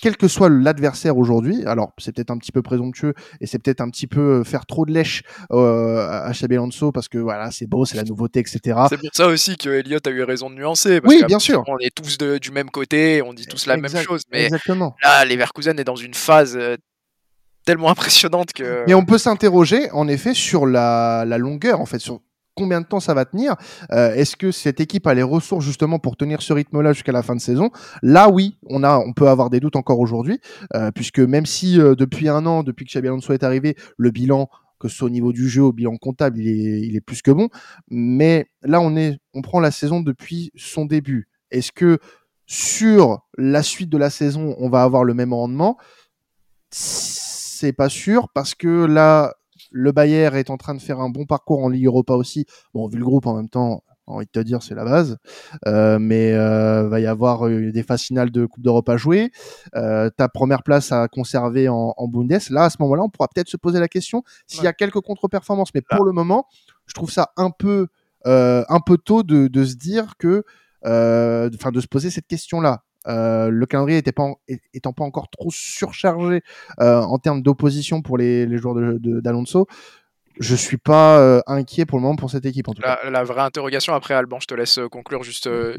quel 0.00 0.16
que 0.16 0.28
soit 0.28 0.48
l'adversaire 0.48 1.16
aujourd'hui, 1.16 1.64
alors 1.66 1.92
c'est 1.98 2.14
peut-être 2.14 2.30
un 2.30 2.38
petit 2.38 2.52
peu 2.52 2.62
présomptueux 2.62 3.14
et 3.40 3.46
c'est 3.46 3.58
peut-être 3.58 3.80
un 3.80 3.90
petit 3.90 4.06
peu 4.06 4.40
euh, 4.40 4.44
faire 4.44 4.66
trop 4.66 4.86
de 4.86 4.92
lèche 4.92 5.22
euh, 5.52 6.08
à 6.08 6.32
Xabi 6.32 6.54
Alonso 6.54 6.92
parce 6.92 7.08
que 7.08 7.18
voilà 7.18 7.50
c'est 7.50 7.66
beau, 7.66 7.84
c'est 7.84 7.96
la 7.96 8.04
nouveauté, 8.04 8.40
etc. 8.40 8.80
C'est 8.88 8.96
pour 8.96 9.10
ça 9.12 9.28
aussi 9.28 9.56
que 9.56 9.68
Elliott 9.68 10.06
a 10.06 10.10
eu 10.10 10.22
raison 10.22 10.50
de 10.50 10.56
nuancer. 10.56 11.00
oui, 11.04 11.22
bien 11.26 11.38
sûr. 11.38 11.62
On 11.68 11.78
est 11.78 11.94
tous 11.94 12.18
du 12.18 12.50
même 12.50 12.70
côté, 12.70 13.22
on 13.22 13.32
dit 13.32 13.46
tous 13.46 13.66
la 13.66 13.76
même 13.76 13.96
chose, 13.96 14.22
mais 14.32 14.44
exactement. 14.44 14.96
là, 15.02 15.24
Leverkusen 15.24 15.78
est 15.78 15.84
dans 15.84 15.96
une 15.96 16.14
phase 16.14 16.56
euh, 16.56 16.76
tellement 17.64 17.90
impressionnante 17.90 18.52
que. 18.52 18.84
Mais 18.86 18.94
on 18.94 19.04
peut 19.04 19.18
s'interroger 19.18 19.90
en 19.92 20.08
effet 20.08 20.34
sur 20.34 20.66
la, 20.66 21.24
la 21.26 21.38
longueur, 21.38 21.80
en 21.80 21.86
fait, 21.86 21.98
sur 21.98 22.20
combien 22.54 22.80
de 22.80 22.86
temps 22.86 23.00
ça 23.00 23.14
va 23.14 23.24
tenir 23.24 23.56
euh, 23.92 24.14
Est-ce 24.14 24.36
que 24.36 24.50
cette 24.50 24.80
équipe 24.80 25.06
a 25.06 25.14
les 25.14 25.22
ressources 25.22 25.64
justement 25.64 25.98
pour 25.98 26.16
tenir 26.16 26.42
ce 26.42 26.52
rythme-là 26.52 26.92
jusqu'à 26.92 27.12
la 27.12 27.22
fin 27.22 27.34
de 27.34 27.40
saison? 27.40 27.70
Là, 28.02 28.28
oui, 28.28 28.58
on 28.66 28.82
a, 28.82 28.98
on 28.98 29.12
peut 29.12 29.28
avoir 29.28 29.50
des 29.50 29.60
doutes 29.60 29.76
encore 29.76 30.00
aujourd'hui, 30.00 30.40
euh, 30.74 30.90
puisque 30.90 31.20
même 31.20 31.46
si 31.46 31.80
euh, 31.80 31.94
depuis 31.94 32.28
un 32.28 32.46
an, 32.46 32.62
depuis 32.62 32.84
que 32.84 32.90
Xabi 32.90 33.08
Alonso 33.08 33.32
est 33.32 33.42
arrivé, 33.42 33.76
le 33.96 34.10
bilan 34.10 34.48
que 34.78 34.88
ce 34.88 34.96
soit 34.96 35.06
au 35.06 35.10
niveau 35.10 35.32
du 35.32 35.48
jeu, 35.48 35.62
au 35.62 35.72
bilan 35.72 35.96
comptable, 35.96 36.40
il 36.40 36.48
est, 36.48 36.80
il 36.80 36.96
est 36.96 37.00
plus 37.00 37.22
que 37.22 37.30
bon. 37.30 37.48
Mais 37.88 38.46
là, 38.62 38.80
on 38.80 38.96
est, 38.96 39.16
on 39.32 39.40
prend 39.40 39.60
la 39.60 39.70
saison 39.70 40.00
depuis 40.00 40.50
son 40.56 40.86
début. 40.86 41.28
Est-ce 41.52 41.70
que 41.70 42.00
sur 42.46 43.20
la 43.38 43.62
suite 43.62 43.90
de 43.90 43.96
la 43.96 44.10
saison, 44.10 44.56
on 44.58 44.68
va 44.68 44.82
avoir 44.82 45.04
le 45.04 45.14
même 45.14 45.32
rendement? 45.32 45.78
C'est 46.70 47.72
pas 47.72 47.88
sûr 47.88 48.28
parce 48.34 48.56
que 48.56 48.84
là, 48.84 49.34
le 49.72 49.92
Bayer 49.92 50.30
est 50.34 50.50
en 50.50 50.56
train 50.56 50.74
de 50.74 50.80
faire 50.80 51.00
un 51.00 51.08
bon 51.08 51.26
parcours 51.26 51.64
en 51.64 51.68
Ligue 51.68 51.86
Europa 51.86 52.14
aussi. 52.14 52.46
Bon, 52.74 52.88
vu 52.88 52.98
le 52.98 53.04
groupe 53.04 53.26
en 53.26 53.34
même 53.34 53.48
temps, 53.48 53.82
envie 54.06 54.26
de 54.26 54.30
te 54.30 54.40
dire, 54.40 54.62
c'est 54.62 54.74
la 54.74 54.84
base. 54.84 55.18
Euh, 55.66 55.98
mais 55.98 56.32
euh, 56.32 56.88
va 56.88 57.00
y 57.00 57.06
avoir 57.06 57.46
euh, 57.46 57.70
des 57.72 57.82
phases 57.82 58.02
finales 58.02 58.30
de 58.30 58.46
Coupe 58.46 58.62
d'Europe 58.62 58.88
à 58.88 58.96
jouer. 58.96 59.30
Ta 59.72 60.28
première 60.32 60.62
place 60.62 60.92
à 60.92 61.08
conserver 61.08 61.68
en, 61.68 61.94
en 61.96 62.08
Bundes. 62.08 62.38
Là, 62.50 62.64
à 62.64 62.70
ce 62.70 62.76
moment-là, 62.80 63.02
on 63.02 63.10
pourra 63.10 63.28
peut-être 63.28 63.48
se 63.48 63.56
poser 63.56 63.80
la 63.80 63.88
question 63.88 64.22
s'il 64.46 64.64
y 64.64 64.66
a 64.66 64.72
quelques 64.72 65.00
contre-performances. 65.00 65.70
Mais 65.74 65.82
pour 65.82 66.04
le 66.04 66.12
moment, 66.12 66.46
je 66.86 66.94
trouve 66.94 67.10
ça 67.10 67.32
un 67.36 67.50
peu, 67.50 67.88
un 68.24 68.80
peu 68.84 68.98
tôt 68.98 69.22
de, 69.22 69.48
de 69.48 69.64
se 69.64 69.74
dire 69.76 70.14
que, 70.18 70.44
enfin, 70.84 71.70
de 71.70 71.80
se 71.80 71.86
poser 71.86 72.10
cette 72.10 72.26
question-là. 72.26 72.82
Euh, 73.08 73.48
le 73.48 73.66
calendrier 73.66 73.98
était 73.98 74.12
pas 74.12 74.32
étant 74.72 74.92
pas 74.92 75.04
encore 75.04 75.28
trop 75.28 75.50
surchargé 75.50 76.42
euh, 76.80 77.00
en 77.00 77.18
termes 77.18 77.42
d'opposition 77.42 78.02
pour 78.02 78.18
les, 78.18 78.56
joueurs 78.58 78.74
d'Alonso, 79.00 79.60
de, 79.60 79.66
je 80.38 80.54
suis 80.54 80.78
pas 80.78 81.18
euh, 81.18 81.40
inquiet 81.46 81.86
pour 81.86 81.98
le 81.98 82.02
moment 82.02 82.16
pour 82.16 82.30
cette 82.30 82.46
équipe 82.46 82.68
en 82.68 82.74
tout 82.74 82.82
la, 82.82 82.96
cas. 82.96 83.10
La 83.10 83.24
vraie 83.24 83.42
interrogation 83.42 83.94
après 83.94 84.14
Alban, 84.14 84.40
je 84.40 84.46
te 84.46 84.54
laisse 84.54 84.78
euh, 84.78 84.88
conclure 84.88 85.22
juste 85.22 85.48
10 85.48 85.52
euh, 85.52 85.76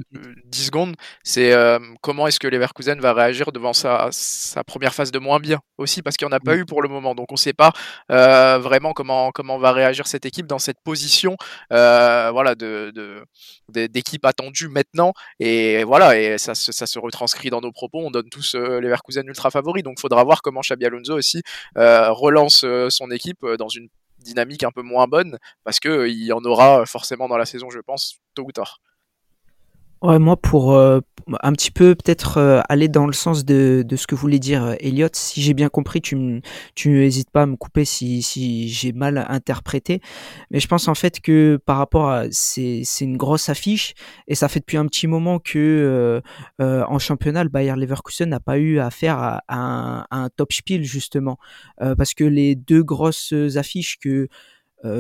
secondes, 0.52 0.96
c'est 1.24 1.54
comment 2.02 2.28
est-ce 2.28 2.40
que 2.40 2.48
Leverkusen 2.48 3.00
va 3.00 3.14
réagir 3.14 3.52
devant 3.52 3.74
sa, 3.74 4.10
sa 4.12 4.64
première 4.64 4.94
phase 4.94 5.12
de 5.12 5.20
moins 5.20 5.40
bien 5.40 5.60
aussi? 5.78 6.02
Parce 6.02 6.18
qu'il 6.18 6.28
n'y 6.28 6.34
en 6.34 6.38
a 6.38 6.40
pas 6.40 6.56
eu 6.56 6.66
pour 6.66 6.82
le 6.82 6.90
moment, 6.90 7.16
donc 7.16 7.32
on 7.32 7.36
ne 7.36 7.40
sait 7.40 7.54
pas 7.54 7.72
vraiment 8.10 8.94
comment 8.94 9.32
comment 9.32 9.58
va 9.58 9.72
réagir 9.72 10.08
cette 10.08 10.26
équipe 10.26 10.48
dans 10.48 10.60
cette 10.60 10.78
position, 10.84 11.36
voilà 11.70 12.56
de 12.56 12.94
d'équipe 13.70 14.26
attendue 14.26 14.70
maintenant. 14.70 15.14
Et 15.40 15.84
voilà 15.84 16.20
et 16.20 16.38
ça, 16.38 16.56
ça 16.56 16.86
se 16.86 17.00
retranscrit 17.00 17.50
dans 17.50 17.62
nos 17.62 17.72
propos, 17.72 18.00
on 18.00 18.12
donne 18.12 18.30
tous 18.30 18.56
Leverkusen 18.56 19.28
ultra 19.28 19.52
favoris, 19.52 19.84
donc 19.84 19.96
il 19.98 20.02
faudra 20.02 20.24
voir 20.24 20.42
comment 20.42 20.62
Xabi 20.62 20.86
Alonso 20.86 21.16
aussi 21.16 21.42
relance 21.76 22.66
son 22.90 23.12
équipe 23.12 23.46
dans 23.58 23.70
une 23.70 23.90
dynamique 24.24 24.64
un 24.64 24.72
peu 24.72 24.82
moins 24.82 25.08
bonne, 25.08 25.38
parce 25.64 25.80
qu'il 25.80 25.92
euh, 25.92 26.10
y 26.10 26.32
en 26.32 26.44
aura 26.44 26.86
forcément 26.86 27.28
dans 27.28 27.38
la 27.38 27.46
saison, 27.46 27.70
je 27.70 27.80
pense, 27.80 28.20
tôt 28.36 28.46
ou 28.46 28.52
tard. 28.52 28.82
Ouais, 30.04 30.20
moi, 30.20 30.36
pour 30.36 30.74
euh, 30.74 31.00
un 31.44 31.54
petit 31.54 31.72
peu 31.72 31.96
peut-être 31.96 32.38
euh, 32.38 32.60
aller 32.68 32.90
dans 32.90 33.08
le 33.08 33.14
sens 33.14 33.46
de, 33.46 33.86
de 33.88 33.96
ce 33.96 34.06
que 34.06 34.16
voulait 34.16 34.38
dire 34.38 34.62
euh, 34.66 34.76
Elliot, 34.82 35.08
si 35.14 35.42
j'ai 35.42 35.54
bien 35.54 35.70
compris, 35.70 36.02
tu 36.02 36.18
n'hésites 36.86 37.30
pas 37.32 37.44
à 37.44 37.46
me 37.46 37.56
couper 37.56 37.86
si, 37.86 38.22
si 38.22 38.68
j'ai 38.68 38.92
mal 38.92 39.26
interprété. 39.30 40.02
Mais 40.52 40.60
je 40.60 40.68
pense 40.68 40.90
en 40.90 40.94
fait 40.94 41.22
que 41.22 41.58
par 41.66 41.78
rapport 41.78 42.10
à 42.10 42.26
c'est 42.32 42.84
une 43.00 43.16
grosse 43.16 43.48
affiche 43.48 43.94
et 44.28 44.36
ça 44.36 44.50
fait 44.50 44.60
depuis 44.60 44.76
un 44.76 44.88
petit 44.88 45.08
moment 45.08 45.40
que 45.40 46.22
en 46.60 47.00
championnat, 47.00 47.46
le 47.46 47.50
Bayer 47.50 47.76
Leverkusen 47.78 48.28
n'a 48.28 48.42
pas 48.42 48.58
eu 48.58 48.80
affaire 48.80 49.18
à, 49.20 49.42
à, 49.48 49.56
un, 49.56 50.00
à 50.12 50.18
un 50.18 50.30
top 50.30 50.52
spiel 50.52 50.84
justement 50.84 51.38
parce 51.80 52.14
que 52.14 52.26
les 52.26 52.56
deux 52.56 52.84
grosses 52.84 53.34
affiches 53.56 54.00
que 54.00 54.28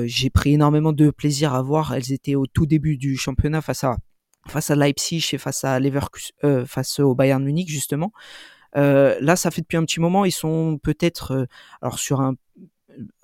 j'ai 0.05 0.29
pris 0.29 0.53
énormément 0.53 0.93
de 0.93 1.09
plaisir 1.09 1.53
à 1.53 1.61
voir, 1.61 1.93
elles 1.93 2.13
étaient 2.13 2.35
au 2.35 2.45
tout 2.47 2.65
début 2.65 2.95
du 2.95 3.17
championnat 3.17 3.61
face 3.61 3.83
à 3.83 3.97
face 4.47 4.71
à 4.71 4.75
Leipzig 4.75 5.29
et 5.33 5.37
face 5.37 5.63
à 5.63 5.79
Leverkusen, 5.79 6.31
euh, 6.43 6.65
face 6.65 6.99
au 6.99 7.15
Bayern 7.15 7.43
Munich 7.43 7.69
justement. 7.69 8.11
Euh, 8.75 9.17
là, 9.21 9.35
ça 9.35 9.51
fait 9.51 9.61
depuis 9.61 9.77
un 9.77 9.85
petit 9.85 9.99
moment, 9.99 10.25
ils 10.25 10.31
sont 10.31 10.79
peut-être, 10.81 11.31
euh, 11.33 11.45
alors 11.81 11.99
sur 11.99 12.21
un, 12.21 12.35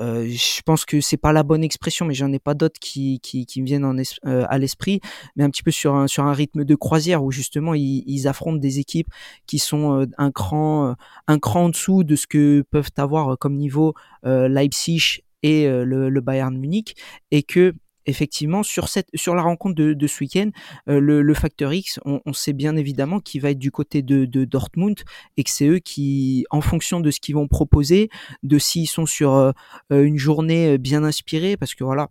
euh, 0.01 0.27
je 0.27 0.61
pense 0.63 0.83
que 0.85 0.99
c'est 0.99 1.17
pas 1.17 1.31
la 1.31 1.43
bonne 1.43 1.63
expression, 1.63 2.05
mais 2.05 2.15
j'en 2.15 2.31
ai 2.31 2.39
pas 2.39 2.55
d'autres 2.55 2.79
qui, 2.79 3.19
qui, 3.21 3.45
qui 3.45 3.61
me 3.61 3.67
viennent 3.67 3.85
en 3.85 3.95
à 4.25 4.57
l'esprit, 4.57 4.99
mais 5.35 5.43
un 5.43 5.49
petit 5.49 5.61
peu 5.61 5.69
sur 5.69 5.93
un 5.93 6.07
sur 6.07 6.23
un 6.23 6.33
rythme 6.33 6.65
de 6.65 6.75
croisière 6.75 7.23
où 7.23 7.31
justement 7.31 7.75
ils, 7.75 8.03
ils 8.07 8.27
affrontent 8.27 8.57
des 8.57 8.79
équipes 8.79 9.09
qui 9.45 9.59
sont 9.59 10.07
un 10.17 10.31
cran 10.31 10.95
un 11.27 11.39
cran 11.39 11.65
en 11.65 11.69
dessous 11.69 12.03
de 12.03 12.15
ce 12.15 12.25
que 12.25 12.63
peuvent 12.71 12.89
avoir 12.97 13.37
comme 13.37 13.55
niveau 13.57 13.93
Leipzig 14.23 15.21
et 15.43 15.67
le, 15.67 16.09
le 16.09 16.21
Bayern 16.21 16.57
Munich 16.57 16.95
et 17.29 17.43
que 17.43 17.75
effectivement, 18.09 18.63
sur, 18.63 18.89
cette, 18.89 19.07
sur 19.15 19.35
la 19.35 19.41
rencontre 19.41 19.75
de, 19.75 20.07
ce 20.07 20.23
week-end, 20.23 20.49
euh, 20.89 20.99
le, 20.99 21.21
le, 21.21 21.33
facteur 21.33 21.73
X, 21.73 21.99
on, 22.05 22.33
sait 22.33 22.53
bien 22.53 22.75
évidemment 22.75 23.19
qu'il 23.19 23.41
va 23.41 23.51
être 23.51 23.59
du 23.59 23.71
côté 23.71 24.01
de, 24.01 24.25
Dortmund 24.45 24.99
et 25.37 25.43
que 25.43 25.49
c'est 25.49 25.67
eux 25.67 25.79
qui, 25.79 26.45
en 26.49 26.61
fonction 26.61 26.99
de 26.99 27.11
ce 27.11 27.19
qu'ils 27.19 27.35
vont 27.35 27.47
proposer, 27.47 28.09
de 28.43 28.57
s'ils 28.57 28.87
sont 28.87 29.05
sur 29.05 29.33
euh, 29.33 29.51
une 29.89 30.17
journée 30.17 30.77
bien 30.77 31.03
inspirée, 31.03 31.57
parce 31.57 31.75
que 31.75 31.83
voilà, 31.83 32.09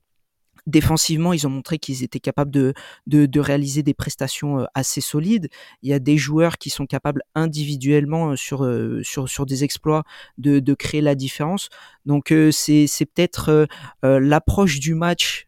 Défensivement, 0.67 1.33
ils 1.33 1.47
ont 1.47 1.50
montré 1.50 1.78
qu'ils 1.78 2.05
étaient 2.05 2.21
capables 2.21 2.50
de, 2.50 2.75
de, 3.07 3.25
de, 3.25 3.40
réaliser 3.40 3.83
des 3.83 3.95
prestations 3.95 4.67
assez 4.75 5.00
solides. 5.00 5.49
Il 5.81 5.88
y 5.88 5.95
a 5.95 5.99
des 5.99 6.19
joueurs 6.19 6.59
qui 6.59 6.69
sont 6.69 6.85
capables 6.85 7.23
individuellement 7.35 8.37
sur, 8.37 8.71
sur, 9.02 9.31
sur 9.31 9.47
des 9.47 9.64
exploits 9.64 10.02
de, 10.37 10.59
de 10.59 10.75
créer 10.75 11.00
la 11.00 11.14
différence. 11.14 11.71
Donc 12.05 12.35
c'est 12.50 13.07
peut-être 13.07 13.67
l'approche 14.02 14.78
du 14.78 14.93
match 14.93 15.48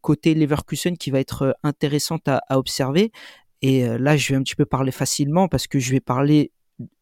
côté 0.00 0.34
Leverkusen 0.34 0.96
qui 0.96 1.10
va 1.10 1.20
être 1.20 1.56
intéressante 1.62 2.28
à, 2.28 2.42
observer. 2.50 3.12
Et 3.62 3.86
là, 3.98 4.16
je 4.16 4.32
vais 4.32 4.36
un 4.36 4.42
petit 4.42 4.56
peu 4.56 4.66
parler 4.66 4.92
facilement 4.92 5.48
parce 5.48 5.66
que 5.66 5.78
je 5.78 5.90
vais 5.92 6.00
parler 6.00 6.52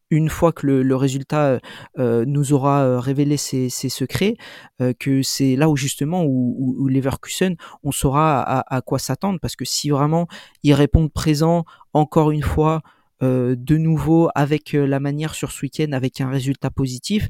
une 0.09 0.29
fois 0.29 0.51
que 0.51 0.65
le, 0.67 0.95
résultat 0.95 1.59
euh, 1.99 2.25
nous 2.25 2.53
aura 2.53 2.83
euh, 2.83 2.99
révélé 2.99 3.37
ses, 3.37 3.69
secrets, 3.69 4.35
euh, 4.81 4.93
que 4.97 5.21
c'est 5.21 5.55
là 5.55 5.69
où 5.69 5.75
justement 5.75 6.23
où, 6.25 6.87
Leverkusen, 6.87 7.55
on 7.83 7.91
saura 7.91 8.41
à, 8.41 8.81
quoi 8.81 8.99
s'attendre, 8.99 9.39
parce 9.41 9.55
que 9.55 9.65
si 9.65 9.89
vraiment 9.89 10.27
ils 10.63 10.73
répondent 10.73 11.11
présent 11.11 11.65
encore 11.93 12.31
une 12.31 12.43
fois, 12.43 12.81
de 13.19 13.77
nouveau 13.77 14.29
avec 14.35 14.73
la 14.73 14.99
manière 14.99 15.33
sur 15.33 15.51
ce 15.51 15.63
week-end, 15.63 15.91
avec 15.91 16.21
un 16.21 16.29
résultat 16.29 16.69
positif, 16.69 17.29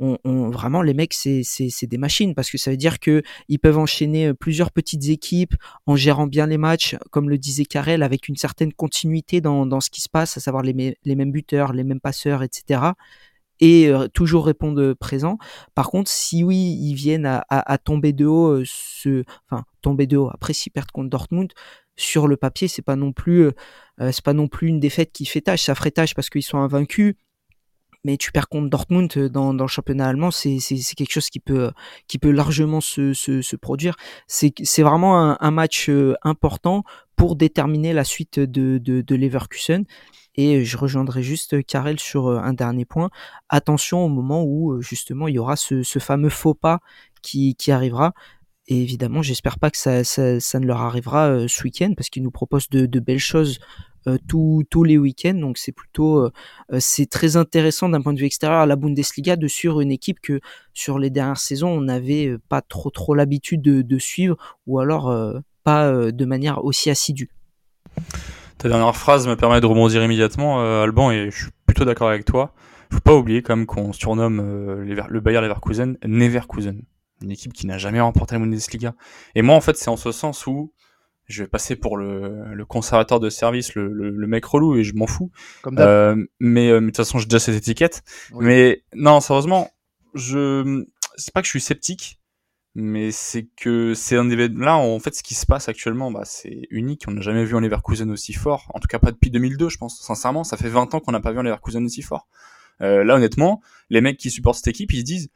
on, 0.00 0.50
vraiment 0.50 0.82
les 0.82 0.94
mecs 0.94 1.12
c'est 1.12 1.86
des 1.86 1.98
machines 1.98 2.34
parce 2.34 2.50
que 2.50 2.58
ça 2.58 2.70
veut 2.70 2.76
dire 2.76 2.98
que 2.98 3.22
ils 3.48 3.58
peuvent 3.58 3.78
enchaîner 3.78 4.28
euh, 4.28 4.34
plusieurs 4.34 4.72
petites 4.72 5.08
équipes 5.08 5.54
en 5.86 5.94
gérant 5.94 6.26
bien 6.26 6.46
les 6.46 6.58
matchs 6.58 6.96
comme 7.10 7.28
le 7.28 7.38
disait 7.38 7.66
Karel 7.66 8.02
avec 8.02 8.28
une 8.28 8.36
certaine 8.36 8.72
continuité 8.72 9.40
dans, 9.40 9.66
dans 9.66 9.80
ce 9.80 9.90
qui 9.90 10.00
se 10.00 10.08
passe 10.08 10.36
à 10.36 10.40
savoir 10.40 10.62
les, 10.62 10.96
les 11.04 11.14
mêmes 11.14 11.32
buteurs 11.32 11.72
les 11.72 11.84
mêmes 11.84 12.00
passeurs 12.00 12.42
etc 12.42 12.92
et 13.62 13.88
euh, 13.88 14.08
toujours 14.08 14.46
répondre 14.46 14.94
présent. 14.94 15.36
Par 15.74 15.90
contre, 15.90 16.10
si 16.10 16.42
oui, 16.42 16.78
ils 16.80 16.94
viennent 16.94 17.26
à, 17.26 17.44
à, 17.50 17.76
tomber 17.76 18.14
de 18.14 18.24
haut, 18.24 18.60
euh, 18.60 18.64
ce, 18.64 19.22
enfin 19.50 19.64
tomber 19.82 20.06
de 20.06 20.16
haut. 20.16 20.30
Après, 20.32 20.54
s'ils 20.54 20.72
perdent 20.72 20.90
contre 20.90 21.10
Dortmund, 21.10 21.52
sur 21.94 22.26
le 22.26 22.38
papier, 22.38 22.68
c'est 22.68 22.80
pas 22.80 22.96
non 22.96 23.12
plus, 23.12 23.50
c'est 23.98 24.24
pas 24.24 24.32
non 24.32 24.48
plus 24.48 24.68
une 24.68 24.80
défaite 24.80 25.12
qui 25.12 25.26
fait 25.26 25.42
tâche. 25.42 25.64
Ça 25.64 25.74
ferait 25.74 25.90
tâche 25.90 26.14
parce 26.14 26.30
qu'ils 26.30 26.42
sont 26.42 26.56
invaincus 26.56 27.16
mais 28.04 28.16
tu 28.16 28.32
perds 28.32 28.48
contre 28.48 28.70
Dortmund 28.70 29.10
euh, 29.16 29.28
dans, 29.28 29.52
le 29.52 29.66
championnat 29.66 30.08
allemand, 30.08 30.30
c'est 30.30 30.58
quelque 30.96 31.12
chose 31.12 31.28
qui 31.28 31.40
peut, 31.40 31.70
qui 32.08 32.18
peut 32.18 32.30
largement 32.30 32.80
se, 32.80 33.12
se, 33.12 33.56
produire. 33.56 33.96
C'est 34.26 34.82
vraiment 34.82 35.40
un, 35.40 35.50
match 35.50 35.88
euh, 35.88 36.14
important 36.22 36.84
pour 37.16 37.36
déterminer 37.36 37.92
la 37.92 38.04
suite 38.04 38.38
de, 38.38 38.78
de, 38.78 39.14
Leverkusen. 39.14 39.84
Et 40.36 40.64
je 40.64 40.76
rejoindrai 40.78 41.22
juste 41.22 41.64
Karel 41.66 41.98
sur 41.98 42.28
euh, 42.28 42.38
un 42.38 42.52
dernier 42.52 42.84
point. 42.84 43.10
Attention 43.48 44.04
au 44.04 44.08
moment 44.08 44.44
où 44.44 44.80
justement 44.80 45.28
il 45.28 45.34
y 45.34 45.38
aura 45.38 45.56
ce, 45.56 45.82
ce 45.82 45.98
fameux 45.98 46.30
faux 46.30 46.54
pas 46.54 46.78
qui, 47.22 47.54
qui 47.56 47.72
arrivera. 47.72 48.12
Et 48.68 48.80
évidemment, 48.80 49.20
j'espère 49.20 49.58
pas 49.58 49.70
que 49.70 49.76
ça, 49.76 50.04
ça, 50.04 50.60
ne 50.60 50.66
leur 50.66 50.80
arrivera 50.80 51.48
ce 51.48 51.64
week-end 51.64 51.92
parce 51.96 52.08
qu'ils 52.08 52.22
nous 52.22 52.30
proposent 52.30 52.70
de, 52.70 53.00
belles 53.00 53.18
choses 53.18 53.58
euh, 54.06 54.16
tous, 54.28 54.84
les 54.84 54.96
week-ends. 54.96 55.34
Donc 55.34 55.58
c'est 55.58 55.72
plutôt 55.72 56.18
euh, 56.18 56.32
euh, 56.72 56.78
c'est 56.80 57.04
très 57.04 57.36
intéressant 57.36 57.88
d'un 57.88 58.00
point 58.00 58.14
de 58.14 58.18
vue 58.18 58.24
extérieur 58.24 58.60
à 58.60 58.66
la 58.66 58.76
Bundesliga 58.76 59.36
de 59.36 59.46
suivre 59.46 59.82
une 59.82 59.90
équipe 59.90 60.20
que 60.20 60.40
sur 60.72 60.98
les 60.98 61.10
dernières 61.10 61.38
saisons 61.38 61.68
on 61.68 61.82
n'avait 61.82 62.36
pas 62.48 62.62
trop 62.62 62.88
trop 62.90 63.14
l'habitude 63.14 63.60
de, 63.60 63.82
de, 63.82 63.98
suivre 63.98 64.36
ou 64.66 64.78
alors 64.78 65.14
pas 65.64 66.10
de 66.10 66.24
manière 66.24 66.64
aussi 66.64 66.88
assidue. 66.88 67.28
Ta 68.56 68.68
dernière 68.68 68.96
phrase 68.96 69.26
me 69.28 69.36
permet 69.36 69.60
de 69.60 69.66
rebondir 69.66 70.02
immédiatement, 70.02 70.60
Alban, 70.82 71.10
et 71.10 71.30
je 71.30 71.36
suis 71.44 71.50
plutôt 71.66 71.84
d'accord 71.84 72.08
avec 72.08 72.24
toi. 72.24 72.54
Faut 72.90 73.00
pas 73.00 73.14
oublier 73.14 73.42
quand 73.42 73.56
même 73.56 73.66
qu'on 73.66 73.92
surnomme 73.92 74.40
le 74.40 75.20
Bayer 75.20 75.40
Leverkusen 75.40 75.96
Neverkusen, 76.06 76.82
une 77.22 77.30
équipe 77.30 77.52
qui 77.52 77.66
n'a 77.66 77.78
jamais 77.78 78.00
remporté 78.00 78.34
la 78.34 78.40
Bundesliga. 78.40 78.94
Et 79.34 79.42
moi, 79.42 79.54
en 79.54 79.60
fait, 79.60 79.76
c'est 79.76 79.90
en 79.90 79.96
ce 79.96 80.12
sens 80.12 80.46
où 80.46 80.72
je 81.30 81.44
vais 81.44 81.48
passer 81.48 81.76
pour 81.76 81.96
le, 81.96 82.54
le 82.54 82.64
conservateur 82.64 83.20
de 83.20 83.30
service, 83.30 83.74
le, 83.74 83.88
le, 83.88 84.26
mec 84.26 84.44
relou 84.44 84.76
et 84.76 84.84
je 84.84 84.94
m'en 84.94 85.06
fous. 85.06 85.30
Euh, 85.66 86.16
mais, 86.40 86.70
euh, 86.70 86.80
mais 86.80 86.86
de 86.86 86.86
toute 86.86 86.96
façon, 86.96 87.18
j'ai 87.18 87.26
déjà 87.26 87.38
cette 87.38 87.56
étiquette. 87.56 88.02
Mais 88.34 88.82
non, 88.94 89.20
sérieusement, 89.20 89.70
je 90.14 90.84
c'est 91.16 91.32
pas 91.32 91.40
que 91.40 91.46
je 91.46 91.50
suis 91.50 91.60
sceptique, 91.60 92.18
mais 92.74 93.10
c'est 93.12 93.48
que 93.56 93.94
c'est 93.94 94.16
un 94.16 94.28
événement. 94.28 94.64
Là, 94.64 94.76
en 94.76 94.98
fait, 94.98 95.14
ce 95.14 95.22
qui 95.22 95.34
se 95.34 95.46
passe 95.46 95.68
actuellement, 95.68 96.10
bah, 96.10 96.22
c'est 96.24 96.66
unique. 96.70 97.04
On 97.06 97.12
n'a 97.12 97.20
jamais 97.20 97.44
vu 97.44 97.56
un 97.56 97.60
Leverkusen 97.60 98.10
aussi 98.10 98.32
fort. 98.32 98.70
En 98.74 98.80
tout 98.80 98.88
cas, 98.88 98.98
pas 98.98 99.12
depuis 99.12 99.30
2002, 99.30 99.68
je 99.68 99.78
pense. 99.78 100.00
Sincèrement, 100.00 100.44
ça 100.44 100.56
fait 100.56 100.68
20 100.68 100.94
ans 100.94 101.00
qu'on 101.00 101.12
n'a 101.12 101.20
pas 101.20 101.32
vu 101.32 101.38
un 101.38 101.42
Leverkusen 101.42 101.84
aussi 101.84 102.02
fort. 102.02 102.26
Euh, 102.80 103.04
là, 103.04 103.16
honnêtement, 103.16 103.60
les 103.90 104.00
mecs 104.00 104.16
qui 104.16 104.30
supportent 104.30 104.56
cette 104.56 104.68
équipe, 104.68 104.92
ils 104.92 105.00
se 105.00 105.04
disent, 105.04 105.30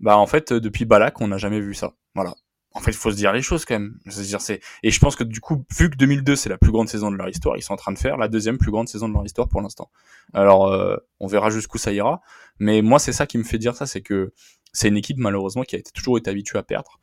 bah 0.00 0.18
en 0.18 0.26
fait, 0.26 0.52
depuis 0.52 0.84
Balak, 0.84 1.20
on 1.20 1.28
n'a 1.28 1.38
jamais 1.38 1.60
vu 1.60 1.74
ça. 1.74 1.94
Voilà 2.14 2.34
en 2.78 2.80
fait, 2.80 2.92
il 2.92 2.96
faut 2.96 3.10
se 3.10 3.16
dire 3.16 3.32
les 3.32 3.42
choses 3.42 3.64
quand 3.64 3.74
même. 3.74 3.98
dire, 4.06 4.40
c'est 4.40 4.60
et 4.84 4.90
je 4.90 5.00
pense 5.00 5.16
que 5.16 5.24
du 5.24 5.40
coup, 5.40 5.64
vu 5.76 5.90
que 5.90 5.96
2002 5.96 6.36
c'est 6.36 6.48
la 6.48 6.58
plus 6.58 6.70
grande 6.70 6.88
saison 6.88 7.10
de 7.10 7.16
leur 7.16 7.28
histoire, 7.28 7.56
ils 7.56 7.62
sont 7.62 7.72
en 7.72 7.76
train 7.76 7.92
de 7.92 7.98
faire 7.98 8.16
la 8.16 8.28
deuxième 8.28 8.56
plus 8.56 8.70
grande 8.70 8.88
saison 8.88 9.08
de 9.08 9.14
leur 9.14 9.24
histoire 9.24 9.48
pour 9.48 9.60
l'instant. 9.60 9.90
Alors, 10.32 10.68
euh, 10.68 10.96
on 11.18 11.26
verra 11.26 11.50
jusqu'où 11.50 11.78
ça 11.78 11.92
ira. 11.92 12.20
Mais 12.60 12.80
moi, 12.80 12.98
c'est 12.98 13.12
ça 13.12 13.26
qui 13.26 13.36
me 13.36 13.42
fait 13.42 13.58
dire 13.58 13.74
ça, 13.74 13.86
c'est 13.86 14.00
que 14.00 14.32
c'est 14.72 14.88
une 14.88 14.96
équipe 14.96 15.18
malheureusement 15.18 15.62
qui 15.62 15.74
a 15.74 15.78
été, 15.78 15.90
toujours 15.90 16.18
été 16.18 16.30
habituée 16.30 16.58
à 16.58 16.62
perdre 16.62 17.00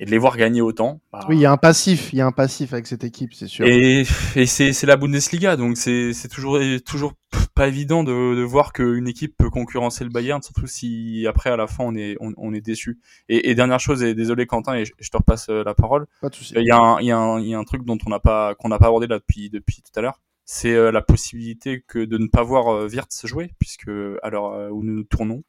et 0.00 0.04
de 0.06 0.10
les 0.10 0.18
voir 0.18 0.36
gagner 0.36 0.60
autant. 0.60 1.00
Bah... 1.12 1.24
Oui, 1.28 1.36
il 1.36 1.40
y 1.40 1.46
a 1.46 1.52
un 1.52 1.56
passif, 1.56 2.12
il 2.12 2.18
y 2.18 2.20
a 2.20 2.26
un 2.26 2.32
passif 2.32 2.72
avec 2.72 2.88
cette 2.88 3.04
équipe, 3.04 3.34
c'est 3.34 3.46
sûr. 3.46 3.66
Et, 3.66 4.04
et 4.34 4.46
c'est 4.46 4.82
la 4.84 4.96
Bundesliga, 4.96 5.56
donc 5.56 5.76
c'est 5.76 6.28
toujours 6.28 6.58
toujours 6.84 7.12
pas 7.54 7.68
évident 7.68 8.04
de, 8.04 8.34
de 8.34 8.42
voir 8.42 8.72
qu'une 8.72 9.06
équipe 9.08 9.36
peut 9.36 9.50
concurrencer 9.50 10.04
le 10.04 10.10
Bayern, 10.10 10.42
surtout 10.42 10.66
si 10.66 11.24
après 11.28 11.50
à 11.50 11.56
la 11.56 11.66
fin 11.66 11.84
on 11.84 11.94
est 11.94 12.16
on, 12.20 12.52
est 12.52 12.60
déçu. 12.60 12.98
Et, 13.28 13.50
et, 13.50 13.54
dernière 13.54 13.80
chose, 13.80 14.02
et 14.02 14.14
désolé 14.14 14.46
Quentin, 14.46 14.74
et 14.74 14.84
je, 14.84 15.10
te 15.10 15.16
repasse 15.16 15.48
euh, 15.48 15.62
la 15.64 15.74
parole. 15.74 16.06
Pas 16.20 16.28
de 16.28 16.34
souci. 16.34 16.54
Il 16.56 16.66
y 16.66 16.70
a 16.70 16.78
un 16.78 17.00
il 17.00 17.06
y 17.06 17.12
a 17.12 17.18
un 17.18 17.40
il 17.40 17.48
y 17.48 17.54
a 17.54 17.58
un 17.58 17.64
truc 17.64 17.84
dont 17.84 17.98
on 18.06 18.10
n'a 18.10 18.20
pas 18.20 18.54
qu'on 18.54 18.68
n'a 18.68 18.78
pas 18.78 18.86
abordé 18.86 19.06
là 19.06 19.18
depuis 19.18 19.50
depuis 19.50 19.82
tout 19.82 19.98
à 19.98 20.02
l'heure. 20.02 20.20
C'est 20.46 20.74
euh, 20.74 20.90
la 20.90 21.00
possibilité 21.00 21.82
que 21.86 22.04
de 22.04 22.18
ne 22.18 22.26
pas 22.26 22.42
voir 22.42 22.68
euh, 22.68 22.88
Wirtz 22.88 23.26
jouer, 23.26 23.52
puisque 23.58 23.90
alors 24.22 24.70
où 24.70 24.82
nous 24.82 24.92
nous 24.94 25.04
tournons, 25.04 25.42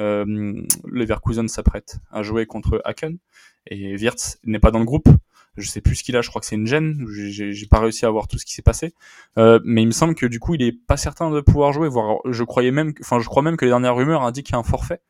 euh, 0.00 0.62
Leverkusen 0.84 1.48
s'apprête 1.48 1.98
à 2.10 2.22
jouer 2.22 2.46
contre 2.46 2.80
Haken 2.84 3.18
et 3.66 3.96
Wirtz 3.96 4.38
n'est 4.44 4.60
pas 4.60 4.70
dans 4.70 4.78
le 4.78 4.84
groupe. 4.84 5.08
Je 5.56 5.68
sais 5.68 5.80
plus 5.80 5.96
ce 5.96 6.04
qu'il 6.04 6.16
a, 6.16 6.22
je 6.22 6.28
crois 6.28 6.40
que 6.40 6.46
c'est 6.46 6.54
une 6.54 6.66
gêne. 6.66 7.04
J'ai 7.08 7.66
pas 7.66 7.80
réussi 7.80 8.06
à 8.06 8.10
voir 8.10 8.28
tout 8.28 8.38
ce 8.38 8.44
qui 8.46 8.52
s'est 8.52 8.62
passé, 8.62 8.94
euh, 9.38 9.58
mais 9.64 9.82
il 9.82 9.86
me 9.86 9.92
semble 9.92 10.14
que 10.14 10.26
du 10.26 10.38
coup 10.38 10.54
il 10.54 10.62
est 10.62 10.72
pas 10.72 10.96
certain 10.96 11.30
de 11.30 11.40
pouvoir 11.40 11.72
jouer. 11.72 11.88
Voire, 11.88 12.18
je 12.24 12.44
croyais 12.44 12.70
même, 12.70 12.92
enfin 13.00 13.18
je 13.18 13.26
crois 13.26 13.42
même 13.42 13.56
que 13.56 13.64
les 13.64 13.70
dernières 13.70 13.96
rumeurs 13.96 14.22
indiquent 14.22 14.46
qu'il 14.46 14.54
y 14.54 14.56
a 14.56 14.60
un 14.60 14.62
forfait 14.62 15.00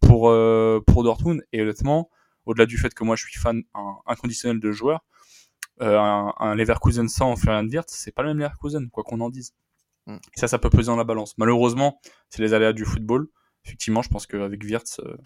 pour 0.00 0.28
euh, 0.28 0.80
pour 0.86 1.02
Dortmund. 1.02 1.42
Et 1.52 1.62
honnêtement, 1.62 2.10
au-delà 2.44 2.66
du 2.66 2.78
fait 2.78 2.94
que 2.94 3.04
moi 3.04 3.16
je 3.16 3.24
suis 3.26 3.38
fan 3.40 3.62
inconditionnel 4.06 4.60
de 4.60 4.70
joueurs, 4.70 5.04
euh, 5.82 5.98
un, 5.98 6.32
un, 6.38 6.54
Leverkusen 6.54 7.08
sans 7.08 7.34
Florian 7.36 7.66
Wirtz, 7.66 7.92
c'est 7.92 8.12
pas 8.12 8.22
le 8.22 8.28
même 8.28 8.38
Leverkusen, 8.38 8.88
quoi 8.90 9.02
qu'on 9.02 9.20
en 9.20 9.30
dise. 9.30 9.54
Mm. 10.06 10.18
ça, 10.36 10.46
ça 10.46 10.58
peut 10.58 10.70
peser 10.70 10.86
dans 10.86 10.96
la 10.96 11.04
balance. 11.04 11.34
Malheureusement, 11.36 12.00
c'est 12.30 12.42
les 12.42 12.54
aléas 12.54 12.72
du 12.72 12.84
football 12.84 13.28
effectivement, 13.66 14.02
je 14.02 14.08
pense 14.08 14.26
qu'avec 14.26 14.62
Wirtz, 14.62 15.00
euh, 15.00 15.16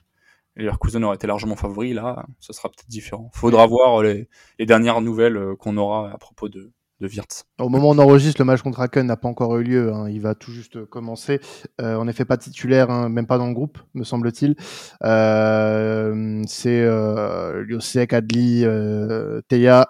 Leverkusen 0.56 1.04
aurait 1.04 1.16
été 1.16 1.26
largement 1.26 1.56
favori. 1.56 1.92
Là, 1.92 2.26
ça 2.40 2.52
sera 2.52 2.68
peut-être 2.68 2.88
différent. 2.88 3.30
Faudra 3.34 3.66
voir 3.66 4.02
les, 4.02 4.28
dernières 4.60 5.00
nouvelles 5.00 5.36
euh, 5.36 5.56
qu'on 5.56 5.76
aura 5.76 6.10
à 6.12 6.18
propos 6.18 6.48
de, 6.48 6.72
de 7.00 7.08
Wirtz. 7.08 7.44
Au 7.58 7.68
moment 7.68 7.88
où 7.88 7.92
on 7.92 7.98
enregistre, 7.98 8.40
le 8.40 8.44
match 8.44 8.62
contre 8.62 8.80
Haken 8.80 9.06
n'a 9.06 9.16
pas 9.16 9.28
encore 9.28 9.56
eu 9.58 9.64
lieu. 9.64 9.92
Hein. 9.92 10.08
Il 10.08 10.20
va 10.20 10.34
tout 10.34 10.52
juste 10.52 10.84
commencer. 10.86 11.40
Euh, 11.80 12.02
n'est 12.04 12.12
fait 12.12 12.24
pas 12.24 12.36
titulaire, 12.36 12.90
hein, 12.90 13.08
même 13.08 13.26
pas 13.26 13.38
dans 13.38 13.46
le 13.46 13.54
groupe, 13.54 13.78
me 13.94 14.04
semble-t-il. 14.04 14.56
Euh, 15.04 16.42
c'est 16.46 16.80
euh, 16.80 17.64
Liosek, 17.64 18.12
Adli, 18.12 18.62
euh, 18.64 19.40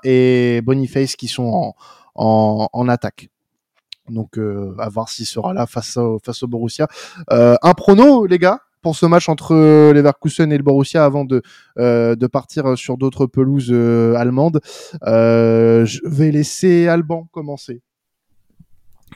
et 0.05 0.61
Boniface 0.63 1.17
qui 1.17 1.29
sont 1.29 1.45
en, 1.45 1.75
en, 2.15 2.69
en 2.73 2.89
attaque. 2.89 3.31
Donc, 4.11 4.39
euh, 4.39 4.75
à 4.79 4.89
voir 4.89 5.09
s'il 5.09 5.27
sera 5.27 5.55
là 5.55 5.67
face 5.67 5.97
au, 5.97 6.19
face 6.25 6.43
au 6.43 6.49
Borussia. 6.49 6.89
Euh, 7.31 7.57
un 7.63 7.75
prono, 7.75 8.27
les 8.27 8.39
gars, 8.39 8.61
pour 8.83 8.97
ce 8.97 9.07
match 9.07 9.29
entre 9.29 9.55
euh, 9.55 9.93
Leverkusen 9.93 10.53
et 10.53 10.57
le 10.57 10.63
Borussia 10.63 11.05
avant 11.05 11.25
de, 11.25 11.43
de 11.77 12.27
partir 12.27 12.77
sur 12.77 12.97
d'autres 12.97 13.27
pelouses 13.27 13.73
allemandes. 13.73 14.61
je 15.03 16.09
vais 16.09 16.31
laisser 16.31 16.89
Alban 16.89 17.29
commencer. 17.33 17.83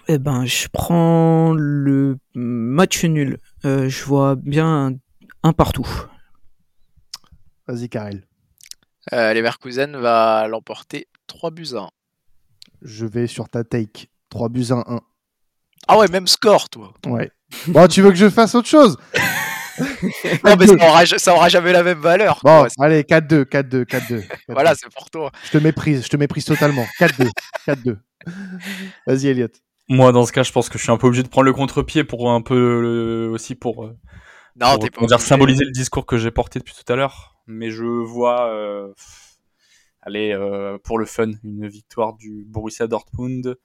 Eh 0.09 0.19
ben, 0.19 0.45
je 0.45 0.69
prends 0.71 1.55
le 1.55 2.19
match 2.35 3.05
nul. 3.05 3.39
je 3.63 4.05
vois 4.05 4.35
bien 4.37 4.93
un, 5.43 5.53
partout. 5.53 5.89
Vas-y, 7.67 7.89
Karel. 7.89 8.25
Leverkusen 9.13 9.97
va 9.97 10.47
l'emporter 10.49 11.09
3 11.27 11.51
buts 11.51 11.69
à 11.75 11.85
1. 11.85 11.91
Je 12.83 13.07
vais 13.07 13.27
sur 13.27 13.49
ta 13.49 13.65
take. 13.65 14.09
3 14.29 14.49
buts 14.49 14.67
à 14.71 14.85
1. 14.87 15.01
Ah 15.89 15.99
ouais, 15.99 16.09
même 16.09 16.27
score, 16.27 16.69
toi. 16.69 16.93
Ouais. 17.07 17.31
Bon, 17.69 17.87
tu 17.89 18.03
veux 18.03 18.11
que 18.11 18.17
je 18.17 18.29
fasse 18.29 18.55
autre 18.55 18.69
chose? 18.69 18.97
Non, 20.45 20.57
mais 20.59 20.67
ça 20.67 20.75
aura, 20.75 21.07
ça 21.07 21.35
aura, 21.35 21.49
jamais 21.49 21.73
la 21.73 21.83
même 21.83 21.99
valeur. 21.99 22.41
Bon, 22.43 22.67
allez, 22.79 23.03
4-2, 23.03 23.45
4-2, 23.45 23.85
4-2. 23.85 24.25
Voilà, 24.49 24.75
c'est 24.75 24.93
pour 24.93 25.11
toi. 25.11 25.31
Je 25.45 25.51
te 25.51 25.59
méprise, 25.59 26.05
je 26.05 26.09
te 26.09 26.17
méprise 26.17 26.45
totalement. 26.45 26.87
4-2, 27.01 27.31
4-2. 27.67 27.99
Vas-y, 29.07 29.29
Elliot. 29.29 29.49
Moi, 29.89 30.13
dans 30.13 30.25
ce 30.25 30.33
cas, 30.33 30.43
je 30.43 30.53
pense 30.53 30.69
que 30.69 30.79
je 30.79 30.85
suis 30.85 30.93
un 30.93 30.97
peu 30.97 31.07
obligé 31.07 31.23
de 31.23 31.29
prendre 31.29 31.47
le 31.47 31.53
contre-pied 31.53 32.05
pour 32.05 32.31
un 32.31 32.41
peu 32.41 33.31
aussi 33.33 33.55
pour, 33.55 33.85
euh, 33.85 33.97
non, 34.57 34.79
pour, 34.79 35.07
dire 35.07 35.21
symboliser 35.21 35.65
le 35.65 35.73
discours 35.73 36.07
que 36.07 36.17
j'ai 36.17 36.31
porté 36.31 36.59
depuis 36.59 36.75
tout 36.75 36.91
à 36.93 36.97
l'heure. 36.97 37.37
Mais 37.47 37.71
je 37.71 37.85
vois. 37.85 38.49
Euh, 38.49 38.93
Allez, 40.07 40.33
euh, 40.35 40.77
pour 40.85 40.99
le 40.99 41.07
fun, 41.07 41.31
une 41.45 41.67
victoire 41.67 42.15
du 42.15 42.45
Borussia 42.47 42.87
Dortmund. 42.87 43.57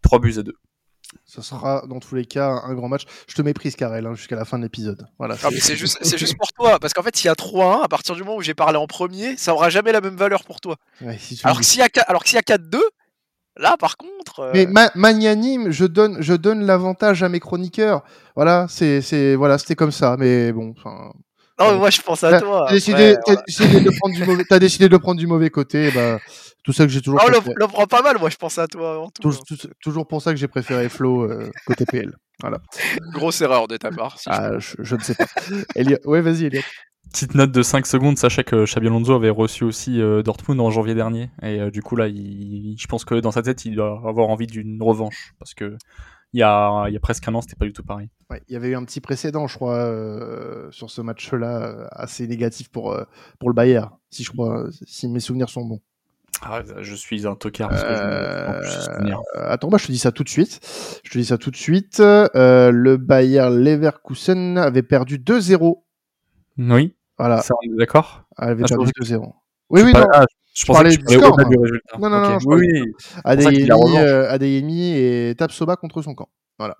3 0.00 0.18
buts 0.18 0.34
à 0.38 0.42
2. 0.42 0.54
Ça 1.24 1.42
sera 1.42 1.84
dans 1.88 2.00
tous 2.00 2.14
les 2.14 2.24
cas 2.26 2.48
un 2.64 2.74
grand 2.74 2.88
match. 2.88 3.02
Je 3.28 3.34
te 3.34 3.42
méprise, 3.42 3.76
Karel, 3.76 4.06
hein, 4.06 4.14
jusqu'à 4.14 4.36
la 4.36 4.44
fin 4.44 4.58
de 4.58 4.62
l'épisode. 4.64 5.06
Voilà, 5.18 5.36
c'est 5.60 5.76
juste, 5.76 6.36
pour 6.36 6.48
toi, 6.52 6.78
parce 6.78 6.92
qu'en 6.92 7.02
fait, 7.02 7.16
s'il 7.16 7.26
y 7.26 7.30
a 7.30 7.34
3-1, 7.34 7.82
à 7.84 7.88
partir 7.88 8.14
du 8.14 8.22
moment 8.22 8.36
où 8.36 8.42
j'ai 8.42 8.54
parlé 8.54 8.76
en 8.78 8.86
premier, 8.86 9.36
ça 9.36 9.52
aura 9.54 9.70
jamais 9.70 9.92
la 9.92 10.00
même 10.00 10.16
valeur 10.16 10.44
pour 10.44 10.60
toi. 10.60 10.76
Ouais, 11.00 11.16
si 11.18 11.36
tu 11.36 11.46
Alors 11.46 11.58
que 11.58 11.64
s'il 11.64 11.80
y 11.80 11.82
a, 11.82 11.88
alors 12.06 12.22
que 12.22 12.28
s'il 12.28 12.36
y 12.36 12.38
a 12.38 12.42
4-2, 12.56 12.78
là, 13.56 13.76
par 13.78 13.96
contre. 13.96 14.40
euh, 14.40 14.50
Mais 14.54 14.66
Ma- 14.66 14.90
Magnanime, 14.94 15.70
je 15.70 15.84
donne, 15.84 16.20
je 16.20 16.34
donne 16.34 16.64
l'avantage 16.66 17.22
à 17.22 17.28
mes 17.28 17.40
chroniqueurs. 17.40 18.02
Voilà, 18.36 18.66
c'est, 18.68 19.34
voilà, 19.36 19.58
c'était 19.58 19.76
comme 19.76 19.92
ça. 19.92 20.16
Mais 20.18 20.52
bon, 20.52 20.74
enfin, 20.76 21.12
Non, 21.58 21.72
mais 21.72 21.78
moi, 21.78 21.90
je 21.90 22.00
pense 22.02 22.24
à 22.24 22.40
toi. 22.40 22.64
t'as 22.68 22.74
décidé, 22.74 23.16
voilà. 23.26 23.42
décidé 23.46 23.80
de 23.80 23.90
prendre 23.90 24.14
du 24.14 24.24
mauvais, 24.24 24.44
t'as 24.48 24.58
décidé 24.58 24.88
de 24.88 24.96
prendre 24.96 25.18
du 25.20 25.26
mauvais 25.26 25.50
côté. 25.50 25.90
Bah, 25.92 26.18
tout 26.64 26.72
ça 26.72 26.84
que 26.84 26.90
j'ai 26.90 27.00
toujours. 27.00 27.20
Ah, 27.22 27.28
le, 27.28 27.38
préféré- 27.38 27.68
prend 27.68 27.86
pas 27.86 28.02
mal, 28.02 28.18
moi, 28.18 28.30
je 28.30 28.36
pense 28.36 28.58
à 28.58 28.66
toi 28.66 29.06
tout. 29.20 29.30
toujours 29.82 30.06
pour 30.08 30.20
ça 30.22 30.32
que 30.32 30.36
j'ai 30.38 30.48
préféré 30.48 30.88
Flo 30.88 31.22
euh, 31.22 31.50
côté 31.66 31.84
PL. 31.84 32.12
Voilà. 32.40 32.58
Grosse 33.12 33.40
erreur 33.42 33.68
de 33.68 33.76
ta 33.76 33.90
part. 33.90 34.18
si 34.18 34.24
je 34.28 34.34
Ah, 34.34 34.58
je, 34.58 34.74
je 34.80 34.96
ne 34.96 35.00
sais 35.00 35.14
pas. 35.14 35.26
Ouais, 36.04 36.20
vas-y, 36.20 36.46
Elliot. 36.46 36.62
Petite 37.12 37.34
note 37.36 37.52
de 37.52 37.62
5 37.62 37.86
secondes, 37.86 38.18
sachez 38.18 38.42
que 38.42 38.64
Xabi 38.64 38.88
Alonso 38.88 39.12
avait 39.14 39.30
reçu 39.30 39.62
aussi 39.62 40.00
euh, 40.00 40.22
Dortmund 40.22 40.60
en 40.60 40.70
janvier 40.70 40.94
dernier. 40.94 41.30
Et 41.42 41.60
euh, 41.60 41.70
du 41.70 41.80
coup, 41.82 41.94
là, 41.94 42.08
il, 42.08 42.74
je 42.76 42.86
pense 42.88 43.04
que 43.04 43.14
dans 43.14 43.30
sa 43.30 43.42
tête, 43.42 43.64
il 43.66 43.76
doit 43.76 44.02
avoir 44.08 44.30
envie 44.30 44.46
d'une 44.48 44.82
revanche. 44.82 45.32
Parce 45.38 45.54
que 45.54 45.76
il 46.32 46.40
y 46.40 46.42
a, 46.42 46.86
il 46.88 46.94
y 46.94 46.96
a 46.96 47.00
presque 47.00 47.28
un 47.28 47.34
an, 47.34 47.40
c'était 47.42 47.54
pas 47.54 47.66
du 47.66 47.72
tout 47.72 47.84
pareil. 47.84 48.08
Ouais, 48.30 48.42
il 48.48 48.54
y 48.54 48.56
avait 48.56 48.70
eu 48.70 48.74
un 48.74 48.84
petit 48.84 49.00
précédent, 49.00 49.46
je 49.46 49.54
crois, 49.54 49.76
euh, 49.76 50.68
sur 50.72 50.90
ce 50.90 51.00
match-là, 51.02 51.86
assez 51.92 52.26
négatif 52.26 52.68
pour, 52.70 52.90
euh, 52.92 53.04
pour 53.38 53.48
le 53.50 53.54
Bayern, 53.54 53.90
si 54.10 54.24
je 54.24 54.32
crois, 54.32 54.64
si 54.84 55.06
mes 55.06 55.20
souvenirs 55.20 55.48
sont 55.50 55.64
bons. 55.64 55.80
Ah, 56.46 56.62
je 56.80 56.94
suis 56.94 57.26
un 57.26 57.34
tocard 57.36 57.70
parce 57.70 57.82
que 57.82 57.88
je 57.88 59.02
me. 59.04 59.10
Euh, 59.12 59.48
attends, 59.50 59.68
bah, 59.68 59.78
je 59.78 59.86
te 59.86 59.92
dis 59.92 59.98
ça 59.98 60.12
tout 60.12 60.24
de 60.24 60.28
suite. 60.28 60.60
Je 61.04 61.10
te 61.10 61.18
dis 61.18 61.24
ça 61.24 61.38
tout 61.38 61.50
de 61.50 61.56
suite. 61.56 62.00
Euh, 62.00 62.70
le 62.70 62.96
Bayern 62.96 63.56
Leverkusen 63.58 64.58
avait 64.58 64.82
perdu 64.82 65.18
2-0. 65.18 65.82
Oui, 66.58 66.96
Voilà, 67.18 67.40
ça, 67.42 67.54
on 67.62 67.72
est 67.74 67.76
d'accord 67.78 68.24
avait 68.36 68.62
Ah, 68.62 68.66
je 68.68 68.74
perdu 68.74 68.90
pensais 68.98 69.14
2-0. 69.14 69.32
Oui, 69.70 69.80
Je 69.80 69.86
oui, 69.86 69.92
non. 69.94 70.06
ah, 70.12 70.24
je 70.54 70.66
pensais 70.66 70.76
parlais 70.76 70.90
que 70.90 71.00
tu 71.00 71.06
du 71.06 71.18
parlais 71.18 71.32
score, 71.34 71.48
du 71.48 71.56
résultat. 71.58 71.98
Non, 71.98 72.10
non, 72.10 72.20
non, 72.20 72.38
je 72.38 72.46
oui, 72.46 72.68
oui. 72.84 72.92
Adeyemi, 73.24 73.70
euh, 73.98 74.30
Adeyemi 74.30 74.92
et 74.96 75.34
tape 75.36 75.50
Soba 75.52 75.76
contre 75.76 76.02
son 76.02 76.14
camp. 76.14 76.28
Voilà. 76.58 76.76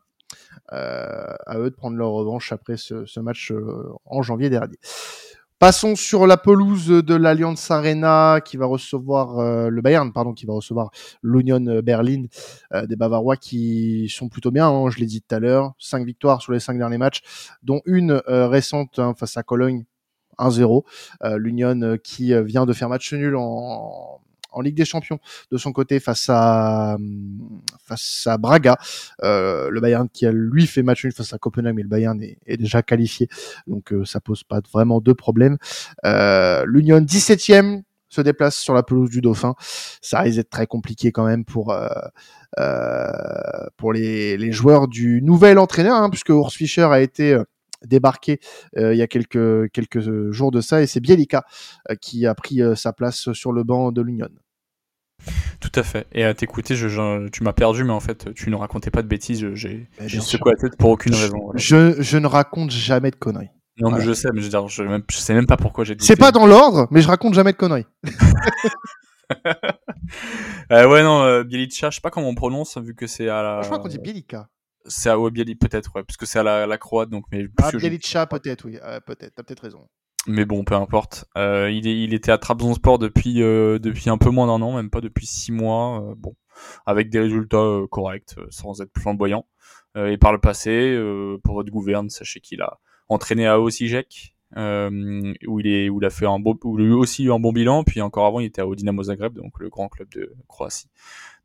Euh, 0.72 1.35
à 1.46 1.59
eux 1.59 1.70
de 1.70 1.74
prendre 1.74 1.96
leur 1.96 2.11
revanche 2.11 2.53
après 2.53 2.77
ce, 2.77 3.05
ce 3.07 3.20
match 3.20 3.50
euh, 3.53 3.88
en 4.05 4.22
janvier 4.22 4.48
dernier. 4.50 4.77
Passons 5.60 5.94
sur 5.94 6.26
la 6.26 6.36
pelouse 6.36 6.88
de 6.88 7.14
l'Allianz 7.14 7.70
Arena 7.70 8.40
qui 8.44 8.56
va 8.56 8.66
recevoir 8.66 9.38
euh, 9.38 9.68
le 9.70 9.82
Bayern, 9.82 10.12
pardon, 10.12 10.32
qui 10.34 10.46
va 10.46 10.52
recevoir 10.52 10.90
l'Union 11.22 11.80
Berlin, 11.82 12.24
euh, 12.72 12.86
des 12.86 12.96
Bavarois 12.96 13.36
qui 13.36 14.08
sont 14.08 14.28
plutôt 14.28 14.50
bien. 14.50 14.68
hein, 14.68 14.90
je 14.90 14.98
l'ai 14.98 15.06
dit 15.06 15.22
tout 15.22 15.34
à 15.34 15.38
l'heure, 15.38 15.72
cinq 15.78 16.04
victoires 16.04 16.42
sur 16.42 16.52
les 16.52 16.60
cinq 16.60 16.76
derniers 16.76 16.98
matchs, 16.98 17.22
dont 17.62 17.80
une 17.86 18.20
euh, 18.28 18.48
récente 18.48 18.98
hein, 18.98 19.14
face 19.16 19.36
à 19.36 19.42
Cologne, 19.42 19.84
1-0. 20.38 20.84
Euh, 21.22 21.38
L'Union 21.38 21.98
qui 22.02 22.34
vient 22.42 22.66
de 22.66 22.72
faire 22.72 22.88
match 22.88 23.12
nul 23.12 23.36
en, 23.36 24.20
en 24.54 24.60
Ligue 24.60 24.76
des 24.76 24.84
Champions 24.84 25.18
de 25.50 25.56
son 25.58 25.72
côté 25.72 26.00
face 26.00 26.26
à 26.28 26.96
face 27.84 28.26
à 28.26 28.38
Braga. 28.38 28.76
Euh, 29.22 29.68
le 29.70 29.80
Bayern 29.80 30.08
qui 30.08 30.26
a 30.26 30.32
lui 30.32 30.66
fait 30.66 30.82
match 30.82 31.04
nul 31.04 31.12
face 31.12 31.32
à 31.32 31.38
Copenhague, 31.38 31.74
mais 31.74 31.82
le 31.82 31.88
Bayern 31.88 32.20
est, 32.22 32.56
déjà 32.56 32.82
qualifié, 32.82 33.28
donc 33.66 33.92
euh, 33.92 34.04
ça 34.04 34.20
pose 34.20 34.44
pas 34.44 34.60
vraiment 34.72 35.00
de 35.00 35.12
problème. 35.12 35.58
Euh, 36.04 36.64
L'Union 36.66 37.00
17e 37.00 37.82
se 38.08 38.20
déplace 38.20 38.56
sur 38.56 38.74
la 38.74 38.82
pelouse 38.82 39.10
du 39.10 39.20
Dauphin. 39.20 39.54
Ça 40.00 40.20
risque 40.20 40.36
d'être 40.36 40.50
très 40.50 40.66
compliqué 40.66 41.10
quand 41.10 41.26
même 41.26 41.44
pour 41.44 41.72
euh, 41.72 41.88
euh, 42.58 43.10
pour 43.76 43.92
les, 43.92 44.36
les 44.36 44.52
joueurs 44.52 44.86
du 44.86 45.20
nouvel 45.22 45.58
entraîneur, 45.58 45.96
hein, 45.96 46.10
puisque 46.10 46.28
Urs 46.28 46.52
Fischer 46.52 46.84
a 46.84 47.00
été 47.00 47.32
euh, 47.32 47.42
débarqué 47.86 48.40
euh, 48.78 48.94
il 48.94 48.98
y 48.98 49.02
a 49.02 49.06
quelques 49.06 49.70
quelques 49.72 50.00
jours 50.30 50.50
de 50.50 50.60
ça 50.60 50.82
et 50.82 50.86
c'est 50.86 51.00
Bielika 51.00 51.44
euh, 51.90 51.94
qui 52.00 52.26
a 52.26 52.34
pris 52.34 52.62
euh, 52.62 52.74
sa 52.74 52.92
place 52.92 53.32
sur 53.32 53.52
le 53.52 53.64
banc 53.64 53.92
de 53.92 54.02
l'Union. 54.02 54.28
Tout 55.60 55.72
à 55.74 55.82
fait. 55.82 56.06
Et 56.12 56.24
à 56.24 56.34
t'écouter, 56.34 56.76
je, 56.76 56.88
je- 56.88 57.28
tu 57.28 57.42
m'as 57.42 57.52
perdu, 57.52 57.84
mais 57.84 57.92
en 57.92 58.00
fait, 58.00 58.32
tu 58.34 58.50
ne 58.50 58.56
racontais 58.56 58.90
pas 58.90 59.02
de 59.02 59.08
bêtises. 59.08 59.46
J'ai 59.54 59.88
secoué 60.20 60.52
la 60.52 60.68
tête 60.68 60.78
pour 60.78 60.90
aucune 60.90 61.14
raison. 61.14 61.38
voilà. 61.44 61.58
Je, 61.58 62.00
je 62.02 62.18
ne 62.18 62.26
raconte 62.26 62.70
jamais 62.70 63.10
de 63.10 63.16
conneries. 63.16 63.50
Non, 63.80 63.90
mais 63.90 64.00
je 64.02 64.12
sais, 64.12 64.28
mais 64.32 64.40
je, 64.40 64.48
dire, 64.48 64.68
je, 64.68 64.82
même- 64.84 65.02
je 65.10 65.16
sais 65.16 65.34
même 65.34 65.46
pas 65.46 65.56
pourquoi 65.56 65.82
j'ai. 65.84 65.94
C'est 65.98 66.14
douté. 66.14 66.20
pas 66.20 66.30
dans 66.32 66.46
l'ordre, 66.46 66.87
mais 66.92 67.00
je 67.00 67.08
raconte 67.08 67.34
jamais 67.34 67.52
de 67.52 67.56
conneries. 67.56 67.87
Euh, 70.70 70.87
ouais, 70.88 71.02
non, 71.02 71.22
euh, 71.22 71.44
Bielica, 71.44 71.90
je 71.90 71.96
sais 71.96 72.00
pas 72.00 72.10
comment 72.10 72.28
on 72.28 72.34
prononce, 72.34 72.78
vu 72.78 72.94
que 72.94 73.06
c'est 73.06 73.28
à 73.28 73.42
la. 73.42 73.60
Je 73.62 73.66
crois 73.66 73.78
qu'on 73.78 73.88
dit 73.88 73.98
Bielika. 73.98 74.48
C'est 74.87 75.08
à 75.10 75.16
Bieli, 75.30 75.56
peut-être, 75.56 75.90
ouais, 75.94 76.02
parce 76.04 76.16
que 76.16 76.26
c'est 76.26 76.38
à 76.38 76.42
la, 76.42 76.66
la 76.66 76.78
croate, 76.78 77.08
donc. 77.10 77.24
Mais, 77.32 77.46
Ah, 77.62 77.70
je- 77.72 77.78
Bielica, 77.78 78.26
peut-être, 78.26 78.64
oui. 78.66 78.78
Euh, 78.82 79.00
peut-être, 79.00 79.34
t'as 79.34 79.42
peut-être 79.42 79.60
raison. 79.62 79.87
Mais 80.26 80.44
bon, 80.44 80.64
peu 80.64 80.74
importe. 80.74 81.26
Euh, 81.37 81.70
il, 81.70 81.87
est, 81.87 82.02
il 82.02 82.14
était 82.14 82.32
à 82.32 82.38
Trabzonspor 82.38 82.98
depuis, 82.98 83.42
euh, 83.42 83.78
depuis 83.78 84.08
un 84.10 84.18
peu 84.18 84.30
moins 84.30 84.46
d'un 84.46 84.62
an, 84.62 84.76
même 84.76 84.90
pas 84.90 85.00
depuis 85.00 85.26
six 85.26 85.52
mois. 85.52 86.02
euh, 86.02 86.14
bon, 86.16 86.34
avec 86.87 87.10
des 87.10 87.20
résultats 87.20 87.80
corrects, 87.90 88.37
sans 88.50 88.80
être 88.80 88.92
flamboyant. 88.98 89.46
Et 89.96 90.18
par 90.18 90.32
le 90.32 90.40
passé, 90.40 90.98
pour 91.44 91.54
votre 91.54 91.70
gouverne, 91.70 92.10
sachez 92.10 92.40
qu'il 92.40 92.62
a 92.62 92.80
entraîné 93.08 93.46
à 93.46 93.60
Osijek, 93.60 94.34
euh, 94.56 95.32
où 95.46 95.60
il 95.60 95.66
est, 95.66 95.88
où 95.88 96.00
il 96.00 96.04
a 96.04 96.10
fait 96.10 96.26
un 96.26 96.38
où 96.42 96.78
aussi 96.94 97.24
eu 97.24 97.32
un 97.32 97.38
bon 97.38 97.52
bilan. 97.52 97.84
Puis 97.84 98.00
encore 98.00 98.26
avant, 98.26 98.40
il 98.40 98.46
était 98.46 98.62
au 98.62 98.74
Dinamo 98.74 99.02
Zagreb, 99.02 99.34
donc 99.34 99.58
le 99.58 99.68
grand 99.68 99.88
club 99.88 100.08
de 100.10 100.32
Croatie. 100.48 100.88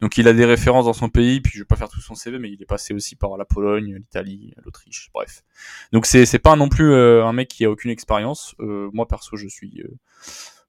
Donc 0.01 0.17
il 0.17 0.27
a 0.27 0.33
des 0.33 0.45
références 0.45 0.85
dans 0.85 0.93
son 0.93 1.09
pays. 1.09 1.41
Puis 1.41 1.53
je 1.55 1.59
vais 1.59 1.65
pas 1.65 1.75
faire 1.75 1.89
tout 1.89 2.01
son 2.01 2.15
CV, 2.15 2.39
mais 2.39 2.51
il 2.51 2.61
est 2.61 2.65
passé 2.65 2.93
aussi 2.93 3.15
par 3.15 3.37
la 3.37 3.45
Pologne, 3.45 3.95
l'Italie, 3.95 4.53
l'Autriche, 4.63 5.09
bref. 5.13 5.43
Donc 5.91 6.05
c'est 6.05 6.39
pas 6.39 6.55
non 6.55 6.69
plus 6.69 6.91
euh, 6.91 7.25
un 7.25 7.33
mec 7.33 7.47
qui 7.49 7.65
a 7.65 7.71
aucune 7.71 7.91
expérience. 7.91 8.55
Euh, 8.59 8.89
moi 8.93 9.07
perso, 9.07 9.35
je 9.37 9.47
suis 9.47 9.81
euh, 9.81 9.97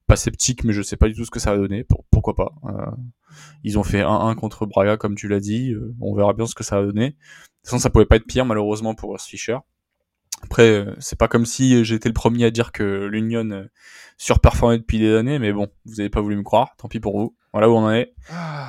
pas 0.07 0.15
sceptique, 0.15 0.63
mais 0.63 0.73
je 0.73 0.81
sais 0.81 0.97
pas 0.97 1.07
du 1.07 1.13
tout 1.15 1.25
ce 1.25 1.31
que 1.31 1.39
ça 1.39 1.51
va 1.51 1.57
donner. 1.57 1.83
Pour- 1.83 2.03
pourquoi 2.11 2.35
pas 2.35 2.51
Euh, 2.65 2.91
Ils 3.63 3.79
ont 3.79 3.83
fait 3.83 4.01
1-1 4.01 4.35
contre 4.35 4.65
Braga, 4.65 4.97
comme 4.97 5.15
tu 5.15 5.27
l'as 5.27 5.39
dit. 5.39 5.71
Euh, 5.71 5.93
on 6.01 6.13
verra 6.13 6.33
bien 6.33 6.45
ce 6.45 6.55
que 6.55 6.63
ça 6.63 6.79
va 6.79 6.85
donner. 6.85 7.11
De 7.11 7.15
toute 7.15 7.65
façon, 7.65 7.79
ça 7.79 7.89
pouvait 7.89 8.05
pas 8.05 8.17
être 8.17 8.25
pire, 8.25 8.45
malheureusement, 8.45 8.95
pour 8.95 9.13
Fischer. 9.21 9.57
Après, 10.43 10.69
euh, 10.69 10.95
c'est 10.99 11.17
pas 11.17 11.27
comme 11.27 11.45
si 11.45 11.83
j'étais 11.85 12.09
le 12.09 12.13
premier 12.13 12.45
à 12.45 12.51
dire 12.51 12.71
que 12.71 13.05
l'Union 13.05 13.49
euh, 13.51 13.65
surperformait 14.17 14.77
depuis 14.79 14.99
des 14.99 15.13
années, 15.15 15.39
mais 15.39 15.53
bon, 15.53 15.67
vous 15.85 15.99
avez 15.99 16.09
pas 16.09 16.21
voulu 16.21 16.35
me 16.35 16.43
croire, 16.43 16.75
tant 16.77 16.87
pis 16.87 16.99
pour 16.99 17.17
vous. 17.19 17.35
Voilà 17.53 17.69
où 17.69 17.73
on 17.73 17.79
en 17.85 17.91
est. 17.91 18.13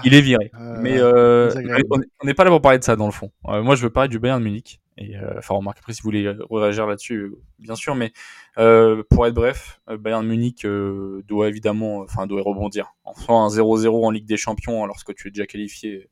Il 0.04 0.14
est 0.14 0.20
viré. 0.20 0.50
Euh, 0.58 0.76
mais 0.80 0.98
euh, 0.98 1.50
on 1.90 2.00
est- 2.00 2.08
on 2.22 2.26
n'est 2.26 2.34
pas 2.34 2.44
là 2.44 2.50
pour 2.50 2.60
parler 2.62 2.78
de 2.78 2.84
ça 2.84 2.96
dans 2.96 3.06
le 3.06 3.12
fond. 3.12 3.30
Euh, 3.48 3.62
moi, 3.62 3.74
je 3.76 3.82
veux 3.82 3.90
parler 3.90 4.08
du 4.08 4.18
Bayern 4.18 4.40
de 4.40 4.44
Munich. 4.44 4.80
Et 4.98 5.16
euh, 5.16 5.34
enfin, 5.38 5.54
remarque 5.54 5.78
après 5.78 5.94
si 5.94 6.02
vous 6.02 6.08
voulez 6.08 6.26
euh, 6.26 6.36
réagir 6.50 6.86
là-dessus, 6.86 7.14
euh, 7.16 7.40
bien 7.58 7.74
sûr. 7.76 7.94
Mais 7.94 8.12
euh, 8.58 9.02
pour 9.08 9.26
être 9.26 9.34
bref, 9.34 9.80
euh, 9.88 9.96
Bayern 9.96 10.22
de 10.24 10.28
Munich 10.28 10.64
euh, 10.66 11.22
doit 11.28 11.48
évidemment, 11.48 12.00
enfin, 12.00 12.26
doit 12.26 12.42
rebondir. 12.42 12.92
Enfin, 13.04 13.34
un 13.44 13.48
0-0 13.48 14.04
en 14.04 14.10
Ligue 14.10 14.26
des 14.26 14.36
Champions, 14.36 14.84
lorsque 14.84 15.14
tu 15.14 15.28
es 15.28 15.30
déjà 15.30 15.46
qualifié, 15.46 16.10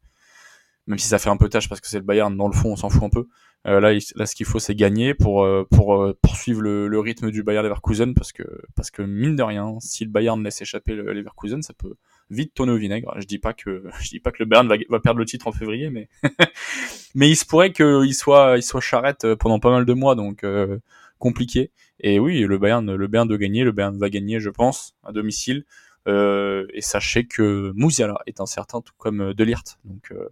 même 0.86 0.98
si 0.98 1.08
ça 1.08 1.18
fait 1.18 1.28
un 1.28 1.36
peu 1.36 1.48
tâche 1.48 1.68
parce 1.68 1.80
que 1.80 1.88
c'est 1.88 1.98
le 1.98 2.04
Bayern. 2.04 2.34
Dans 2.36 2.46
le 2.48 2.54
fond, 2.54 2.72
on 2.72 2.76
s'en 2.76 2.88
fout 2.88 3.02
un 3.02 3.10
peu. 3.10 3.26
Euh, 3.66 3.78
là, 3.80 3.92
là, 4.14 4.26
ce 4.26 4.34
qu'il 4.34 4.46
faut, 4.46 4.58
c'est 4.58 4.74
gagner 4.74 5.12
pour 5.14 5.44
euh, 5.44 5.66
pour 5.70 6.02
euh, 6.02 6.16
poursuivre 6.22 6.62
le, 6.62 6.88
le 6.88 6.98
rythme 6.98 7.30
du 7.30 7.42
Bayern 7.42 7.64
Leverkusen, 7.64 8.14
parce 8.14 8.32
que 8.32 8.42
parce 8.74 8.90
que 8.90 9.02
mine 9.02 9.36
de 9.36 9.42
rien, 9.42 9.76
si 9.80 10.04
le 10.04 10.10
Bayern 10.10 10.42
laisse 10.42 10.62
échapper 10.62 10.94
le 10.94 11.12
Leverkusen, 11.12 11.62
ça 11.62 11.74
peut 11.74 11.94
vite 12.30 12.54
tourner 12.54 12.72
au 12.72 12.76
vinaigre. 12.76 13.12
Je 13.18 13.26
dis 13.26 13.38
pas 13.38 13.52
que 13.52 13.84
je 14.00 14.08
dis 14.08 14.20
pas 14.20 14.30
que 14.32 14.38
le 14.42 14.46
Bayern 14.46 14.66
va, 14.66 14.76
va 14.88 15.00
perdre 15.00 15.18
le 15.18 15.26
titre 15.26 15.46
en 15.46 15.52
février, 15.52 15.90
mais 15.90 16.08
mais 17.14 17.28
il 17.28 17.36
se 17.36 17.44
pourrait 17.44 17.72
qu'il 17.72 18.14
soit 18.14 18.56
il 18.56 18.62
soit 18.62 18.80
charrette 18.80 19.24
euh, 19.24 19.36
pendant 19.36 19.58
pas 19.60 19.70
mal 19.70 19.84
de 19.84 19.92
mois, 19.92 20.14
donc 20.14 20.42
euh, 20.44 20.78
compliqué. 21.18 21.70
Et 22.00 22.18
oui, 22.18 22.40
le 22.40 22.58
Bayern 22.58 22.94
le 22.94 23.06
Bayern 23.08 23.28
de 23.28 23.36
gagner, 23.36 23.64
le 23.64 23.72
Bayern 23.72 23.98
va 23.98 24.08
gagner, 24.08 24.40
je 24.40 24.50
pense, 24.50 24.94
à 25.04 25.12
domicile. 25.12 25.64
Euh, 26.08 26.66
et 26.72 26.80
sachez 26.80 27.26
que 27.26 27.72
Musiala 27.74 28.18
est 28.26 28.40
incertain, 28.40 28.80
tout 28.80 28.94
comme 28.96 29.34
Delirte. 29.34 29.78
Donc 29.84 30.12
euh, 30.12 30.28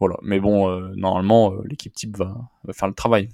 voilà. 0.00 0.16
Mais 0.22 0.40
bon, 0.40 0.68
euh, 0.68 0.92
normalement, 0.96 1.52
euh, 1.52 1.62
l'équipe 1.68 1.94
type 1.94 2.16
va, 2.16 2.34
va 2.64 2.72
faire 2.72 2.88
le 2.88 2.94
travail. 2.94 3.28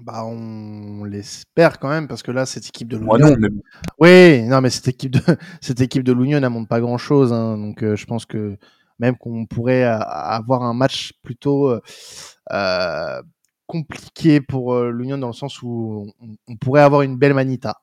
Bah, 0.00 0.24
on 0.24 1.04
l'espère 1.04 1.78
quand 1.80 1.88
même, 1.88 2.06
parce 2.06 2.22
que 2.22 2.30
là, 2.30 2.46
cette 2.46 2.68
équipe 2.68 2.88
de 2.88 2.98
l'Union. 2.98 3.36
mais. 3.38 3.48
Oui, 3.98 4.42
non, 4.46 4.60
mais 4.60 4.70
cette 4.70 4.88
équipe 4.88 5.12
de 5.12 5.20
cette 5.60 5.80
équipe 5.80 6.04
de 6.04 6.12
l'Union 6.12 6.38
n'a 6.38 6.50
montre 6.50 6.68
pas 6.68 6.80
grand 6.80 6.98
chose, 6.98 7.30
donc 7.30 7.82
euh, 7.82 7.96
je 7.96 8.06
pense 8.06 8.26
que 8.26 8.56
même 8.98 9.16
qu'on 9.16 9.44
pourrait 9.46 9.82
avoir 9.82 10.62
un 10.62 10.72
match 10.72 11.12
plutôt 11.22 11.78
compliqué 13.66 14.40
pour 14.40 14.80
l'Union 14.84 15.18
dans 15.18 15.26
le 15.26 15.34
sens 15.34 15.60
où 15.60 16.14
on, 16.20 16.36
on 16.48 16.56
pourrait 16.56 16.80
avoir 16.80 17.02
une 17.02 17.18
belle 17.18 17.34
manita 17.34 17.82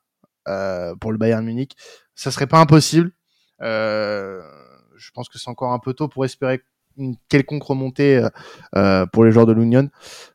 pour 0.99 1.11
le 1.11 1.17
Bayern 1.17 1.45
Munich. 1.45 1.73
Ça 2.15 2.31
serait 2.31 2.47
pas 2.47 2.59
impossible. 2.59 3.11
Je 3.59 5.11
pense 5.13 5.29
que 5.29 5.37
c'est 5.37 5.51
encore 5.51 5.71
un 5.71 5.77
peu 5.77 5.93
tôt 5.93 6.07
pour 6.07 6.25
espérer 6.25 6.63
une 6.97 7.15
quelconque 7.29 7.63
remontée 7.63 8.17
euh, 8.17 8.29
euh, 8.75 9.05
pour 9.07 9.23
les 9.25 9.31
joueurs 9.31 9.45
de 9.45 9.53
l'Union. 9.53 9.89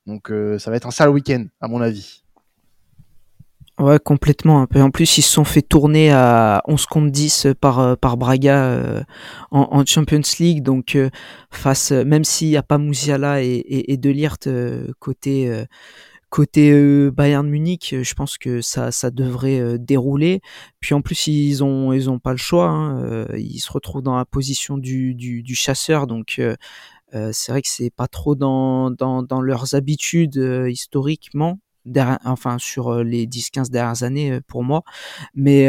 Donc 0.07 0.31
euh, 0.31 0.59
ça 0.59 0.71
va 0.71 0.77
être 0.77 0.87
un 0.87 0.91
sale 0.91 1.11
week-end 1.11 1.45
à 1.61 1.69
mon 1.69 1.81
avis. 1.81 2.23
Ouais, 3.79 4.01
complètement. 4.01 4.67
En 4.75 4.91
plus, 4.91 5.19
ils 5.19 5.23
se 5.23 5.31
sont 5.31 5.45
fait 5.45 5.63
tourner 5.63 6.11
à 6.11 6.63
11 6.67 6.87
contre 6.87 7.13
10 7.13 7.47
par, 7.61 7.97
Braga 8.17 9.05
en, 9.53 9.85
Champions 9.87 10.21
League. 10.41 10.65
Donc, 10.65 10.99
face, 11.53 11.93
même 11.93 12.25
s'il 12.25 12.49
n'y 12.49 12.57
a 12.57 12.65
pas 12.65 12.79
Mouziala 12.79 13.41
et, 13.41 13.47
et, 13.47 13.93
et 13.93 13.97
Delirte 13.97 14.49
euh, 14.49 15.65
côté, 16.31 16.71
côté 16.71 17.11
Bayern 17.11 17.49
Munich, 17.49 17.95
je 18.03 18.15
pense 18.15 18.39
que 18.39 18.61
ça, 18.61 18.91
devrait 19.11 19.79
dérouler. 19.79 20.41
Puis 20.81 20.95
en 20.95 21.01
plus, 21.01 21.27
ils 21.27 21.63
ont, 21.65 21.93
ils 21.93 22.11
ont 22.11 22.19
pas 22.19 22.33
le 22.33 22.39
choix. 22.39 22.69
Hein. 22.69 23.27
Ils 23.37 23.61
se 23.61 23.73
retrouvent 23.73 24.03
dans 24.03 24.17
la 24.17 24.25
position 24.25 24.79
du, 24.79 25.45
chasseur. 25.55 26.07
Donc, 26.07 26.41
c'est 27.13 27.53
vrai 27.53 27.63
que 27.63 27.69
c'est 27.69 27.91
pas 27.91 28.09
trop 28.09 28.35
dans, 28.35 28.95
leurs 29.43 29.75
habitudes 29.75 30.37
historiquement 30.69 31.59
enfin 32.25 32.59
sur 32.59 32.89
euh, 32.89 33.05
les 33.05 33.27
10-15 33.27 33.71
dernières 33.71 34.03
années 34.03 34.33
euh, 34.33 34.41
pour 34.47 34.63
moi. 34.65 34.83
Mais 35.35 35.69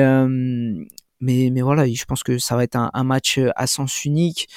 mais 1.21 1.49
mais 1.51 1.62
voilà, 1.62 1.88
je 1.88 2.05
pense 2.05 2.23
que 2.23 2.38
ça 2.38 2.55
va 2.55 2.63
être 2.63 2.77
un, 2.77 3.03
match 3.03 3.39
à 3.55 3.67
sens 3.67 4.05
unique 4.05 4.47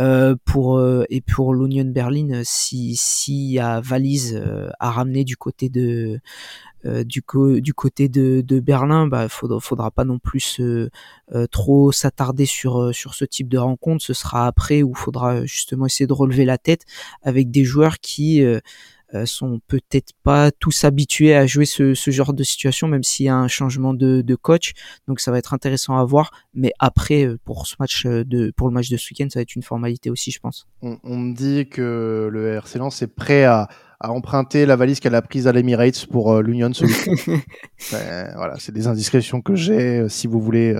euh, 0.00 0.36
pour 0.44 0.82
et 1.10 1.20
pour 1.20 1.54
l'Union 1.54 1.84
Berlin 1.84 2.42
si 2.44 2.96
s'il 2.96 3.50
y 3.52 3.58
a 3.58 3.80
valise 3.80 4.42
à 4.80 4.90
ramener 4.90 5.24
du 5.24 5.36
côté 5.36 5.68
de 5.68 6.20
du, 6.84 7.22
du 7.60 7.74
côté 7.74 8.08
de, 8.08 8.40
de 8.40 8.60
Berlin, 8.60 9.08
bah 9.08 9.28
faudra, 9.28 9.60
faudra 9.60 9.90
pas 9.90 10.04
non 10.04 10.18
plus 10.18 10.60
trop 11.50 11.92
s'attarder 11.92 12.46
sur 12.46 12.94
sur 12.94 13.14
ce 13.14 13.24
type 13.24 13.48
de 13.48 13.58
rencontre. 13.58 14.04
Ce 14.04 14.14
sera 14.14 14.46
après 14.46 14.82
où 14.82 14.94
faudra 14.94 15.44
justement 15.44 15.86
essayer 15.86 16.06
de 16.06 16.12
relever 16.12 16.44
la 16.44 16.58
tête 16.58 16.84
avec 17.22 17.50
des 17.50 17.64
joueurs 17.64 17.98
qui 17.98 18.42
euh, 18.42 18.60
sont 19.24 19.60
peut-être 19.68 20.12
pas 20.22 20.50
tous 20.50 20.84
habitués 20.84 21.34
à 21.34 21.46
jouer 21.46 21.64
ce, 21.64 21.94
ce 21.94 22.10
genre 22.10 22.32
de 22.32 22.42
situation, 22.42 22.88
même 22.88 23.02
s'il 23.02 23.26
y 23.26 23.28
a 23.28 23.36
un 23.36 23.48
changement 23.48 23.94
de, 23.94 24.22
de, 24.22 24.34
coach. 24.34 24.72
Donc 25.06 25.20
ça 25.20 25.30
va 25.30 25.38
être 25.38 25.54
intéressant 25.54 25.96
à 25.96 26.04
voir. 26.04 26.30
Mais 26.54 26.72
après, 26.78 27.24
euh, 27.24 27.38
pour 27.44 27.66
ce 27.66 27.76
match 27.80 28.06
euh, 28.06 28.24
de, 28.24 28.52
pour 28.56 28.68
le 28.68 28.74
match 28.74 28.90
de 28.90 28.96
ce 28.96 29.10
week-end, 29.10 29.28
ça 29.30 29.38
va 29.38 29.42
être 29.42 29.56
une 29.56 29.62
formalité 29.62 30.10
aussi, 30.10 30.30
je 30.30 30.40
pense. 30.40 30.66
On, 30.82 30.98
on 31.04 31.16
me 31.16 31.34
dit 31.34 31.68
que 31.68 32.28
le 32.30 32.54
RC 32.54 32.78
Lens 32.78 33.02
est 33.02 33.14
prêt 33.14 33.44
à, 33.44 33.68
à 34.00 34.12
emprunter 34.12 34.66
la 34.66 34.76
valise 34.76 35.00
qu'elle 35.00 35.14
a 35.14 35.22
prise 35.22 35.46
à 35.46 35.52
l'Emirates 35.52 36.06
pour 36.06 36.32
euh, 36.32 36.42
l'Union 36.42 36.72
ce 36.72 36.84
ben, 37.92 38.32
voilà, 38.36 38.54
c'est 38.58 38.72
des 38.72 38.86
indiscrétions 38.86 39.40
que 39.40 39.54
j'ai. 39.54 40.08
si 40.08 40.26
vous 40.26 40.40
voulez, 40.40 40.78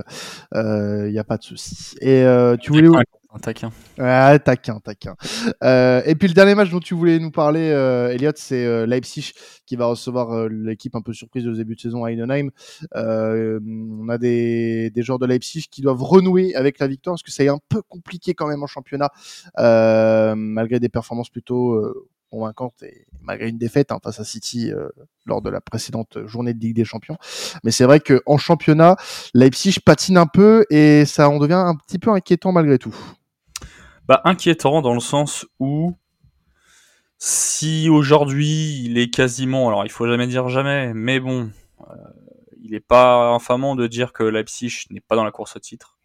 il 0.53 1.11
n'y 1.11 1.19
a 1.19 1.23
pas 1.23 1.37
de 1.37 1.43
souci. 1.43 1.95
Et 2.01 2.23
tu 2.61 2.71
voulais 2.71 2.89
un 3.31 3.37
taquin. 3.37 3.71
Taquin, 3.95 4.79
taquin. 4.79 5.15
Euh, 5.63 6.01
et 6.05 6.15
puis 6.15 6.27
le 6.27 6.33
dernier 6.33 6.55
match 6.55 6.71
dont 6.71 6.79
tu 6.79 6.95
voulais 6.95 7.19
nous 7.19 7.29
parler, 7.29 7.69
euh, 7.69 8.09
Elliot, 8.09 8.31
c'est 8.35 8.65
euh, 8.65 8.87
Leipzig 8.87 9.33
qui 9.67 9.75
va 9.75 9.85
recevoir 9.85 10.31
euh, 10.31 10.47
l'équipe 10.49 10.95
un 10.95 11.01
peu 11.01 11.13
surprise 11.13 11.43
de 11.43 11.53
début 11.53 11.75
de 11.75 11.79
saison 11.79 12.03
à 12.05 12.11
Heidenheim. 12.11 12.49
On 12.95 14.09
a 14.09 14.17
des, 14.17 14.89
des 14.89 15.03
joueurs 15.03 15.19
de 15.19 15.27
Leipzig 15.27 15.67
qui 15.69 15.81
doivent 15.81 16.01
renouer 16.01 16.55
avec 16.55 16.79
la 16.79 16.87
victoire 16.87 17.13
parce 17.13 17.23
que 17.23 17.31
c'est 17.31 17.49
un 17.49 17.59
peu 17.69 17.83
compliqué 17.83 18.33
quand 18.33 18.47
même 18.47 18.63
en 18.63 18.67
championnat, 18.67 19.11
malgré 19.55 20.79
des 20.79 20.89
performances 20.89 21.29
plutôt 21.29 21.79
convaincante 22.31 22.81
et 22.83 23.05
malgré 23.21 23.49
une 23.49 23.57
défaite 23.57 23.91
hein, 23.91 23.99
face 24.03 24.19
à 24.19 24.23
City 24.23 24.71
lors 25.25 25.41
de 25.41 25.49
la 25.49 25.61
précédente 25.61 26.25
journée 26.25 26.53
de 26.53 26.59
Ligue 26.59 26.75
des 26.75 26.85
Champions. 26.85 27.17
Mais 27.63 27.71
c'est 27.71 27.85
vrai 27.85 27.99
qu'en 27.99 28.37
championnat, 28.37 28.95
Leipzig 29.35 29.77
patine 29.85 30.17
un 30.17 30.27
peu 30.27 30.65
et 30.71 31.05
ça 31.05 31.29
en 31.29 31.37
devient 31.37 31.53
un 31.53 31.75
petit 31.75 31.99
peu 31.99 32.11
inquiétant 32.11 32.51
malgré 32.51 32.79
tout. 32.79 32.95
Bah, 34.09 34.21
inquiétant 34.25 34.81
dans 34.81 34.95
le 34.95 34.99
sens 34.99 35.45
où 35.59 35.93
si 37.19 37.89
aujourd'hui 37.89 38.81
il 38.83 38.97
est 38.97 39.11
quasiment, 39.11 39.67
alors 39.67 39.85
il 39.85 39.91
faut 39.91 40.07
jamais 40.07 40.25
dire 40.25 40.49
jamais, 40.49 40.95
mais 40.95 41.19
bon, 41.19 41.51
euh, 41.81 41.93
il 42.59 42.71
n'est 42.71 42.79
pas 42.79 43.29
infamant 43.29 43.75
de 43.75 43.85
dire 43.85 44.11
que 44.11 44.23
Leipzig 44.23 44.87
n'est 44.89 44.99
pas 44.99 45.15
dans 45.15 45.23
la 45.23 45.29
course 45.29 45.57
au 45.57 45.59
titre. 45.59 45.99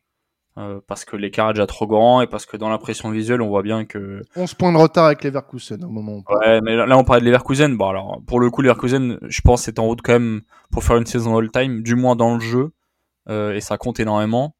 Euh, 0.58 0.80
parce 0.86 1.06
que 1.06 1.16
l'écart 1.16 1.48
est 1.48 1.54
déjà 1.54 1.66
trop 1.66 1.86
grand 1.86 2.20
et 2.20 2.26
parce 2.26 2.44
que 2.44 2.58
dans 2.58 2.68
l'impression 2.68 3.10
visuelle, 3.10 3.40
on 3.40 3.48
voit 3.48 3.62
bien 3.62 3.86
que. 3.86 4.22
11 4.36 4.52
points 4.52 4.72
de 4.72 4.76
retard 4.76 5.06
avec 5.06 5.24
Leverkusen 5.24 5.82
au 5.82 5.88
moment 5.88 6.12
où 6.12 6.24
on 6.28 6.34
Ouais, 6.36 6.60
mais 6.60 6.76
là, 6.76 6.98
on 6.98 7.04
parlait 7.04 7.22
de 7.22 7.26
Leverkusen. 7.26 7.74
Bon, 7.74 7.88
alors, 7.88 8.20
pour 8.26 8.38
le 8.38 8.50
coup, 8.50 8.60
Leverkusen, 8.60 9.18
je 9.22 9.40
pense, 9.40 9.62
c'est 9.62 9.78
en 9.78 9.86
route 9.86 10.02
quand 10.02 10.12
même 10.12 10.42
pour 10.70 10.84
faire 10.84 10.96
une 10.98 11.06
saison 11.06 11.38
all-time, 11.38 11.82
du 11.82 11.94
moins 11.94 12.16
dans 12.16 12.34
le 12.34 12.40
jeu, 12.40 12.72
euh, 13.30 13.54
et 13.54 13.62
ça 13.62 13.78
compte 13.78 13.98
énormément. 13.98 14.54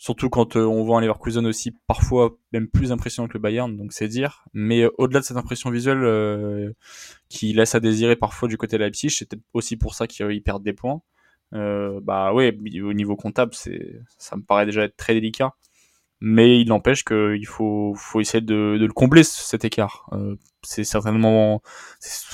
Surtout 0.00 0.30
quand 0.30 0.56
euh, 0.56 0.64
on 0.64 0.82
voit 0.82 0.96
un 0.96 1.02
Leverkusen 1.02 1.46
aussi 1.46 1.72
parfois 1.86 2.38
même 2.52 2.68
plus 2.68 2.90
impressionnant 2.90 3.28
que 3.28 3.34
le 3.34 3.38
Bayern, 3.38 3.76
donc 3.76 3.92
c'est 3.92 4.08
dire. 4.08 4.46
Mais 4.54 4.84
euh, 4.84 4.90
au-delà 4.96 5.20
de 5.20 5.26
cette 5.26 5.36
impression 5.36 5.68
visuelle 5.68 6.02
euh, 6.02 6.72
qui 7.28 7.52
laisse 7.52 7.74
à 7.74 7.80
désirer 7.80 8.16
parfois 8.16 8.48
du 8.48 8.56
côté 8.56 8.78
de 8.78 8.82
Leipzig, 8.82 9.10
c'était 9.10 9.36
aussi 9.52 9.76
pour 9.76 9.94
ça 9.94 10.06
qu'ils 10.06 10.42
perdent 10.42 10.62
des 10.62 10.72
points. 10.72 11.02
Euh, 11.52 12.00
bah 12.02 12.32
ouais, 12.32 12.56
au 12.82 12.94
niveau 12.94 13.14
comptable, 13.14 13.52
c'est, 13.54 14.00
ça 14.16 14.36
me 14.36 14.42
paraît 14.42 14.64
déjà 14.64 14.84
être 14.84 14.96
très 14.96 15.12
délicat. 15.12 15.52
Mais 16.20 16.58
il 16.58 16.68
n'empêche 16.68 17.04
qu'il 17.04 17.46
faut, 17.46 17.92
faut 17.94 18.22
essayer 18.22 18.40
de, 18.40 18.78
de 18.80 18.86
le 18.86 18.92
combler 18.94 19.22
cet 19.22 19.66
écart. 19.66 20.08
Euh, 20.12 20.36
c'est 20.62 20.84
certainement, 20.84 21.62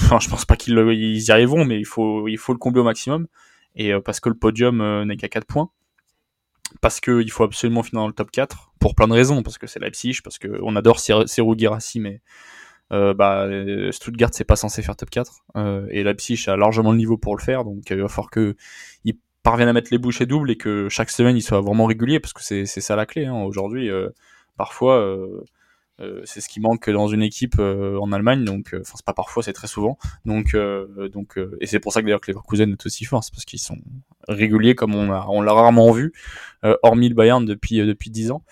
enfin, 0.01 0.21
je 0.21 0.29
pense 0.29 0.45
pas 0.45 0.55
qu'ils 0.55 0.79
ils 0.93 1.25
y 1.25 1.31
arriveront, 1.33 1.65
mais 1.65 1.81
il 1.81 1.85
faut, 1.87 2.29
il 2.29 2.39
faut 2.39 2.53
le 2.53 2.59
combler 2.61 2.83
au 2.83 2.85
maximum. 2.85 3.27
Et 3.75 3.93
parce 4.05 4.21
que 4.21 4.29
le 4.29 4.37
podium 4.37 5.05
n'est 5.05 5.17
qu'à 5.17 5.29
4 5.29 5.47
points, 5.47 5.71
parce 6.81 7.01
qu'il 7.01 7.31
faut 7.31 7.45
absolument 7.45 7.83
finir 7.83 8.03
dans 8.03 8.09
le 8.09 8.12
top 8.12 8.31
4 8.31 8.73
pour 8.79 8.95
plein 8.95 9.09
de 9.09 9.12
raisons, 9.12 9.43
parce 9.43 9.59
que 9.59 9.67
c'est 9.67 9.81
Leipzig, 9.81 10.21
parce 10.23 10.39
que 10.39 10.59
on 10.62 10.77
adore 10.77 11.01
Serou 11.01 11.57
Girassi, 11.57 12.01
mais 12.01 12.21
euh, 12.93 13.15
bah, 13.15 13.49
Stuttgart 13.91 14.31
c'est 14.33 14.45
pas 14.45 14.55
censé 14.55 14.81
faire 14.81 14.95
top 14.95 15.11
4 15.11 15.45
euh, 15.57 15.89
et 15.91 16.05
Leipzig 16.05 16.45
a 16.47 16.57
largement 16.57 16.93
le 16.93 16.99
niveau 16.99 17.19
pour 17.19 17.37
le 17.37 17.43
faire 17.43 17.65
donc 17.65 17.91
il 17.91 18.01
va 18.01 18.07
falloir 18.07 18.31
que 18.31 18.55
ils 19.05 19.17
parviennent 19.43 19.69
à 19.69 19.73
mettre 19.73 19.93
les 19.93 19.99
bouchées 19.99 20.27
doubles 20.27 20.51
et 20.51 20.57
que 20.57 20.89
chaque 20.89 21.11
semaine 21.11 21.37
ils 21.37 21.43
soient 21.43 21.61
vraiment 21.61 21.87
réguliers 21.87 22.21
parce 22.21 22.33
que 22.33 22.43
c'est 22.43 22.67
ça 22.67 22.97
la 22.97 23.07
clé 23.07 23.27
hein. 23.27 23.43
aujourd'hui 23.43 23.91
euh, 23.91 24.11
parfois 24.57 24.99
euh, 24.99 25.45
euh, 26.01 26.21
c'est 26.25 26.41
ce 26.41 26.49
qui 26.49 26.61
manque 26.61 26.91
dans 26.91 27.09
une 27.09 27.23
équipe 27.23 27.59
en 27.59 28.12
Allemagne 28.12 28.45
donc 28.45 28.75
enfin 28.81 28.95
c'est 28.97 29.05
pas 29.05 29.15
parfois 29.15 29.43
c'est 29.43 29.53
très 29.53 29.69
souvent 29.69 29.99
donc 30.25 30.57
donc 31.12 31.39
et 31.61 31.67
c'est 31.67 31.81
pour 31.81 31.93
ça 31.93 32.01
que 32.01 32.07
d'ailleurs 32.07 32.21
que 32.21 32.27
les 32.27 32.35
Leverkusen 32.35 32.73
est 32.73 32.87
aussi 32.87 33.05
fort 33.05 33.23
c'est 33.25 33.33
parce 33.33 33.45
qu'ils 33.45 33.61
sont 33.61 33.79
réguliers 34.29 34.75
comme 34.75 34.95
on 34.95 35.12
a 35.12 35.27
on 35.29 35.43
l'a 35.43 35.53
rarement 35.53 35.93
vu 35.93 36.12
hormis 36.83 37.09
le 37.09 37.15
Bayern 37.15 37.45
depuis 37.45 37.79
depuis 37.79 38.11
10 38.11 38.33
ans 38.33 38.43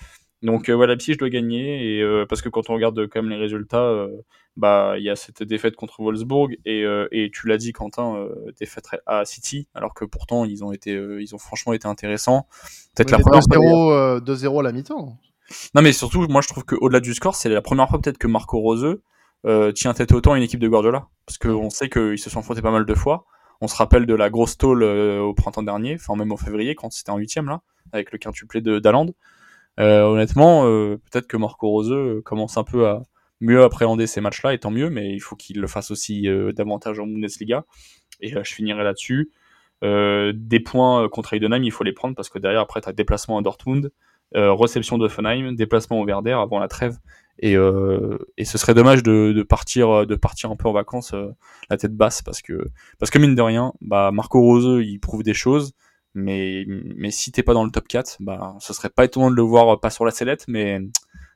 donc 0.44 0.68
euh, 0.68 0.74
voilà, 0.74 0.94
je 0.98 1.14
dois 1.14 1.30
gagner 1.30 1.96
et 1.96 2.02
euh, 2.02 2.26
parce 2.28 2.42
que 2.42 2.50
quand 2.50 2.68
on 2.68 2.74
regarde 2.74 3.08
quand 3.08 3.22
même 3.22 3.30
les 3.30 3.36
résultats, 3.36 3.82
euh, 3.82 4.08
bah 4.58 4.94
il 4.98 5.02
y 5.02 5.08
a 5.08 5.16
cette 5.16 5.42
défaite 5.42 5.74
contre 5.74 6.02
Wolfsburg 6.02 6.50
et, 6.66 6.84
et 7.10 7.30
tu 7.32 7.48
l'as 7.48 7.56
dit 7.56 7.72
Quentin, 7.72 8.28
défaite 8.60 8.86
à 9.06 9.24
City, 9.24 9.66
alors 9.74 9.94
que 9.94 10.04
pourtant 10.04 10.44
ils 10.44 10.62
ont 10.62 10.70
été, 10.70 10.92
ils 10.92 11.34
ont 11.34 11.38
franchement 11.38 11.72
été 11.72 11.88
intéressants. 11.88 12.46
Peut-être 12.94 13.10
la 13.10 13.18
première 13.18 13.40
2-0 13.40 14.20
2-0 14.20 14.60
à 14.60 14.62
la 14.62 14.72
mi-temps. 14.72 15.18
Non 15.74 15.82
mais 15.82 15.92
surtout, 15.92 16.28
moi 16.28 16.40
je 16.40 16.48
trouve 16.48 16.64
qu'au-delà 16.64 17.00
du 17.00 17.14
score, 17.14 17.34
c'est 17.34 17.48
la 17.48 17.62
première 17.62 17.88
fois 17.88 18.00
peut-être 18.00 18.18
que 18.18 18.28
Marco 18.28 18.60
Rose 18.60 19.00
tient 19.74 19.94
tête 19.94 20.12
autant 20.12 20.34
à 20.34 20.36
une 20.36 20.44
équipe 20.44 20.60
de 20.60 20.68
Guardiola, 20.68 21.08
parce 21.26 21.38
qu'on 21.38 21.70
sait 21.70 21.88
qu'ils 21.88 22.18
se 22.18 22.30
sont 22.30 22.40
affrontés 22.40 22.62
pas 22.62 22.70
mal 22.70 22.86
de 22.86 22.94
fois. 22.94 23.24
On 23.60 23.68
se 23.68 23.76
rappelle 23.76 24.06
de 24.06 24.14
la 24.14 24.30
grosse 24.30 24.58
tôle 24.58 24.82
au 24.82 25.34
printemps 25.34 25.62
dernier, 25.62 25.94
enfin 25.94 26.16
même 26.16 26.32
au 26.32 26.36
février 26.36 26.74
quand 26.74 26.90
c'était 26.90 27.10
en 27.10 27.18
huitième 27.18 27.46
là, 27.46 27.62
avec 27.92 28.12
le 28.12 28.18
quintuplé 28.18 28.60
de 28.60 28.78
d'Aland. 28.78 29.06
Euh, 29.80 30.02
honnêtement, 30.02 30.66
euh, 30.66 31.00
peut-être 31.10 31.26
que 31.26 31.36
Marco 31.36 31.68
Rose 31.68 31.90
euh, 31.90 32.22
commence 32.24 32.56
un 32.56 32.64
peu 32.64 32.86
à 32.86 33.02
mieux 33.40 33.62
appréhender 33.64 34.06
ces 34.06 34.20
matchs-là, 34.20 34.54
et 34.54 34.58
tant 34.58 34.70
mieux, 34.70 34.90
mais 34.90 35.12
il 35.12 35.20
faut 35.20 35.36
qu'il 35.36 35.60
le 35.60 35.66
fasse 35.66 35.90
aussi 35.90 36.28
davantage 36.54 36.98
en 36.98 37.06
Bundesliga. 37.06 37.64
Et 38.20 38.30
je 38.30 38.54
finirai 38.54 38.84
là-dessus. 38.84 39.32
des 39.82 40.60
points 40.60 41.08
contre 41.08 41.34
Heidenheim, 41.34 41.62
il 41.62 41.72
faut 41.72 41.84
les 41.84 41.92
prendre 41.92 42.14
parce 42.14 42.30
que 42.30 42.38
derrière, 42.38 42.60
après, 42.60 42.80
tu 42.80 42.88
as 42.88 42.92
déplacement 42.92 43.36
à 43.36 43.42
Dortmund, 43.42 43.90
réception 44.32 44.96
de 44.98 45.06
Offenheim, 45.06 45.52
déplacement 45.52 46.00
au 46.00 46.06
Werder 46.06 46.32
avant 46.32 46.58
la 46.58 46.68
trêve. 46.68 46.96
Et, 47.40 47.56
euh, 47.56 48.18
et 48.36 48.44
ce 48.44 48.58
serait 48.58 48.74
dommage 48.74 49.02
de, 49.02 49.32
de, 49.32 49.42
partir 49.42 50.06
de 50.06 50.14
partir 50.14 50.50
un 50.50 50.56
peu 50.56 50.68
en 50.68 50.72
vacances 50.72 51.14
la 51.68 51.76
tête 51.76 51.94
basse 51.96 52.22
parce 52.22 52.42
que 52.42 52.70
parce 53.00 53.10
que 53.10 53.18
mine 53.18 53.34
de 53.34 53.42
rien 53.42 53.72
bah 53.80 54.12
Marco 54.12 54.40
Rose 54.40 54.80
il 54.84 55.00
prouve 55.00 55.24
des 55.24 55.34
choses 55.34 55.72
mais, 56.14 56.64
mais 56.68 57.10
si 57.10 57.32
t'es 57.32 57.42
pas 57.42 57.54
dans 57.54 57.64
le 57.64 57.70
top 57.70 57.88
4, 57.88 58.18
bah, 58.20 58.54
ce 58.60 58.72
serait 58.72 58.88
pas 58.88 59.04
étonnant 59.04 59.30
de 59.30 59.36
le 59.36 59.42
voir 59.42 59.80
pas 59.80 59.90
sur 59.90 60.04
la 60.04 60.12
sellette, 60.12 60.44
mais 60.46 60.80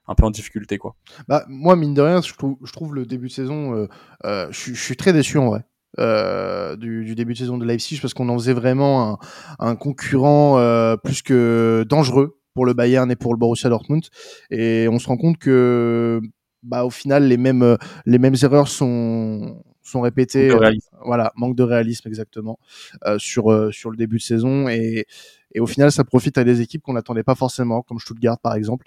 un 0.07 0.15
peu 0.15 0.25
en 0.25 0.31
difficulté, 0.31 0.79
quoi. 0.79 0.95
Bah, 1.27 1.45
moi, 1.49 1.77
mine 1.77 1.95
de 1.95 2.01
rien, 2.01 2.23
je 2.23 2.33
trouve, 2.33 2.57
je 2.65 2.73
trouve 2.73 2.95
le 2.95 3.05
début 3.05 3.27
de 3.27 3.33
saison, 3.33 3.75
euh, 3.75 3.89
euh, 4.25 4.47
je, 4.51 4.73
suis 4.75 4.97
très 4.97 5.13
déçu 5.13 5.39
en 5.39 5.47
vrai. 5.47 5.65
Euh, 5.99 6.77
du, 6.77 7.05
du, 7.05 7.15
début 7.15 7.33
de 7.33 7.39
saison 7.39 7.59
de 7.59 7.65
Leipzig 7.65 7.99
parce 8.01 8.15
qu'on 8.15 8.29
en 8.29 8.39
faisait 8.39 8.53
vraiment 8.53 9.19
un, 9.59 9.69
un 9.71 9.75
concurrent 9.75 10.59
euh, 10.59 10.97
plus 10.97 11.23
que 11.23 11.85
dangereux 11.89 12.39
pour 12.59 12.67
le 12.67 12.75
Bayern 12.75 13.09
et 13.09 13.15
pour 13.15 13.33
le 13.33 13.39
Borussia 13.39 13.71
Dortmund 13.71 14.03
et 14.51 14.89
on 14.91 14.99
se 14.99 15.07
rend 15.07 15.17
compte 15.17 15.39
que 15.39 16.21
bah 16.65 16.85
au 16.85 16.91
final 16.91 17.29
les 17.29 17.37
mêmes 17.37 17.77
les 18.05 18.19
mêmes 18.19 18.35
erreurs 18.43 18.67
sont 18.67 19.63
sont 19.89 20.01
répétés. 20.01 20.51
Euh, 20.51 20.71
voilà, 21.05 21.33
manque 21.37 21.57
de 21.57 21.63
réalisme 21.63 22.09
exactement 22.09 22.59
euh, 23.07 23.17
sur 23.19 23.53
euh, 23.53 23.71
sur 23.71 23.91
le 23.91 23.97
début 23.97 24.19
de 24.19 24.23
saison 24.23 24.69
et 24.69 25.07
Et 25.53 25.61
au 25.61 25.67
final, 25.67 25.91
ça 25.91 26.05
profite 26.05 26.37
à 26.39 26.45
des 26.45 26.61
équipes 26.61 26.83
qu'on 26.83 26.93
n'attendait 26.93 27.23
pas 27.23 27.35
forcément, 27.35 27.83
comme 27.83 27.99
Stuttgart 27.99 28.39
par 28.39 28.55
exemple. 28.55 28.87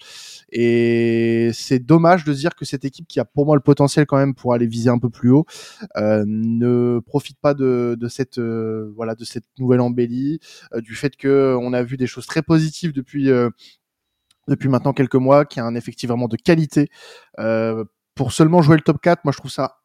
Et 0.51 1.49
c'est 1.53 1.79
dommage 1.79 2.23
de 2.23 2.33
dire 2.33 2.55
que 2.55 2.65
cette 2.65 2.85
équipe 2.85 3.07
qui 3.07 3.19
a 3.19 3.25
pour 3.25 3.45
moi 3.45 3.55
le 3.55 3.61
potentiel 3.61 4.05
quand 4.05 4.17
même 4.17 4.35
pour 4.35 4.53
aller 4.53 4.67
viser 4.67 4.89
un 4.89 4.99
peu 4.99 5.09
plus 5.09 5.31
haut 5.31 5.45
euh, 5.97 6.23
ne 6.27 6.99
profite 6.99 7.39
pas 7.39 7.53
de, 7.53 7.97
de 7.99 8.07
cette 8.07 8.37
euh, 8.37 8.91
voilà 8.95 9.15
de 9.15 9.23
cette 9.25 9.45
nouvelle 9.59 9.81
embellie, 9.81 10.39
euh, 10.73 10.81
du 10.81 10.95
fait 10.95 11.15
que 11.15 11.55
on 11.59 11.73
a 11.73 11.83
vu 11.83 11.97
des 11.97 12.07
choses 12.07 12.25
très 12.25 12.41
positives 12.41 12.93
depuis 12.93 13.29
euh, 13.29 13.49
depuis 14.47 14.69
maintenant 14.69 14.93
quelques 14.93 15.15
mois, 15.15 15.45
qui 15.45 15.59
a 15.59 15.65
un 15.65 15.75
effectif 15.75 16.09
vraiment 16.09 16.27
de 16.27 16.37
qualité. 16.37 16.89
pour 18.15 18.33
seulement 18.33 18.61
jouer 18.61 18.75
le 18.75 18.81
top 18.81 19.01
4, 19.01 19.23
moi 19.23 19.31
je 19.31 19.37
trouve 19.37 19.51
ça 19.51 19.77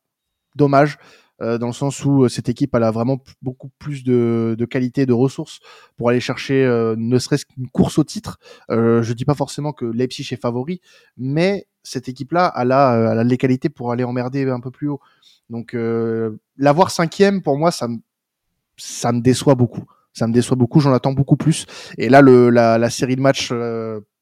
dommage. 0.56 0.98
Euh, 1.42 1.58
dans 1.58 1.66
le 1.66 1.74
sens 1.74 2.02
où 2.04 2.24
euh, 2.24 2.28
cette 2.30 2.48
équipe 2.48 2.74
elle 2.74 2.82
a 2.82 2.90
vraiment 2.90 3.18
beaucoup 3.42 3.68
plus 3.78 4.04
de, 4.04 4.56
de 4.58 4.64
qualité 4.64 5.04
de 5.04 5.12
ressources 5.12 5.60
pour 5.98 6.08
aller 6.08 6.20
chercher 6.20 6.64
euh, 6.64 6.94
ne 6.96 7.18
serait-ce 7.18 7.44
qu'une 7.44 7.68
course 7.68 7.98
au 7.98 8.04
titre. 8.04 8.38
Euh, 8.70 9.02
je 9.02 9.12
dis 9.12 9.26
pas 9.26 9.34
forcément 9.34 9.72
que 9.74 9.84
Leipzig 9.84 10.26
est 10.32 10.40
favori, 10.40 10.80
mais 11.18 11.66
cette 11.82 12.08
équipe-là, 12.08 12.54
elle 12.56 12.72
a, 12.72 13.12
elle 13.12 13.18
a 13.18 13.24
les 13.24 13.36
qualités 13.36 13.68
pour 13.68 13.92
aller 13.92 14.02
emmerder 14.02 14.48
un 14.48 14.60
peu 14.60 14.70
plus 14.70 14.88
haut. 14.88 15.00
Donc 15.50 15.76
l'avoir 16.56 16.90
cinquième, 16.90 17.42
pour 17.42 17.56
moi, 17.56 17.70
ça 17.70 17.86
me, 17.86 17.98
ça 18.76 19.12
me 19.12 19.20
déçoit 19.20 19.54
beaucoup. 19.54 19.84
Ça 20.12 20.26
me 20.26 20.32
déçoit 20.32 20.56
beaucoup, 20.56 20.80
j'en 20.80 20.92
attends 20.92 21.12
beaucoup 21.12 21.36
plus. 21.36 21.66
Et 21.98 22.08
là, 22.08 22.22
le, 22.22 22.50
la, 22.50 22.78
la 22.78 22.90
série 22.90 23.14
de 23.14 23.20
matchs 23.20 23.52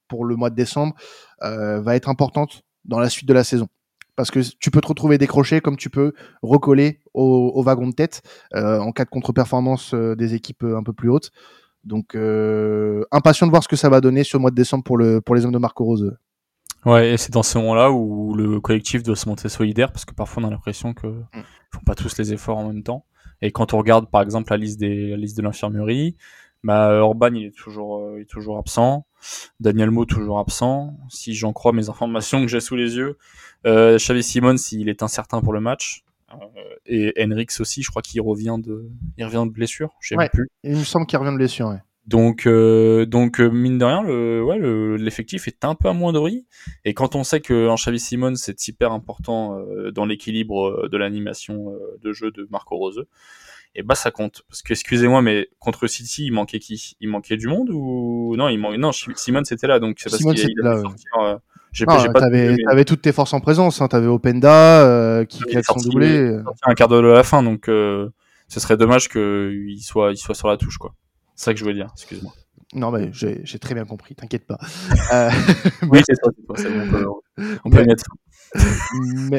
pour 0.08 0.24
le 0.26 0.36
mois 0.36 0.50
de 0.50 0.56
décembre 0.56 0.94
va 1.40 1.96
être 1.96 2.10
importante 2.10 2.64
dans 2.84 2.98
la 2.98 3.08
suite 3.08 3.28
de 3.28 3.32
la 3.32 3.44
saison 3.44 3.68
parce 4.16 4.30
que 4.30 4.40
tu 4.40 4.70
peux 4.70 4.80
te 4.80 4.88
retrouver 4.88 5.18
décroché 5.18 5.60
comme 5.60 5.76
tu 5.76 5.90
peux 5.90 6.12
recoller 6.42 7.00
au, 7.14 7.52
au 7.54 7.62
wagon 7.62 7.88
de 7.88 7.94
tête 7.94 8.22
euh, 8.54 8.78
en 8.78 8.92
cas 8.92 9.04
de 9.04 9.10
contre-performance 9.10 9.94
euh, 9.94 10.14
des 10.14 10.34
équipes 10.34 10.64
euh, 10.64 10.76
un 10.76 10.82
peu 10.82 10.92
plus 10.92 11.10
hautes. 11.10 11.30
Donc 11.84 12.14
euh, 12.14 13.04
impatient 13.10 13.46
de 13.46 13.50
voir 13.50 13.62
ce 13.62 13.68
que 13.68 13.76
ça 13.76 13.88
va 13.88 14.00
donner 14.00 14.24
sur 14.24 14.38
le 14.38 14.42
mois 14.42 14.50
de 14.50 14.56
décembre 14.56 14.84
pour, 14.84 14.96
le, 14.96 15.20
pour 15.20 15.34
les 15.34 15.44
hommes 15.44 15.52
de 15.52 15.58
Marco 15.58 15.84
Rose. 15.84 16.16
Ouais, 16.86 17.12
et 17.12 17.16
c'est 17.16 17.32
dans 17.32 17.42
ces 17.42 17.58
moments-là 17.58 17.90
où 17.90 18.34
le 18.34 18.60
collectif 18.60 19.02
doit 19.02 19.16
se 19.16 19.28
monter 19.28 19.48
solidaire 19.48 19.90
parce 19.90 20.04
que 20.04 20.14
parfois 20.14 20.42
on 20.42 20.46
a 20.46 20.50
l'impression 20.50 20.94
que 20.94 21.06
mm. 21.06 21.42
font 21.72 21.84
pas 21.84 21.94
tous 21.94 22.16
les 22.18 22.32
efforts 22.32 22.58
en 22.58 22.66
même 22.68 22.82
temps. 22.82 23.04
Et 23.42 23.52
quand 23.52 23.74
on 23.74 23.78
regarde 23.78 24.10
par 24.10 24.22
exemple 24.22 24.52
la 24.52 24.58
liste 24.58 24.78
des 24.78 25.10
la 25.10 25.16
liste 25.16 25.36
de 25.36 25.42
l'infirmerie, 25.42 26.16
bah 26.62 26.92
Orban 27.02 27.34
il 27.34 27.46
est 27.46 27.56
toujours 27.56 28.16
il 28.16 28.22
est 28.22 28.30
toujours 28.30 28.58
absent. 28.58 29.06
Daniel 29.60 29.90
Mo 29.90 30.04
toujours 30.04 30.38
absent. 30.38 30.96
Si 31.08 31.34
j'en 31.34 31.52
crois 31.52 31.72
mes 31.72 31.88
informations 31.88 32.40
que 32.42 32.48
j'ai 32.48 32.60
sous 32.60 32.76
les 32.76 32.96
yeux, 32.96 33.18
euh, 33.66 33.96
Xavi 33.98 34.22
Simon 34.22 34.56
s'il 34.56 34.88
est 34.88 35.02
incertain 35.02 35.40
pour 35.40 35.52
le 35.52 35.60
match. 35.60 36.04
Euh, 36.32 36.74
et 36.86 37.12
Henrix 37.18 37.46
aussi, 37.60 37.82
je 37.82 37.90
crois 37.90 38.02
qu'il 38.02 38.20
revient 38.20 38.56
de, 38.58 38.90
il 39.16 39.24
revient 39.24 39.44
de 39.46 39.52
blessure. 39.52 39.90
Je 40.00 40.08
sais 40.08 40.16
ouais, 40.16 40.28
plus. 40.28 40.48
Il 40.64 40.76
me 40.76 40.84
semble 40.84 41.06
qu'il 41.06 41.18
revient 41.18 41.32
de 41.32 41.36
blessure. 41.36 41.68
Ouais. 41.68 41.82
Donc, 42.06 42.46
euh, 42.46 43.06
donc 43.06 43.40
euh, 43.40 43.48
mine 43.48 43.78
de 43.78 43.84
rien, 43.84 44.02
le, 44.02 44.44
ouais, 44.44 44.58
l'effectif 44.98 45.48
est 45.48 45.64
un 45.64 45.74
peu 45.74 45.88
amoindri. 45.88 46.46
Et 46.84 46.92
quand 46.92 47.14
on 47.14 47.24
sait 47.24 47.40
que 47.40 47.74
Xavi 47.74 47.98
Simon 47.98 48.34
c'est 48.34 48.68
hyper 48.68 48.92
important 48.92 49.58
euh, 49.58 49.90
dans 49.90 50.04
l'équilibre 50.04 50.66
euh, 50.66 50.88
de 50.88 50.98
l'animation 50.98 51.72
de 52.02 52.12
jeu 52.12 52.30
de 52.30 52.46
Marco 52.50 52.76
Rose, 52.76 53.06
et 53.74 53.82
bah 53.82 53.94
ça 53.94 54.10
compte. 54.10 54.42
Parce 54.48 54.60
que 54.62 54.74
excusez-moi, 54.74 55.22
mais 55.22 55.48
contre 55.58 55.86
City, 55.86 56.26
il 56.26 56.32
manquait 56.32 56.58
qui? 56.58 56.94
Il 57.00 57.08
manquait 57.08 57.38
du 57.38 57.48
monde 57.48 57.70
ou 57.70 58.36
non 58.36 58.48
Il 58.48 58.58
manquait 58.58 58.76
non. 58.76 58.92
Simon 58.92 59.42
c'était 59.44 59.66
là, 59.66 59.78
donc 59.78 59.96
c'est 59.98 60.10
parce 60.10 60.22
qu'il 60.22 60.50
il 60.50 60.60
a 60.60 60.74
là, 60.74 60.80
sortir, 60.82 61.10
ouais. 61.18 61.36
J'ai 61.74 61.86
pas, 61.86 62.06
t'avais, 62.12 62.84
toutes 62.84 63.02
tes 63.02 63.12
forces 63.12 63.34
en 63.34 63.40
présence. 63.40 63.82
Hein. 63.82 63.88
T'avais 63.88 64.06
Openda 64.06 64.82
euh, 64.82 65.24
qui 65.24 65.40
claque 65.40 65.64
son 65.64 65.80
doublé. 65.80 66.38
Un 66.62 66.74
quart 66.74 66.88
d'heure 66.88 67.02
de 67.02 67.08
la 67.08 67.24
fin, 67.24 67.42
donc 67.42 67.68
euh, 67.68 68.10
ce 68.48 68.60
serait 68.60 68.76
dommage 68.76 69.08
qu'il 69.08 69.82
soit, 69.82 70.12
il 70.12 70.16
soit 70.16 70.34
sur 70.34 70.48
la 70.48 70.56
touche, 70.56 70.78
quoi. 70.78 70.94
C'est 71.34 71.46
ça 71.46 71.52
que 71.52 71.58
je 71.58 71.64
voulais 71.64 71.74
dire. 71.74 71.88
Excuse-moi. 71.94 72.32
Non, 72.74 72.90
mais 72.90 73.10
j'ai, 73.12 73.44
très 73.58 73.74
bien 73.74 73.84
compris. 73.84 74.14
T'inquiète 74.14 74.46
pas. 74.46 74.58
euh... 75.12 75.30
oui, 75.90 76.00
c'est 76.06 76.14
ça. 76.14 76.30
Ça. 76.56 76.68
On 76.68 76.90
peut, 76.90 77.06
on 77.64 77.70
peut 77.70 77.84
mettre. 77.86 78.04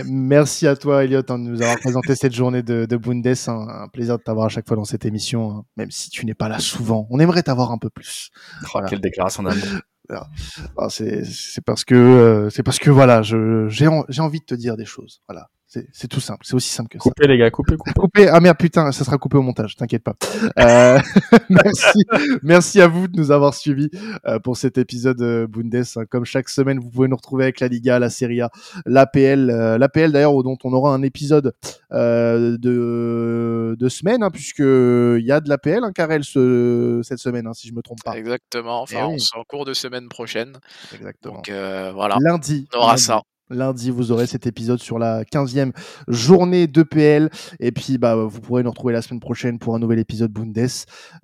Merci 0.06 0.68
à 0.68 0.76
toi, 0.76 1.04
Elliot, 1.04 1.22
hein, 1.30 1.40
de 1.40 1.44
nous 1.44 1.62
avoir 1.62 1.78
présenté 1.80 2.16
cette 2.16 2.34
journée 2.34 2.64
de, 2.64 2.86
de 2.86 2.98
Bundes. 2.98 3.26
Hein. 3.48 3.68
Un 3.70 3.88
plaisir 3.88 4.18
de 4.18 4.24
t'avoir 4.24 4.48
à 4.48 4.50
chaque 4.50 4.68
fois 4.68 4.76
dans 4.76 4.86
cette 4.86 5.06
émission, 5.06 5.52
hein. 5.52 5.66
même 5.78 5.92
si 5.92 6.10
tu 6.10 6.26
n'es 6.26 6.34
pas 6.34 6.50
là 6.50 6.60
souvent. 6.60 7.08
On 7.10 7.20
aimerait 7.20 7.44
t'avoir 7.44 7.72
un 7.72 7.78
peu 7.78 7.90
plus. 7.90 8.30
Oh, 8.64 8.68
voilà. 8.74 8.88
Quelle 8.90 9.02
déclaration 9.02 9.44
d'amour. 9.44 9.64
Ah, 10.10 10.90
c'est 10.90 11.64
parce 11.66 11.84
que 11.84 11.96
euh, 11.96 12.50
c'est 12.50 12.64
parce 12.64 12.80
que 12.80 12.90
voilà, 12.90 13.22
j'ai 13.22 13.38
j'ai 13.70 14.22
envie 14.22 14.40
de 14.40 14.46
te 14.46 14.56
dire 14.56 14.78
des 14.78 14.86
choses. 14.86 15.22
Voilà, 15.28 15.50
c'est 15.92 16.08
tout 16.08 16.20
simple. 16.20 16.42
C'est 16.44 16.56
aussi 16.56 16.70
simple 16.70 16.90
que 16.90 16.98
ça. 16.98 17.04
Coupez 17.04 17.28
les 17.28 17.38
gars, 17.38 17.52
coupez, 17.52 17.76
coupez. 17.78 17.92
coupez. 17.94 18.28
Ah 18.28 18.40
merde, 18.40 18.58
putain, 18.58 18.92
ça 18.92 19.04
sera 19.04 19.18
coupé 19.18 19.38
au 19.38 19.42
montage. 19.42 19.76
T'inquiète 19.76 20.04
pas. 20.04 20.16
Euh, 20.60 21.00
merci, 21.50 22.00
merci 22.44 22.82
à 22.82 22.88
vous 22.88 23.08
de 23.08 23.18
nous 23.18 23.32
avoir 23.32 23.54
suivis 23.54 23.90
euh, 24.26 24.40
pour 24.40 24.58
cet 24.58 24.78
épisode 24.78 25.22
euh, 25.22 25.48
Bundes. 25.48 25.84
Comme 26.10 26.26
chaque 26.26 26.50
semaine, 26.50 26.80
vous 26.80 26.90
pouvez 26.90 27.08
nous 27.08 27.16
retrouver 27.16 27.44
avec 27.44 27.60
la 27.60 27.68
Liga, 27.68 28.00
la 28.00 28.10
Serie 28.10 28.42
A, 28.42 28.50
l'APL, 28.86 29.48
l'APL 29.78 30.12
d'ailleurs 30.12 30.44
dont 30.44 30.58
on 30.64 30.74
aura 30.74 30.94
un 30.94 31.02
épisode 31.02 31.54
de 31.92 33.76
de 33.76 33.90
semaine, 33.90 34.24
hein, 34.24 34.32
puisque 34.32 34.60
il 34.60 35.26
y 35.26 35.32
a 35.32 35.40
de 35.40 35.50
l'APL, 35.50 35.84
hein, 35.84 35.92
Karel, 35.94 36.24
ce, 36.24 37.02
cette 37.04 37.20
semaine, 37.20 37.48
hein, 37.48 37.54
si 37.54 37.68
je 37.68 37.74
me 37.74 37.82
trompe 37.82 38.04
pas. 38.04 38.18
Exactement. 38.18 38.82
Enfin, 38.82 39.08
oui. 39.08 39.16
on 39.16 39.18
sera 39.18 39.40
en 39.40 39.44
cours 39.44 39.66
de 39.66 39.74
semaine 39.74 40.10
prochaine. 40.10 40.58
Exactement. 40.94 41.36
Donc 41.36 41.50
euh, 41.50 41.92
voilà. 41.94 42.18
Lundi. 42.20 42.68
On 42.74 42.78
aura 42.80 42.92
lundi. 42.92 43.04
ça. 43.04 43.22
Lundi, 43.50 43.92
vous 43.92 44.12
aurez 44.12 44.28
cet 44.28 44.48
épisode 44.48 44.80
sur 44.80 44.98
la 44.98 45.24
15e 45.24 45.72
journée 46.08 46.68
d'EPL. 46.68 47.30
Et 47.60 47.72
puis, 47.72 47.98
bah, 47.98 48.16
vous 48.16 48.42
pourrez 48.42 48.64
nous 48.64 48.70
retrouver 48.70 48.94
la 48.94 49.02
semaine 49.02 49.20
prochaine 49.20 49.60
pour 49.60 49.76
un 49.76 49.80
nouvel 49.80 50.00
épisode 50.00 50.32
Bundes. 50.32 50.58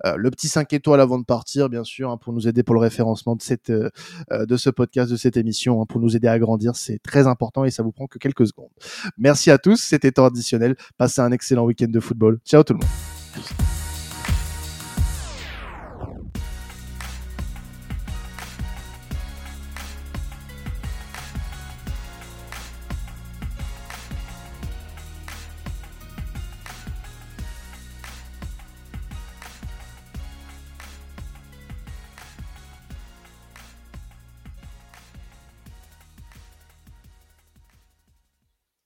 Euh, 0.06 0.16
le 0.16 0.30
petit 0.30 0.48
5 0.48 0.72
étoiles 0.72 1.00
avant 1.00 1.18
de 1.18 1.24
partir, 1.24 1.68
bien 1.68 1.84
sûr, 1.84 2.10
hein, 2.10 2.16
pour 2.16 2.32
nous 2.32 2.46
aider 2.46 2.62
pour 2.62 2.74
le 2.74 2.80
référencement 2.80 3.36
de, 3.36 3.90
euh, 4.30 4.46
de 4.46 4.56
ce 4.56 4.70
podcast, 4.70 5.10
de 5.10 5.16
cette 5.16 5.36
émission, 5.36 5.82
hein, 5.82 5.86
pour 5.88 6.00
nous 6.00 6.16
aider 6.16 6.28
à 6.28 6.38
grandir. 6.38 6.76
C'est 6.76 7.00
très 7.02 7.26
important 7.26 7.64
et 7.64 7.70
ça 7.70 7.82
vous 7.82 7.92
prend 7.92 8.06
que 8.06 8.18
quelques 8.18 8.46
secondes. 8.46 8.70
Merci 9.18 9.50
à 9.50 9.58
tous. 9.58 9.80
C'était 9.80 10.12
temps 10.12 10.26
additionnel. 10.26 10.76
Passez 10.98 11.20
un 11.20 11.32
excellent 11.32 11.64
week-end 11.64 11.88
de 11.88 12.00
football. 12.00 12.38
Ciao 12.44 12.62
tout 12.62 12.74
le 12.74 12.80
monde. 12.80 13.71